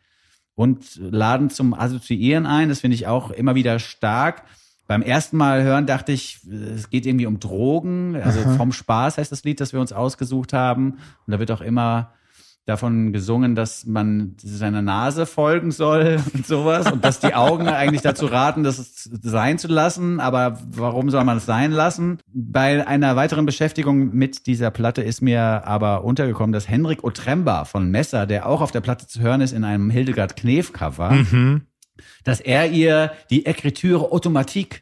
und 0.55 0.97
laden 0.97 1.51
zum 1.51 1.75
Assoziieren 1.75 2.47
ein. 2.47 2.71
Das 2.71 2.81
finde 2.81 2.95
ich 2.95 3.07
auch 3.07 3.31
immer 3.31 3.55
wieder 3.55 3.79
stark. 3.79 4.45
Beim 4.87 5.03
ersten 5.03 5.37
Mal 5.37 5.63
hören 5.63 5.87
dachte 5.87 6.13
ich, 6.13 6.41
es 6.75 6.89
geht 6.89 7.05
irgendwie 7.05 7.27
um 7.27 7.41
Drogen. 7.41 8.17
Also 8.17 8.41
vom 8.57 8.73
Spaß 8.73 9.19
heißt 9.19 9.31
das 9.31 9.45
Lied, 9.45 9.61
das 9.61 9.75
wir 9.75 9.81
uns 9.81 9.93
ausgesucht 9.93 10.55
haben. 10.55 10.93
Und 11.27 11.33
da 11.33 11.39
wird 11.39 11.51
auch 11.51 11.61
immer 11.61 12.15
davon 12.71 13.13
gesungen, 13.13 13.55
dass 13.55 13.85
man 13.85 14.35
seiner 14.43 14.81
Nase 14.81 15.27
folgen 15.27 15.71
soll 15.71 16.21
und 16.35 16.47
sowas 16.47 16.91
und 16.91 17.05
dass 17.05 17.21
die 17.21 17.35
Augen 17.35 17.69
eigentlich 17.69 18.03
dazu 18.03 18.27
raten, 18.27 18.63
das 18.63 19.09
sein 19.23 19.59
zu 19.59 19.69
lassen. 19.69 20.21
Aber 20.21 20.59
warum 20.71 21.11
soll 21.11 21.25
man 21.25 21.37
es 21.37 21.47
sein 21.47 21.73
lassen? 21.73 22.19
Bei 22.33 22.87
einer 22.87 23.17
weiteren 23.17 23.45
Beschäftigung 23.45 24.15
mit 24.15 24.47
dieser 24.47 24.71
Platte 24.71 25.03
ist 25.03 25.21
mir 25.21 25.67
aber 25.67 26.05
untergekommen, 26.05 26.53
dass 26.53 26.69
Henrik 26.69 27.05
Otremba 27.05 27.65
von 27.65 27.91
Messer, 27.91 28.27
der 28.27 28.47
auch 28.47 28.61
auf 28.61 28.71
der 28.71 28.81
Platte 28.81 29.07
zu 29.07 29.21
hören 29.21 29.41
ist 29.41 29.53
in 29.53 29.65
einem 29.65 29.91
Hildegard 29.91 30.37
Knef 30.37 30.73
Cover, 30.73 31.19
dass 32.25 32.41
er 32.41 32.71
ihr 32.71 33.13
die 33.31 33.47
Écriture 33.47 34.11
Automatique 34.13 34.81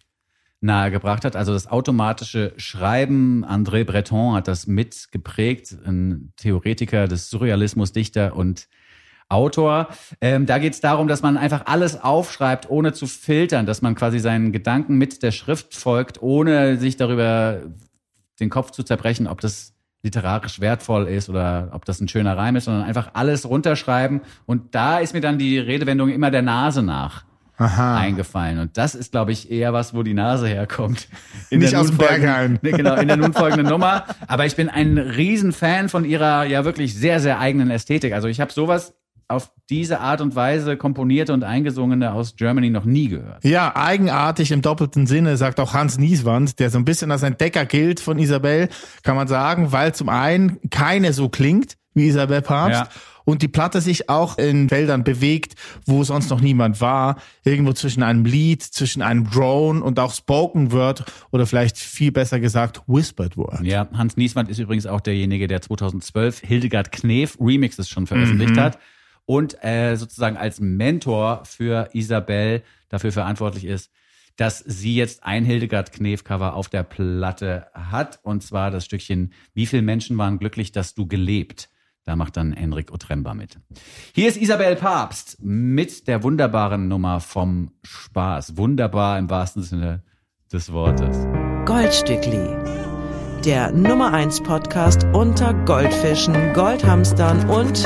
nahegebracht 0.61 1.25
hat. 1.25 1.37
Also 1.37 1.53
das 1.53 1.68
automatische 1.68 2.53
Schreiben. 2.57 3.44
André 3.44 3.85
Breton 3.85 4.35
hat 4.35 4.49
das 4.49 4.66
mitgeprägt, 4.66 5.77
ein 5.87 6.33
Theoretiker 6.37 7.07
des 7.07 7.31
Surrealismus, 7.31 7.92
Dichter 7.92 8.35
und 8.35 8.68
Autor. 9.29 9.88
Ähm, 10.21 10.47
da 10.47 10.59
geht 10.59 10.73
es 10.73 10.81
darum, 10.81 11.07
dass 11.07 11.23
man 11.23 11.37
einfach 11.37 11.66
alles 11.66 12.03
aufschreibt, 12.03 12.71
ohne 12.71 12.94
zu 12.94 13.07
filtern, 13.07 13.66
dass 13.66 13.83
man 13.83 13.94
quasi 13.94 14.18
seinen 14.18 14.53
Gedanken 14.53 14.97
mit 14.97 15.23
der 15.23 15.33
Schrift 15.33 15.75
folgt, 15.75 16.23
ohne 16.23 16.79
sich 16.79 16.97
darüber 16.97 17.61
den 18.40 18.49
Kopf 18.49 18.71
zu 18.71 18.83
zerbrechen, 18.83 19.27
ob 19.27 19.40
das 19.40 19.75
literarisch 20.03 20.61
wertvoll 20.61 21.09
ist 21.09 21.29
oder 21.29 21.71
ob 21.73 21.85
das 21.85 22.01
ein 22.01 22.09
schöner 22.09 22.37
Reim 22.37 22.57
ist, 22.57 22.64
sondern 22.64 22.85
einfach 22.85 23.11
alles 23.14 23.49
runterschreiben. 23.49 24.23
Und 24.47 24.75
da 24.75 24.99
ist 24.99 25.12
mir 25.12 25.21
dann 25.21 25.38
die 25.38 25.59
Redewendung 25.59 26.09
immer 26.09 26.31
der 26.31 26.42
Nase 26.42 26.83
nach. 26.83 27.25
Aha. 27.59 27.97
eingefallen. 27.97 28.59
Und 28.61 28.77
das 28.79 28.94
ist, 28.94 29.12
glaube 29.12 29.33
ich, 29.33 29.51
eher 29.51 29.73
was, 29.73 29.92
wo 29.92 30.03
die 30.03 30.14
Nase 30.14 30.47
herkommt. 30.49 31.09
In 31.51 31.59
Nicht 31.61 31.73
der 31.73 31.81
aus 31.81 31.88
dem 31.88 31.99
Berghain. 31.99 32.59
Nee, 32.62 32.71
genau, 32.73 32.94
in 32.94 33.09
der 33.09 33.16
nun 33.16 33.33
folgenden 33.33 33.66
Nummer. 33.66 34.05
Aber 34.27 34.47
ich 34.47 34.55
bin 34.55 34.68
ein 34.68 34.99
Riesenfan 34.99 35.88
von 35.88 36.05
ihrer 36.05 36.44
ja 36.44 36.64
wirklich 36.64 36.94
sehr, 36.94 37.21
sehr 37.21 37.40
eigenen 37.40 37.71
Ästhetik. 37.71 38.12
Also 38.12 38.29
ich 38.29 38.40
habe 38.40 38.53
sowas 38.53 38.94
auf 39.29 39.51
diese 39.68 40.01
Art 40.01 40.23
und 40.23 40.35
Weise 40.35 40.79
komponierte 40.79 41.35
und 41.35 41.44
eingesungene 41.44 42.12
aus 42.12 42.37
Germany 42.37 42.71
noch 42.71 42.85
nie 42.85 43.09
gehört. 43.09 43.44
Ja, 43.44 43.77
eigenartig 43.77 44.51
im 44.53 44.62
doppelten 44.62 45.07
Sinne, 45.07 45.37
sagt 45.37 45.61
auch 45.61 45.75
Hans 45.75 45.99
Nieswand, 45.99 46.59
der 46.59 46.71
so 46.71 46.79
ein 46.79 46.87
bisschen 46.87 47.11
als 47.11 47.23
Entdecker 47.23 47.66
gilt 47.66 48.01
von 48.01 48.18
Isabel, 48.18 48.68
kann 49.03 49.16
man 49.16 49.29
sagen, 49.29 49.71
weil 49.71 49.94
zum 49.94 50.09
einen 50.09 50.59
keine 50.71 51.12
so 51.12 51.29
klingt 51.29 51.77
wie 51.92 52.07
Isabel 52.07 52.40
Papst 52.40 52.81
Ja. 52.81 52.88
Und 53.29 53.43
die 53.43 53.49
Platte 53.49 53.83
sich 53.83 54.09
auch 54.09 54.38
in 54.38 54.71
Wäldern 54.71 55.05
bewegt, 55.05 55.55
wo 55.85 56.03
sonst 56.03 56.31
noch 56.31 56.41
niemand 56.41 56.81
war, 56.81 57.21
irgendwo 57.45 57.75
zwischen 57.75 58.03
einem 58.03 58.25
Lied, 58.25 58.62
zwischen 58.62 59.03
einem 59.03 59.29
Drone 59.29 59.83
und 59.83 60.01
auch 60.01 60.14
Spoken 60.14 60.73
Word 60.73 61.05
oder 61.31 61.45
vielleicht 61.45 61.77
viel 61.77 62.11
besser 62.11 62.41
gesagt 62.41 62.81
Whispered 62.87 63.37
Word. 63.37 63.61
Ja, 63.64 63.87
Hans 63.93 64.17
Nieswand 64.17 64.49
ist 64.49 64.59
übrigens 64.59 64.87
auch 64.87 65.03
derjenige, 65.03 65.47
der 65.47 65.61
2012 65.61 66.41
Hildegard 66.41 66.91
Knef 66.91 67.37
Remixes 67.38 67.91
schon 67.91 68.07
veröffentlicht 68.07 68.57
hat 68.57 68.79
und 69.27 69.62
äh, 69.62 69.97
sozusagen 69.97 70.38
als 70.38 70.59
Mentor 70.59 71.43
für 71.45 71.91
Isabel 71.93 72.62
dafür 72.88 73.12
verantwortlich 73.12 73.67
ist, 73.67 73.91
dass 74.37 74.61
sie 74.61 74.95
jetzt 74.95 75.25
ein 75.25 75.45
Hildegard 75.45 75.93
Knef 75.93 76.25
Cover 76.25 76.55
auf 76.55 76.71
der 76.71 76.83
Platte 76.83 77.67
hat 77.75 78.21
und 78.23 78.43
zwar 78.43 78.71
das 78.71 78.87
Stückchen 78.87 79.35
Wie 79.53 79.67
viele 79.67 79.83
Menschen 79.83 80.17
waren 80.17 80.38
glücklich, 80.38 80.73
dass 80.73 80.95
du 80.95 81.07
gelebt. 81.07 81.69
Da 82.09 82.16
macht 82.16 82.38
dann 82.38 82.55
Enrik 82.55 82.90
Otremba 82.90 83.35
mit. 83.35 83.59
Hier 84.14 84.31
ist 84.31 84.38
Isabel 84.38 84.77
Papst 84.77 85.37
mit 85.42 86.09
der 86.09 86.23
wunderbaren 86.23 86.88
Nummer 86.88 87.21
vom 87.21 87.73
Spaß. 87.83 88.57
Wunderbar 88.57 89.18
im 89.18 89.29
wahrsten 89.29 89.62
Sinne 89.62 90.03
des 90.51 90.73
Wortes. 90.73 91.27
Goldstückli. 91.66 92.57
Der 93.44 93.73
Nummer 93.73 94.14
1 94.14 94.40
Podcast 94.40 95.05
unter 95.12 95.53
Goldfischen, 95.66 96.55
Goldhamstern 96.55 97.47
und 97.51 97.85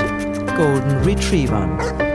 Golden 0.56 0.98
Retrievern. 1.02 2.11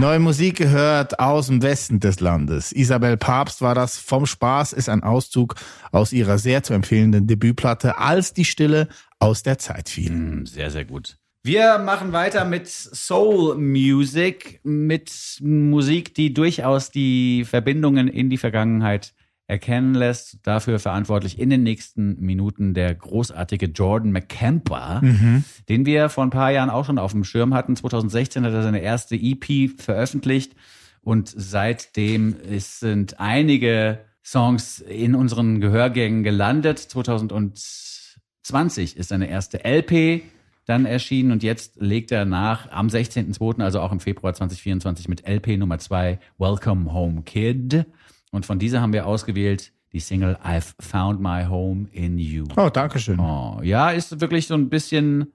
Neue 0.00 0.18
Musik 0.18 0.56
gehört 0.56 1.20
aus 1.20 1.48
dem 1.48 1.60
Westen 1.60 2.00
des 2.00 2.20
Landes. 2.20 2.72
Isabel 2.72 3.18
Papst 3.18 3.60
war 3.60 3.74
das. 3.74 3.98
Vom 3.98 4.24
Spaß 4.24 4.72
ist 4.72 4.88
ein 4.88 5.02
Auszug 5.02 5.56
aus 5.92 6.14
ihrer 6.14 6.38
sehr 6.38 6.62
zu 6.62 6.72
empfehlenden 6.72 7.26
Debütplatte 7.26 7.98
Als 7.98 8.32
die 8.32 8.46
Stille 8.46 8.88
aus 9.18 9.42
der 9.42 9.58
Zeit 9.58 9.90
fiel. 9.90 10.10
Mm, 10.10 10.46
Sehr, 10.46 10.70
sehr 10.70 10.86
gut. 10.86 11.18
Wir 11.42 11.76
machen 11.80 12.12
weiter 12.12 12.46
mit 12.46 12.66
Soul 12.66 13.56
Music, 13.56 14.60
mit 14.62 15.12
Musik, 15.42 16.14
die 16.14 16.32
durchaus 16.32 16.90
die 16.90 17.44
Verbindungen 17.44 18.08
in 18.08 18.30
die 18.30 18.38
Vergangenheit 18.38 19.12
erkennen 19.50 19.94
lässt. 19.94 20.38
Dafür 20.44 20.78
verantwortlich 20.78 21.38
in 21.38 21.50
den 21.50 21.62
nächsten 21.62 22.18
Minuten 22.20 22.72
der 22.72 22.94
großartige 22.94 23.66
Jordan 23.66 24.12
McCamper, 24.12 25.02
den 25.68 25.84
wir 25.84 26.08
vor 26.08 26.24
ein 26.24 26.30
paar 26.30 26.50
Jahren 26.50 26.70
auch 26.70 26.86
schon 26.86 26.98
auf 26.98 27.12
dem 27.12 27.24
Schirm 27.24 27.52
hatten. 27.52 27.76
2016 27.76 28.44
hat 28.44 28.52
er 28.52 28.62
seine 28.62 28.80
erste 28.80 29.16
EP 29.16 29.78
veröffentlicht 29.78 30.54
und 31.02 31.32
seitdem 31.34 32.36
ist, 32.40 32.80
sind 32.80 33.20
einige 33.20 34.00
Songs 34.24 34.80
in 34.80 35.14
unseren 35.14 35.60
Gehörgängen 35.60 36.22
gelandet. 36.22 36.78
2020 36.78 38.96
ist 38.96 39.08
seine 39.08 39.28
erste 39.28 39.64
LP 39.64 40.22
dann 40.66 40.86
erschienen 40.86 41.32
und 41.32 41.42
jetzt 41.42 41.80
legt 41.80 42.12
er 42.12 42.24
nach 42.24 42.70
am 42.70 42.86
16.02., 42.86 43.62
also 43.62 43.80
auch 43.80 43.92
im 43.92 44.00
Februar 44.00 44.34
2024 44.34 45.08
mit 45.08 45.28
LP 45.28 45.58
Nummer 45.58 45.78
2 45.78 46.18
Welcome 46.38 46.92
Home 46.92 47.22
Kid. 47.22 47.86
Und 48.30 48.46
von 48.46 48.58
dieser 48.58 48.80
haben 48.80 48.92
wir 48.92 49.06
ausgewählt 49.06 49.72
die 49.92 50.00
Single 50.00 50.36
I've 50.44 50.74
Found 50.78 51.20
My 51.20 51.44
Home 51.46 51.88
in 51.92 52.18
You. 52.18 52.44
Oh, 52.56 52.68
danke 52.68 52.98
schön. 52.98 53.18
Oh, 53.18 53.60
ja, 53.62 53.90
ist 53.90 54.20
wirklich 54.20 54.46
so 54.46 54.54
ein 54.54 54.68
bisschen 54.68 55.32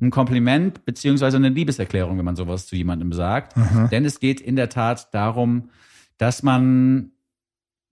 ein 0.00 0.10
Kompliment 0.10 0.84
beziehungsweise 0.84 1.36
eine 1.36 1.48
Liebeserklärung, 1.48 2.16
wenn 2.18 2.24
man 2.24 2.36
sowas 2.36 2.66
zu 2.66 2.76
jemandem 2.76 3.12
sagt. 3.12 3.54
Denn 3.90 4.04
es 4.04 4.20
geht 4.20 4.40
in 4.40 4.56
der 4.56 4.68
Tat 4.68 5.12
darum, 5.12 5.70
dass 6.16 6.42
man 6.42 7.10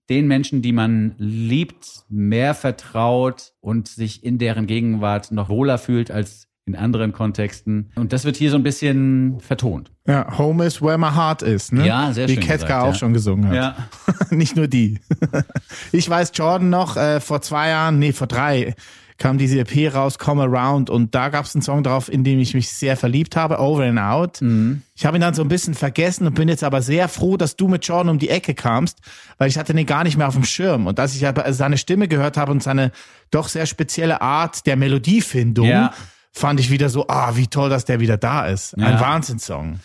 den 0.09 0.27
Menschen, 0.27 0.61
die 0.61 0.71
man 0.71 1.15
liebt, 1.17 2.05
mehr 2.07 2.53
vertraut 2.53 3.53
und 3.59 3.89
sich 3.89 4.23
in 4.23 4.37
deren 4.37 4.65
Gegenwart 4.65 5.31
noch 5.31 5.49
wohler 5.49 5.77
fühlt 5.77 6.11
als 6.11 6.47
in 6.67 6.75
anderen 6.75 7.13
Kontexten. 7.13 7.91
Und 7.95 8.11
das 8.11 8.25
wird 8.25 8.35
hier 8.35 8.51
so 8.51 8.57
ein 8.57 8.63
bisschen 8.63 9.39
vertont. 9.39 9.89
Ja, 10.05 10.37
Home 10.37 10.65
is 10.65 10.81
where 10.81 10.97
my 10.97 11.11
heart 11.11 11.41
is, 11.41 11.71
ne? 11.71 11.87
Ja, 11.87 12.11
sehr 12.11 12.27
Wie 12.27 12.33
schön 12.33 12.43
Ketka 12.43 12.65
gesagt, 12.65 12.83
auch 12.83 12.87
ja. 12.87 12.93
schon 12.93 13.13
gesungen 13.13 13.47
hat. 13.47 13.55
Ja. 13.55 13.75
Nicht 14.35 14.55
nur 14.55 14.67
die. 14.67 14.99
ich 15.91 16.09
weiß, 16.09 16.31
Jordan 16.35 16.69
noch, 16.69 16.97
äh, 16.97 17.21
vor 17.21 17.41
zwei 17.41 17.69
Jahren, 17.69 17.99
nee, 17.99 18.11
vor 18.11 18.27
drei, 18.27 18.75
kam 19.17 19.37
diese 19.37 19.59
EP 19.59 19.93
raus, 19.95 20.19
Come 20.19 20.43
Around, 20.43 20.89
und 20.89 21.15
da 21.15 21.29
gab 21.29 21.45
es 21.45 21.55
einen 21.55 21.61
Song 21.61 21.83
drauf, 21.83 22.11
in 22.11 22.23
dem 22.23 22.37
ich 22.39 22.53
mich 22.53 22.69
sehr 22.69 22.95
verliebt 22.97 23.35
habe, 23.35 23.59
Over 23.59 23.83
and 23.85 23.99
Out. 23.99 24.41
Mhm. 24.41 24.83
Ich 24.95 25.05
habe 25.05 25.17
ihn 25.17 25.21
dann 25.21 25.33
so 25.33 25.41
ein 25.41 25.47
bisschen 25.47 25.73
vergessen 25.73 26.27
und 26.27 26.35
bin 26.35 26.49
jetzt 26.49 26.63
aber 26.63 26.81
sehr 26.81 27.07
froh, 27.07 27.37
dass 27.37 27.55
du 27.55 27.67
mit 27.67 27.85
Jordan 27.85 28.09
um 28.09 28.19
die 28.19 28.29
Ecke 28.29 28.53
kamst, 28.53 28.99
weil 29.37 29.49
ich 29.49 29.57
hatte 29.57 29.73
ihn 29.73 29.85
gar 29.85 30.03
nicht 30.03 30.17
mehr 30.17 30.27
auf 30.27 30.35
dem 30.35 30.43
Schirm. 30.43 30.85
Und 30.85 30.99
als 30.99 31.15
ich 31.15 31.25
aber 31.25 31.51
seine 31.53 31.77
Stimme 31.77 32.07
gehört 32.07 32.37
habe 32.37 32.51
und 32.51 32.61
seine 32.61 32.91
doch 33.31 33.47
sehr 33.47 33.65
spezielle 33.65 34.21
Art 34.21 34.65
der 34.65 34.75
Melodiefindung, 34.75 35.67
Ja. 35.67 35.93
Fand 36.37 36.59
ich 36.59 36.69
wieder 36.69 36.89
so, 36.89 37.05
ah, 37.07 37.35
wie 37.35 37.47
toll, 37.47 37.69
dass 37.69 37.85
der 37.85 37.99
wieder 37.99 38.17
da 38.17 38.45
ist. 38.47 38.77
Ein 38.77 38.93
Ja. 38.93 38.99
Wahnsinnssong. 38.99 39.79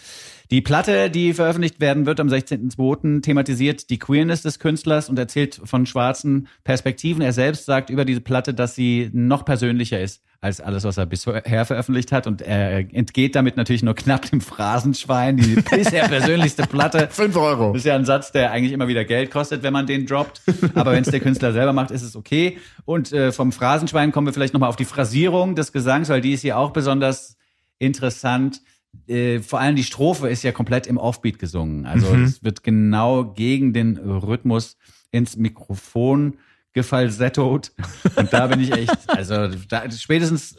Die 0.52 0.60
Platte, 0.60 1.08
die 1.08 1.32
veröffentlicht 1.32 1.80
werden 1.80 2.04
wird 2.04 2.20
am 2.20 2.28
16.02., 2.28 3.22
thematisiert 3.22 3.88
die 3.88 3.98
Queerness 3.98 4.42
des 4.42 4.58
Künstlers 4.58 5.08
und 5.08 5.18
erzählt 5.18 5.58
von 5.64 5.86
schwarzen 5.86 6.46
Perspektiven. 6.62 7.22
Er 7.22 7.32
selbst 7.32 7.64
sagt 7.64 7.88
über 7.88 8.04
diese 8.04 8.20
Platte, 8.20 8.52
dass 8.52 8.74
sie 8.74 9.08
noch 9.14 9.46
persönlicher 9.46 9.98
ist 9.98 10.22
als 10.42 10.60
alles, 10.60 10.84
was 10.84 10.98
er 10.98 11.06
bisher 11.06 11.64
veröffentlicht 11.64 12.12
hat. 12.12 12.26
Und 12.26 12.42
er 12.42 12.80
entgeht 12.94 13.34
damit 13.34 13.56
natürlich 13.56 13.82
nur 13.82 13.94
knapp 13.94 14.28
dem 14.30 14.42
Phrasenschwein, 14.42 15.38
die 15.38 15.54
bisher 15.70 16.06
persönlichste 16.08 16.64
Platte. 16.64 17.08
Fünf 17.10 17.34
Euro. 17.36 17.72
Das 17.72 17.78
ist 17.78 17.86
ja 17.86 17.94
ein 17.94 18.04
Satz, 18.04 18.30
der 18.30 18.50
eigentlich 18.50 18.72
immer 18.72 18.88
wieder 18.88 19.06
Geld 19.06 19.30
kostet, 19.30 19.62
wenn 19.62 19.72
man 19.72 19.86
den 19.86 20.04
droppt. 20.04 20.42
Aber 20.74 20.92
wenn 20.92 21.02
es 21.02 21.10
der 21.10 21.20
Künstler 21.20 21.54
selber 21.54 21.72
macht, 21.72 21.90
ist 21.90 22.02
es 22.02 22.14
okay. 22.14 22.58
Und 22.84 23.10
äh, 23.14 23.32
vom 23.32 23.52
Phrasenschwein 23.52 24.12
kommen 24.12 24.26
wir 24.26 24.34
vielleicht 24.34 24.52
nochmal 24.52 24.68
auf 24.68 24.76
die 24.76 24.84
Phrasierung 24.84 25.54
des 25.54 25.72
Gesangs, 25.72 26.10
weil 26.10 26.20
die 26.20 26.32
ist 26.34 26.42
hier 26.42 26.58
auch 26.58 26.72
besonders 26.72 27.38
interessant. 27.78 28.60
Äh, 29.06 29.40
vor 29.40 29.60
allem 29.60 29.76
die 29.76 29.84
Strophe 29.84 30.28
ist 30.28 30.42
ja 30.42 30.52
komplett 30.52 30.86
im 30.86 30.96
Offbeat 30.96 31.38
gesungen. 31.38 31.86
Also 31.86 32.14
es 32.14 32.42
wird 32.44 32.62
genau 32.62 33.24
gegen 33.24 33.72
den 33.72 33.96
Rhythmus 33.96 34.76
ins 35.10 35.36
Mikrofon 35.36 36.38
gefalsettot. 36.72 37.72
Und 38.16 38.32
da 38.32 38.46
bin 38.46 38.60
ich 38.60 38.72
echt, 38.72 38.96
also 39.08 39.48
da, 39.68 39.90
spätestens 39.90 40.56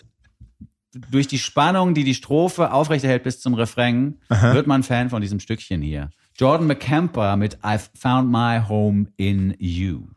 durch 1.10 1.28
die 1.28 1.40
Spannung, 1.40 1.94
die 1.94 2.04
die 2.04 2.14
Strophe 2.14 2.72
aufrechterhält 2.72 3.24
bis 3.24 3.40
zum 3.42 3.56
Refrain, 3.56 4.20
wird 4.30 4.68
man 4.68 4.84
Fan 4.84 5.10
von 5.10 5.22
diesem 5.22 5.40
Stückchen 5.40 5.82
hier. 5.82 6.10
Jordan 6.36 6.68
McCamper 6.68 7.36
mit 7.36 7.58
I've 7.64 7.90
Found 8.00 8.32
My 8.32 8.62
Home 8.68 9.08
in 9.18 9.56
You. 9.58 10.08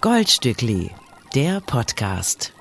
Goldstückli, 0.00 0.90
der 1.34 1.60
Podcast. 1.60 2.52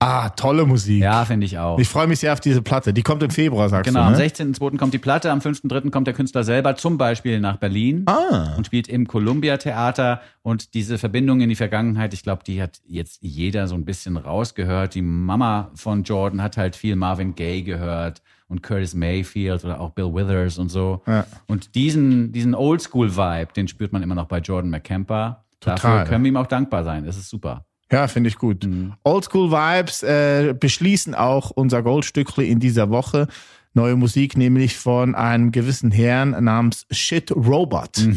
Ah, 0.00 0.28
tolle 0.30 0.66
Musik. 0.66 1.02
Ja, 1.02 1.24
finde 1.24 1.46
ich 1.46 1.58
auch. 1.58 1.78
Ich 1.78 1.88
freue 1.88 2.06
mich 2.06 2.18
sehr 2.20 2.32
auf 2.32 2.40
diese 2.40 2.62
Platte. 2.62 2.92
Die 2.92 3.02
kommt 3.02 3.22
im 3.22 3.30
Februar, 3.30 3.68
sagst 3.68 3.88
Genau, 3.88 4.00
du, 4.00 4.06
am 4.06 4.12
ne? 4.12 4.18
16.02. 4.26 4.76
kommt 4.76 4.92
die 4.94 4.98
Platte, 4.98 5.30
am 5.30 5.38
5.03. 5.40 5.90
kommt 5.90 6.06
der 6.06 6.14
Künstler 6.14 6.44
selber 6.44 6.76
zum 6.76 6.98
Beispiel 6.98 7.40
nach 7.40 7.56
Berlin 7.56 8.02
Ah. 8.06 8.54
und 8.56 8.66
spielt 8.66 8.88
im 8.88 9.06
Columbia 9.08 9.56
Theater. 9.56 10.20
Und 10.42 10.74
diese 10.74 10.98
Verbindung 10.98 11.40
in 11.40 11.48
die 11.48 11.54
Vergangenheit, 11.56 12.12
ich 12.14 12.22
glaube, 12.22 12.42
die 12.46 12.60
hat 12.62 12.80
jetzt 12.86 13.18
jeder 13.22 13.68
so 13.68 13.74
ein 13.74 13.84
bisschen 13.84 14.16
rausgehört. 14.16 14.94
Die 14.94 15.02
Mama 15.02 15.70
von 15.74 16.02
Jordan 16.02 16.42
hat 16.42 16.56
halt 16.56 16.76
viel 16.76 16.96
Marvin 16.96 17.34
Gaye 17.34 17.62
gehört 17.62 18.22
und 18.48 18.62
Curtis 18.62 18.94
Mayfield 18.94 19.64
oder 19.64 19.80
auch 19.80 19.90
Bill 19.90 20.14
Withers 20.14 20.58
und 20.58 20.68
so. 20.68 21.02
Ja. 21.06 21.24
Und 21.46 21.74
diesen, 21.74 22.32
diesen 22.32 22.54
Oldschool-Vibe, 22.54 23.52
den 23.56 23.66
spürt 23.68 23.92
man 23.92 24.02
immer 24.02 24.14
noch 24.14 24.26
bei 24.26 24.38
Jordan 24.38 24.70
McCamper. 24.70 25.44
Dafür 25.60 25.90
Total. 25.90 26.06
können 26.06 26.24
wir 26.24 26.28
ihm 26.28 26.36
auch 26.36 26.46
dankbar 26.46 26.84
sein. 26.84 27.04
Das 27.06 27.16
ist 27.16 27.28
super. 27.28 27.64
Ja, 27.90 28.08
finde 28.08 28.28
ich 28.28 28.36
gut. 28.36 28.68
Oldschool 29.04 29.52
Vibes 29.52 30.02
äh, 30.02 30.54
beschließen 30.58 31.14
auch 31.14 31.50
unser 31.50 31.82
Goldstückli 31.82 32.50
in 32.50 32.58
dieser 32.58 32.90
Woche. 32.90 33.28
Neue 33.76 33.94
Musik, 33.94 34.36
nämlich 34.36 34.76
von 34.76 35.14
einem 35.14 35.52
gewissen 35.52 35.92
Herrn 35.92 36.30
namens 36.42 36.86
Shit 36.90 37.30
Robot. 37.30 38.08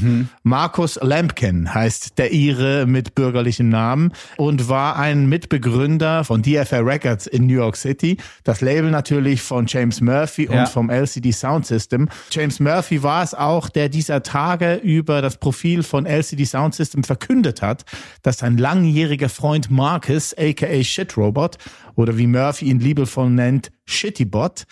Markus 0.42 0.98
Lampkin 1.02 1.72
heißt 1.74 2.18
der 2.18 2.34
Ire 2.34 2.86
mit 2.88 3.14
bürgerlichem 3.14 3.70
Namen 3.70 4.12
und 4.38 4.70
war 4.70 4.98
ein 4.98 5.28
Mitbegründer 5.30 6.24
von 6.24 6.42
DFA 6.42 6.80
Records 6.80 7.28
in 7.28 7.46
New 7.46 7.54
York 7.54 7.76
City. 7.76 8.18
Das 8.44 8.62
Label 8.62 8.90
natürlich 8.90 9.42
von 9.42 9.66
James 9.68 10.02
Murphy 10.02 10.46
Ja. 10.50 10.62
und 10.62 10.70
vom 10.70 10.90
LCD 10.90 11.32
Sound 11.32 11.66
System. 11.68 12.10
James 12.32 12.60
Murphy 12.60 13.04
war 13.04 13.22
es 13.24 13.34
auch, 13.36 13.70
der 13.70 13.90
dieser 13.90 14.24
Tage 14.24 14.76
über 14.76 15.22
das 15.22 15.38
Profil 15.38 15.84
von 15.84 16.06
LCD 16.06 16.46
Sound 16.46 16.74
System 16.74 17.04
verkündet 17.04 17.62
hat, 17.62 17.84
dass 18.24 18.38
sein 18.40 18.58
langjähriger 18.58 19.28
Freund 19.30 19.70
Marcus, 19.70 20.34
aka 20.38 20.82
Shit 20.84 21.18
Robot, 21.18 21.58
oder 21.96 22.18
wie 22.18 22.28
Murphy 22.28 22.66
ihn 22.66 22.80
liebevoll 22.80 23.30
nennt, 23.30 23.72
Shittybot, 23.86 24.66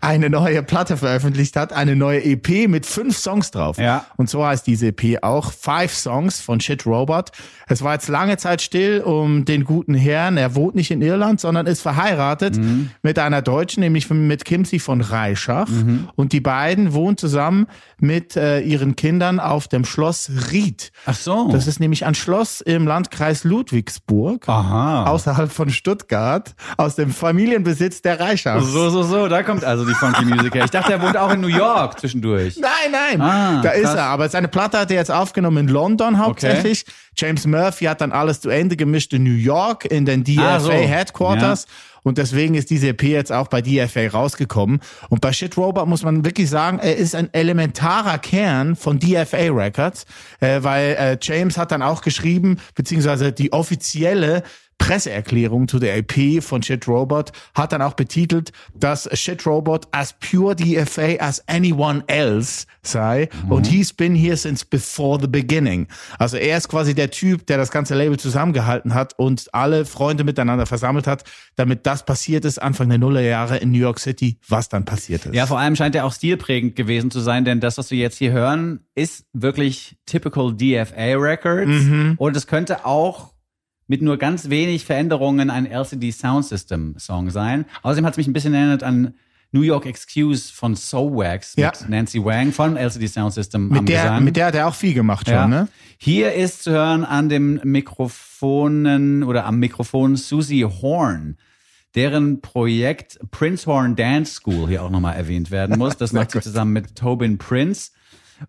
eine 0.00 0.30
neue 0.30 0.62
Platte 0.62 0.96
veröffentlicht 0.96 1.56
hat, 1.56 1.72
eine 1.72 1.96
neue 1.96 2.24
EP 2.24 2.68
mit 2.68 2.86
fünf 2.86 3.16
Songs 3.16 3.50
drauf. 3.50 3.78
Ja. 3.78 4.06
Und 4.16 4.30
so 4.30 4.44
heißt 4.44 4.66
diese 4.66 4.88
EP 4.88 5.22
auch 5.22 5.52
Five 5.52 5.94
Songs 5.94 6.40
von 6.40 6.60
Shit 6.60 6.86
Robot. 6.86 7.30
Es 7.68 7.82
war 7.82 7.94
jetzt 7.94 8.08
lange 8.08 8.36
Zeit 8.36 8.62
still 8.62 9.00
um 9.00 9.44
den 9.44 9.64
guten 9.64 9.94
Herrn. 9.94 10.36
Er 10.36 10.54
wohnt 10.54 10.74
nicht 10.74 10.90
in 10.90 11.02
Irland, 11.02 11.40
sondern 11.40 11.66
ist 11.66 11.82
verheiratet 11.82 12.58
mit 13.02 13.18
einer 13.18 13.42
Deutschen, 13.42 13.80
nämlich 13.80 14.08
mit 14.10 14.44
Kimsey 14.44 14.78
von 14.78 15.00
Reischach. 15.00 15.68
Und 16.14 16.32
die 16.32 16.40
beiden 16.40 16.92
wohnen 16.92 17.16
zusammen 17.16 17.66
mit 18.00 18.36
äh, 18.36 18.60
ihren 18.60 18.96
Kindern 18.96 19.40
auf 19.40 19.68
dem 19.68 19.84
Schloss 19.84 20.30
Ried. 20.52 20.92
Ach 21.06 21.14
so. 21.14 21.48
Das 21.50 21.66
ist 21.66 21.80
nämlich 21.80 22.06
ein 22.06 22.14
Schloss 22.14 22.60
im 22.60 22.86
Landkreis 22.86 23.44
Ludwigsburg, 23.44 24.48
Aha. 24.48 25.04
außerhalb 25.06 25.50
von 25.50 25.70
Stuttgart, 25.70 26.54
aus 26.76 26.96
dem 26.96 27.10
Familienbesitz 27.10 28.02
der 28.02 28.20
Reischachs. 28.20 28.66
so, 28.66 28.90
so, 28.90 29.02
so, 29.02 29.28
da 29.28 29.42
kommt 29.42 29.64
also 29.64 29.84
die 29.88 29.94
Funky 29.94 30.24
Music 30.24 30.54
her. 30.54 30.64
Ich 30.64 30.70
dachte, 30.70 30.92
er 30.92 31.02
wohnt 31.02 31.16
auch 31.16 31.32
in 31.32 31.40
New 31.40 31.48
York 31.48 31.98
zwischendurch. 31.98 32.56
Nein, 32.58 32.92
nein, 32.92 33.20
Ah, 33.20 33.60
da 33.62 33.70
ist 33.70 33.82
krass. 33.84 33.94
er. 33.96 34.04
Aber 34.04 34.28
seine 34.28 34.48
Platte 34.48 34.78
hat 34.78 34.90
er 34.90 34.96
jetzt 34.98 35.10
aufgenommen 35.10 35.56
in 35.56 35.68
London 35.68 36.18
hauptsächlich. 36.18 36.84
James 37.16 37.46
Murphy 37.46 37.86
hat 37.86 38.00
dann 38.00 38.12
alles 38.12 38.40
zu 38.40 38.48
Ende 38.50 38.76
gemischt 38.76 39.12
in 39.12 39.24
New 39.24 39.30
York 39.30 39.84
in 39.86 40.04
den 40.04 40.22
DFA 40.24 40.56
Ah, 40.56 40.60
so. 40.60 40.70
Headquarters. 40.70 41.66
Und 42.04 42.16
deswegen 42.16 42.54
ist 42.54 42.70
diese 42.70 42.88
EP 42.88 43.02
jetzt 43.02 43.32
auch 43.32 43.48
bei 43.48 43.60
DFA 43.60 44.08
rausgekommen. 44.08 44.80
Und 45.10 45.20
bei 45.20 45.32
Shit 45.32 45.56
Robot 45.56 45.86
muss 45.88 46.04
man 46.04 46.24
wirklich 46.24 46.48
sagen, 46.48 46.78
er 46.78 46.96
ist 46.96 47.14
ein 47.14 47.28
elementarer 47.34 48.18
Kern 48.18 48.76
von 48.76 48.98
DFA 48.98 49.50
Records, 49.50 50.06
äh, 50.40 50.62
weil 50.62 50.94
äh, 50.98 51.18
James 51.20 51.58
hat 51.58 51.72
dann 51.72 51.82
auch 51.82 52.00
geschrieben, 52.00 52.58
beziehungsweise 52.74 53.32
die 53.32 53.52
offizielle 53.52 54.42
Presseerklärung 54.78 55.68
zu 55.68 55.78
der 55.78 55.96
EP 55.96 56.42
von 56.42 56.62
Shit 56.62 56.88
Robot 56.88 57.32
hat 57.54 57.72
dann 57.72 57.82
auch 57.82 57.94
betitelt, 57.94 58.52
dass 58.74 59.08
Shit 59.18 59.44
Robot 59.46 59.86
as 59.92 60.14
pure 60.18 60.56
DFA 60.56 61.16
as 61.18 61.46
anyone 61.46 62.04
else 62.06 62.66
sei 62.82 63.28
und 63.50 63.66
he's 63.66 63.92
been 63.92 64.14
here 64.14 64.36
since 64.36 64.64
before 64.64 65.20
the 65.20 65.26
beginning. 65.26 65.88
Also 66.18 66.36
er 66.36 66.56
ist 66.56 66.68
quasi 66.68 66.94
der 66.94 67.10
Typ, 67.10 67.46
der 67.46 67.58
das 67.58 67.70
ganze 67.70 67.94
Label 67.94 68.18
zusammengehalten 68.18 68.94
hat 68.94 69.18
und 69.18 69.52
alle 69.52 69.84
Freunde 69.84 70.24
miteinander 70.24 70.64
versammelt 70.64 71.06
hat, 71.06 71.24
damit 71.56 71.84
das 71.86 72.06
passiert 72.06 72.44
ist 72.44 72.60
Anfang 72.60 72.88
der 72.88 72.98
Nullerjahre 72.98 73.58
in 73.58 73.72
New 73.72 73.78
York 73.78 73.98
City, 73.98 74.38
was 74.48 74.68
dann 74.68 74.84
passiert 74.84 75.26
ist. 75.26 75.34
Ja, 75.34 75.46
vor 75.46 75.58
allem 75.58 75.76
scheint 75.76 75.94
er 75.94 76.06
auch 76.06 76.12
stilprägend 76.12 76.76
gewesen 76.76 77.10
zu 77.10 77.20
sein, 77.20 77.44
denn 77.44 77.60
das, 77.60 77.78
was 77.78 77.90
wir 77.90 77.98
jetzt 77.98 78.16
hier 78.16 78.32
hören, 78.32 78.80
ist 78.94 79.26
wirklich 79.32 79.96
typical 80.06 80.54
DFA 80.54 81.16
Records 81.16 81.86
und 82.16 82.36
es 82.36 82.46
könnte 82.46 82.86
auch 82.86 83.32
mit 83.88 84.00
nur 84.02 84.16
ganz 84.18 84.48
wenig 84.50 84.84
Veränderungen 84.84 85.50
ein 85.50 85.66
LCD 85.66 86.12
Sound 86.12 86.44
System 86.44 86.94
Song 86.98 87.30
sein. 87.30 87.64
Außerdem 87.82 88.06
hat 88.06 88.12
es 88.12 88.16
mich 88.18 88.26
ein 88.28 88.32
bisschen 88.32 88.54
erinnert 88.54 88.82
an 88.84 89.14
New 89.50 89.62
York 89.62 89.86
Excuse 89.86 90.52
von 90.52 90.76
So 90.76 91.16
Wax 91.16 91.56
mit 91.56 91.62
Ja. 91.64 91.72
Nancy 91.88 92.22
Wang 92.22 92.52
von 92.52 92.76
LCD 92.76 93.06
Sound 93.08 93.32
System 93.32 93.68
mit 93.68 93.88
der, 93.88 94.02
Gesang. 94.02 94.24
mit 94.24 94.36
der 94.36 94.46
hat 94.46 94.54
er 94.54 94.68
auch 94.68 94.74
viel 94.74 94.92
gemacht 94.94 95.26
schon, 95.26 95.34
Ja. 95.34 95.46
ne? 95.48 95.68
Hier 95.96 96.34
ist 96.34 96.62
zu 96.64 96.70
hören 96.70 97.02
an 97.04 97.28
dem 97.30 97.58
Mikrofonen 97.64 99.22
oder 99.22 99.44
am 99.46 99.58
Mikrofon 99.58 100.16
Susie 100.16 100.64
Horn, 100.64 101.36
deren 101.94 102.40
Projekt 102.40 103.18
Prince 103.30 103.66
Horn 103.66 103.96
Dance 103.96 104.34
School 104.34 104.68
hier 104.68 104.82
auch 104.84 104.90
nochmal 104.90 105.16
erwähnt 105.16 105.50
werden 105.50 105.78
muss. 105.78 105.96
Das 105.96 106.12
macht 106.12 106.32
sie 106.32 106.40
zusammen 106.40 106.72
mit 106.72 106.94
Tobin 106.94 107.38
Prince. 107.38 107.92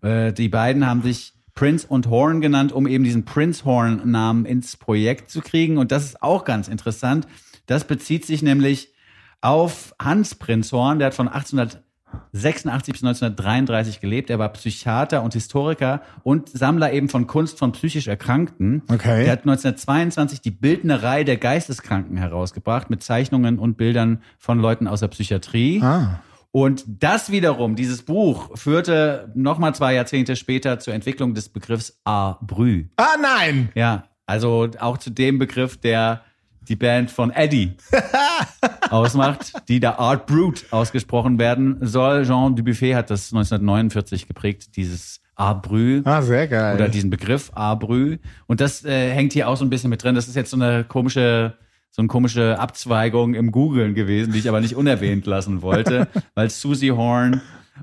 Äh, 0.02 0.32
die 0.32 0.48
beiden 0.48 0.86
haben 0.86 1.02
sich 1.02 1.32
Prince 1.54 1.86
und 1.86 2.08
Horn 2.08 2.40
genannt, 2.40 2.72
um 2.72 2.86
eben 2.86 3.04
diesen 3.04 3.24
Prince 3.24 3.64
Horn 3.64 4.10
Namen 4.10 4.44
ins 4.44 4.76
Projekt 4.76 5.30
zu 5.30 5.40
kriegen. 5.40 5.78
Und 5.78 5.92
das 5.92 6.04
ist 6.04 6.22
auch 6.22 6.44
ganz 6.44 6.68
interessant. 6.68 7.26
Das 7.66 7.84
bezieht 7.84 8.26
sich 8.26 8.42
nämlich 8.42 8.92
auf 9.40 9.94
Hans 9.98 10.34
Prinzhorn, 10.34 10.98
der 10.98 11.06
hat 11.06 11.14
von 11.14 11.28
1886 11.28 12.92
bis 12.92 13.02
1933 13.02 14.00
gelebt. 14.00 14.28
Er 14.28 14.38
war 14.38 14.50
Psychiater 14.50 15.22
und 15.22 15.32
Historiker 15.32 16.02
und 16.22 16.48
Sammler 16.48 16.92
eben 16.92 17.08
von 17.08 17.26
Kunst 17.26 17.58
von 17.58 17.72
psychisch 17.72 18.08
Erkrankten. 18.08 18.82
Okay. 18.88 19.24
Der 19.24 19.32
hat 19.32 19.40
1922 19.40 20.40
die 20.40 20.50
Bildnerei 20.50 21.24
der 21.24 21.38
Geisteskranken 21.38 22.16
herausgebracht 22.16 22.90
mit 22.90 23.02
Zeichnungen 23.02 23.58
und 23.58 23.76
Bildern 23.76 24.22
von 24.38 24.58
Leuten 24.58 24.86
aus 24.86 25.00
der 25.00 25.08
Psychiatrie. 25.08 25.80
Ah. 25.82 26.20
Und 26.52 26.84
das 26.86 27.30
wiederum, 27.30 27.76
dieses 27.76 28.02
Buch, 28.02 28.56
führte 28.56 29.30
nochmal 29.34 29.74
zwei 29.74 29.94
Jahrzehnte 29.94 30.34
später 30.34 30.78
zur 30.78 30.94
Entwicklung 30.94 31.34
des 31.34 31.48
Begriffs 31.48 32.00
Art 32.04 32.40
Brü. 32.40 32.86
Ah, 32.96 33.16
nein! 33.20 33.70
Ja, 33.74 34.04
also 34.26 34.68
auch 34.80 34.98
zu 34.98 35.10
dem 35.10 35.38
Begriff, 35.38 35.76
der 35.76 36.22
die 36.68 36.76
Band 36.76 37.10
von 37.10 37.30
Eddie 37.30 37.72
ausmacht, 38.90 39.52
die 39.68 39.80
da 39.80 39.94
Art 39.94 40.26
Brute 40.26 40.64
ausgesprochen 40.70 41.38
werden 41.38 41.78
soll. 41.80 42.24
Jean 42.24 42.54
Dubuffet 42.54 42.94
hat 42.94 43.10
das 43.10 43.32
1949 43.32 44.28
geprägt, 44.28 44.76
dieses 44.76 45.20
Art 45.40 45.62
Brü. 45.62 46.02
Ah, 46.04 46.22
sehr 46.22 46.46
geil. 46.48 46.74
Oder 46.74 46.88
diesen 46.88 47.10
Begriff 47.10 47.50
Abrü. 47.54 48.18
Und 48.46 48.60
das 48.60 48.84
äh, 48.84 49.10
hängt 49.10 49.32
hier 49.32 49.48
auch 49.48 49.56
so 49.56 49.64
ein 49.64 49.70
bisschen 49.70 49.90
mit 49.90 50.02
drin. 50.02 50.14
Das 50.14 50.28
ist 50.28 50.36
jetzt 50.36 50.50
so 50.50 50.56
eine 50.56 50.84
komische, 50.84 51.54
so 51.90 52.02
eine 52.02 52.08
komische 52.08 52.58
Abzweigung 52.58 53.34
im 53.34 53.50
Googlen 53.50 53.94
gewesen, 53.94 54.32
die 54.32 54.38
ich 54.38 54.48
aber 54.48 54.60
nicht 54.60 54.76
unerwähnt 54.76 55.26
lassen 55.26 55.62
wollte, 55.62 56.08
weil 56.34 56.50
Susie 56.50 56.92
Horn 56.92 57.40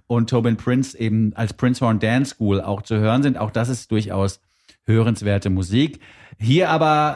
und 0.08 0.30
Tobin 0.30 0.58
Prince 0.58 0.98
eben 0.98 1.34
als 1.36 1.54
Prince 1.54 1.86
Horn 1.86 2.00
Dance 2.00 2.36
School 2.36 2.62
auch 2.62 2.82
zu 2.82 2.98
hören 2.98 3.24
sind. 3.24 3.38
Auch 3.38 3.52
das 3.52 3.70
ist 3.70 3.92
durchaus 3.92 4.40
hörenswerte 4.86 5.50
Musik. 5.50 6.00
Hier 6.40 6.70
aber 6.70 7.16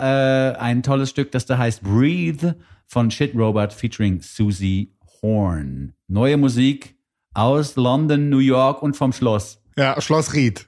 äh, 0.57 0.59
ein 0.59 0.83
tolles 0.83 1.09
Stück, 1.09 1.31
das 1.31 1.45
da 1.45 1.57
heißt 1.57 1.83
Breathe 1.83 2.55
von 2.87 3.09
Shit 3.11 3.33
Robot 3.35 3.71
featuring 3.71 4.21
Susie 4.21 4.93
Horn. 5.21 5.93
Neue 6.07 6.37
Musik 6.37 6.95
aus 7.33 7.75
London, 7.75 8.29
New 8.29 8.39
York 8.39 8.81
und 8.83 8.97
vom 8.97 9.13
Schloss. 9.13 9.61
ja, 9.77 9.99
Schloss 10.01 10.33
Ried. 10.33 10.67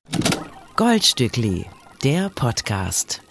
Goldstückli, 0.77 1.65
der 2.03 2.29
Podcast. 2.29 3.21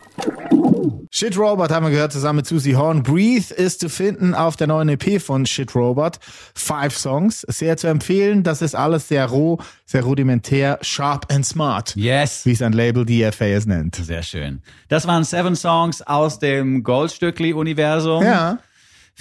Shit 1.11 1.37
Robot 1.39 1.71
haben 1.71 1.87
wir 1.87 1.91
gehört 1.91 2.13
zusammen 2.13 2.39
mit 2.39 2.47
Susie 2.47 2.77
Horn. 2.77 3.03
Breathe 3.03 3.55
ist 3.55 3.81
zu 3.81 3.89
finden 3.89 4.35
auf 4.35 4.57
der 4.57 4.67
neuen 4.67 4.89
EP 4.89 5.21
von 5.21 5.47
Shit 5.47 5.75
Robot. 5.75 6.19
Five 6.55 6.97
Songs. 6.97 7.43
Sehr 7.49 7.77
zu 7.77 7.87
empfehlen. 7.87 8.43
Das 8.43 8.63
ist 8.63 8.75
alles 8.75 9.09
sehr 9.09 9.27
roh, 9.27 9.59
sehr 9.85 10.03
rudimentär, 10.03 10.79
sharp 10.83 11.33
and 11.33 11.45
smart. 11.45 11.95
Yes. 11.97 12.47
Wie 12.47 12.53
es 12.53 12.63
ein 12.63 12.73
Label 12.73 13.05
DFA 13.05 13.45
es 13.47 13.67
nennt. 13.67 13.97
Sehr 13.97 14.23
schön. 14.23 14.63
Das 14.89 15.07
waren 15.07 15.25
Seven 15.25 15.57
Songs 15.57 16.03
aus 16.03 16.39
dem 16.39 16.83
Goldstückli-Universum. 16.83 18.25
Ja. 18.25 18.59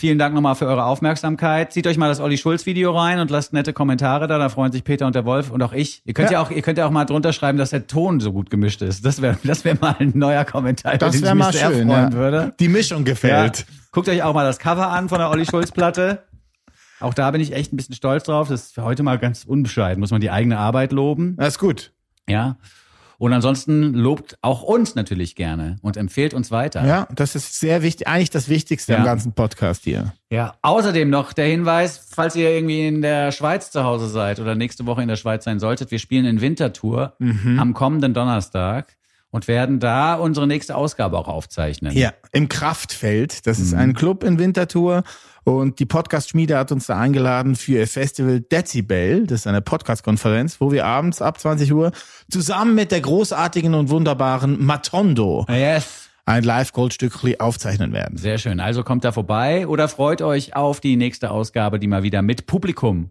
Vielen 0.01 0.17
Dank 0.17 0.33
nochmal 0.33 0.55
für 0.55 0.65
eure 0.65 0.85
Aufmerksamkeit. 0.85 1.71
Zieht 1.71 1.85
euch 1.85 1.95
mal 1.95 2.07
das 2.07 2.19
Olli 2.19 2.35
Schulz 2.35 2.65
Video 2.65 2.89
rein 2.97 3.19
und 3.19 3.29
lasst 3.29 3.53
nette 3.53 3.71
Kommentare 3.71 4.25
da. 4.27 4.39
Da 4.39 4.49
freuen 4.49 4.71
sich 4.71 4.83
Peter 4.83 5.05
und 5.05 5.13
der 5.13 5.25
Wolf 5.25 5.51
und 5.51 5.61
auch 5.61 5.73
ich. 5.73 6.01
Ihr 6.05 6.15
könnt 6.15 6.31
ja, 6.31 6.39
Ja. 6.39 6.41
auch, 6.43 6.49
ihr 6.49 6.63
könnt 6.63 6.79
ja 6.79 6.87
auch 6.87 6.89
mal 6.89 7.05
drunter 7.05 7.33
schreiben, 7.33 7.59
dass 7.59 7.69
der 7.69 7.85
Ton 7.85 8.19
so 8.19 8.33
gut 8.33 8.49
gemischt 8.49 8.81
ist. 8.81 9.05
Das 9.05 9.21
wäre, 9.21 9.37
das 9.43 9.63
wäre 9.63 9.77
mal 9.79 9.95
ein 9.99 10.13
neuer 10.15 10.43
Kommentar, 10.43 10.97
Das 10.97 11.11
den 11.11 11.21
wäre 11.21 11.35
mal 11.35 11.53
sehr 11.53 11.69
schön. 11.69 11.87
freuen 11.87 12.11
Ja. 12.11 12.13
würde. 12.13 12.55
Die 12.59 12.67
Mischung 12.67 13.03
gefällt. 13.05 13.59
Ja. 13.59 13.65
Guckt 13.91 14.09
euch 14.09 14.23
auch 14.23 14.33
mal 14.33 14.43
das 14.43 14.57
Cover 14.57 14.89
an 14.89 15.07
von 15.07 15.19
der 15.19 15.29
Olli 15.29 15.45
Schulz 15.45 15.71
Platte. 15.71 16.23
Auch 16.99 17.13
da 17.13 17.29
bin 17.29 17.39
ich 17.39 17.53
echt 17.53 17.71
ein 17.71 17.77
bisschen 17.77 17.93
stolz 17.93 18.23
drauf. 18.23 18.47
Das 18.47 18.63
ist 18.63 18.73
für 18.73 18.81
heute 18.81 19.03
mal 19.03 19.19
ganz 19.19 19.43
unbescheiden. 19.43 19.99
Muss 19.99 20.09
man 20.09 20.19
die 20.19 20.31
eigene 20.31 20.57
Arbeit 20.57 20.93
loben. 20.93 21.35
Das 21.37 21.49
ist 21.49 21.59
gut. 21.59 21.91
Ja. 22.27 22.57
Und 23.22 23.34
ansonsten 23.34 23.93
lobt 23.93 24.36
auch 24.41 24.63
uns 24.63 24.95
natürlich 24.95 25.36
gerne 25.36 25.78
und 25.84 25.95
empfehlt 25.95 26.34
uns 26.34 26.49
weiter. 26.49 26.84
Ja, 26.88 27.07
das 27.13 27.36
ist 27.36 27.59
sehr 27.59 27.84
wichtig. 27.84 28.07
Eigentlich 28.07 28.32
das 28.32 28.49
Wichtigste 28.49 28.93
Ja. 28.93 28.97
im 28.97 29.03
ganzen 29.05 29.34
Podcast 29.34 29.84
hier. 29.84 30.13
Ja, 30.32 30.55
außerdem 30.63 31.07
noch 31.07 31.32
der 31.32 31.45
Hinweis, 31.45 32.03
falls 32.09 32.36
ihr 32.36 32.49
irgendwie 32.49 32.88
in 32.88 33.03
der 33.03 33.32
Schweiz 33.32 33.69
zu 33.69 33.84
Hause 33.84 34.07
seid 34.07 34.39
oder 34.39 34.55
nächste 34.55 34.88
Woche 34.88 35.03
in 35.03 35.07
der 35.07 35.17
Schweiz 35.17 35.43
sein 35.43 35.59
solltet, 35.59 35.91
wir 35.91 35.99
spielen 35.99 36.26
in 36.26 36.41
Wintertour 36.41 37.15
am 37.59 37.76
kommenden 37.76 38.15
Donnerstag 38.15 38.97
und 39.30 39.47
werden 39.47 39.80
da 39.80 40.15
unsere 40.15 40.47
nächste 40.47 40.76
Ausgabe 40.76 41.15
auch 41.19 41.28
aufzeichnen. 41.28 41.95
Ja, 41.95 42.13
im 42.32 42.49
Kraftfeld. 42.49 43.45
Das 43.45 43.59
ist 43.59 43.76
ein 43.76 43.93
Club 43.93 44.24
in 44.24 44.39
Winterthur. 44.39 45.03
Und 45.43 45.79
die 45.79 45.85
Podcast-Schmiede 45.87 46.55
hat 46.57 46.71
uns 46.71 46.85
da 46.85 46.99
eingeladen 46.99 47.55
für 47.55 47.73
ihr 47.79 47.87
Festival 47.87 48.41
Dezibel. 48.41 49.25
Das 49.25 49.41
ist 49.41 49.47
eine 49.47 49.61
Podcast-Konferenz, 49.61 50.61
wo 50.61 50.71
wir 50.71 50.85
abends 50.85 51.21
ab 51.21 51.39
20 51.39 51.73
Uhr 51.73 51.91
zusammen 52.29 52.75
mit 52.75 52.91
der 52.91 53.01
großartigen 53.01 53.73
und 53.73 53.89
wunderbaren 53.89 54.63
Matondo 54.63 55.45
Yes. 55.49 56.09
ein 56.25 56.43
Live-Goldstückli 56.43 57.37
aufzeichnen 57.39 57.91
werden. 57.91 58.17
Sehr 58.17 58.37
schön. 58.37 58.59
Also 58.59 58.83
kommt 58.83 59.03
da 59.03 59.11
vorbei 59.11 59.67
oder 59.67 59.87
freut 59.87 60.21
euch 60.21 60.55
auf 60.55 60.79
die 60.79 60.95
nächste 60.95 61.31
Ausgabe, 61.31 61.79
die 61.79 61.87
mal 61.87 62.03
wieder 62.03 62.21
mit 62.21 62.45
Publikum 62.45 63.09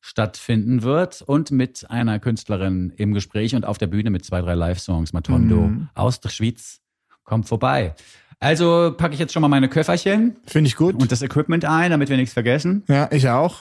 stattfinden 0.00 0.82
wird 0.82 1.22
und 1.22 1.50
mit 1.50 1.88
einer 1.88 2.18
Künstlerin 2.18 2.92
im 2.96 3.14
Gespräch 3.14 3.54
und 3.54 3.64
auf 3.64 3.78
der 3.78 3.86
Bühne 3.86 4.10
mit 4.10 4.24
zwei, 4.24 4.40
drei 4.42 4.54
Live-Songs. 4.54 5.12
Matondo 5.12 5.68
Mhm. 5.68 5.88
aus 5.94 6.20
der 6.20 6.28
Schweiz 6.30 6.80
kommt 7.22 7.48
vorbei. 7.48 7.94
Also 8.40 8.94
packe 8.96 9.14
ich 9.14 9.20
jetzt 9.20 9.32
schon 9.32 9.42
mal 9.42 9.48
meine 9.48 9.68
Köfferchen 9.68 10.36
Finde 10.46 10.68
ich 10.68 10.76
gut. 10.76 10.94
und 11.00 11.10
das 11.12 11.22
Equipment 11.22 11.64
ein, 11.64 11.90
damit 11.90 12.08
wir 12.08 12.16
nichts 12.16 12.32
vergessen. 12.34 12.82
ja, 12.88 13.08
ich 13.10 13.28
auch. 13.28 13.60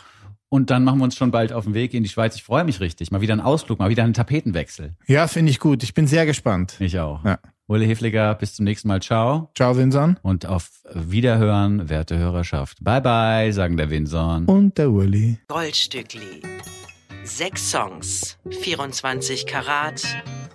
Und 0.49 0.69
dann 0.69 0.83
machen 0.83 0.99
wir 0.99 1.05
uns 1.05 1.15
schon 1.15 1.31
bald 1.31 1.51
auf 1.51 1.63
den 1.63 1.73
Weg 1.73 1.95
in 1.95 2.03
die 2.03 2.09
Schweiz. 2.09 2.35
Ich 2.35 2.43
freue 2.43 2.63
mich 2.63 2.79
richtig. 2.79 3.09
Mal 3.11 3.21
wieder 3.21 3.33
ein 3.33 3.39
Ausflug, 3.41 3.79
mal 3.79 3.89
wieder 3.89 4.03
einen 4.03 4.13
Tapetenwechsel. 4.13 4.93
Ja, 5.07 5.27
finde 5.27 5.49
ich 5.49 5.59
gut. 5.59 5.81
Ich 5.81 5.95
bin 5.95 6.05
sehr 6.05 6.27
gespannt. 6.27 6.75
Ich 6.79 6.99
auch. 6.99 7.25
Ja. 7.25 7.39
Ulle 7.65 7.85
Hefliger, 7.85 8.35
bis 8.35 8.53
zum 8.55 8.65
nächsten 8.65 8.87
Mal. 8.87 9.01
Ciao. 9.01 9.49
Ciao, 9.55 9.75
Vinson. 9.75 10.19
Und 10.21 10.45
auf 10.45 10.69
Wiederhören, 10.93 11.89
werte 11.89 12.17
Hörerschaft. 12.19 12.83
Bye 12.83 13.01
bye, 13.01 13.51
sagen 13.53 13.77
der 13.77 13.89
Winson. 13.89 14.45
Und 14.45 14.77
der 14.77 14.91
Uli. 14.91 15.39
Goldstückli. 15.47 16.41
Sechs 17.23 17.71
Songs, 17.71 18.37
24 18.61 19.47
Karat, 19.47 20.03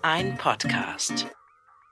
ein 0.03 0.37
Podcast. 0.37 1.29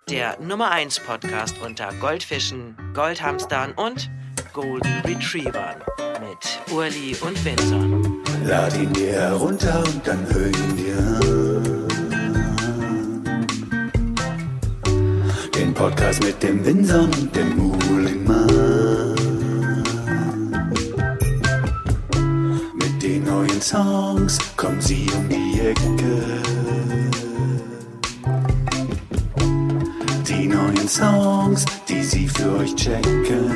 Der 0.08 0.38
Nummer 0.40 0.70
1 0.70 1.00
Podcast 1.00 1.56
unter 1.58 1.92
Goldfischen, 2.00 2.76
Goldhamstern 2.94 3.72
und 3.72 4.08
Golden 4.52 5.00
Retrievern 5.04 5.82
mit 6.20 6.72
Urli 6.72 7.16
und 7.22 7.44
Vinson. 7.44 8.22
Lad 8.44 8.76
ihn 8.76 8.92
dir 8.92 9.14
herunter 9.14 9.82
und 9.84 10.06
dann 10.06 10.24
hör 10.32 10.46
ihn 10.46 10.76
dir 10.76 10.96
an. 10.96 11.88
Den 15.52 15.74
Podcast 15.74 16.22
mit 16.22 16.40
dem 16.40 16.64
Winson 16.64 17.12
und 17.12 17.34
dem 17.34 17.56
Muhlingmann. 17.56 19.16
Mit 22.76 23.02
den 23.02 23.24
neuen 23.24 23.60
Songs 23.60 24.38
kommen 24.56 24.80
sie 24.80 25.10
um 25.16 25.28
die 25.28 25.58
Ecke. 25.62 26.36
neuen 30.56 30.88
Songs, 30.88 31.64
die 31.88 32.02
sie 32.02 32.28
für 32.28 32.56
euch 32.58 32.74
checken. 32.74 33.50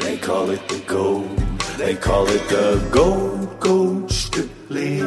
They 0.00 0.16
call 0.18 0.50
it 0.50 0.60
the 0.68 0.80
gold, 0.86 1.38
they 1.78 1.94
call 1.94 2.26
it 2.28 2.46
the 2.48 2.80
gold, 2.90 3.48
gold 3.60 4.10
Stückli. 4.10 5.00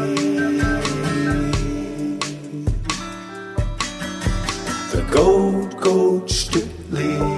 The 4.91 5.03
gold, 5.11 5.77
gold 5.79 6.29
Stückli. 6.29 7.32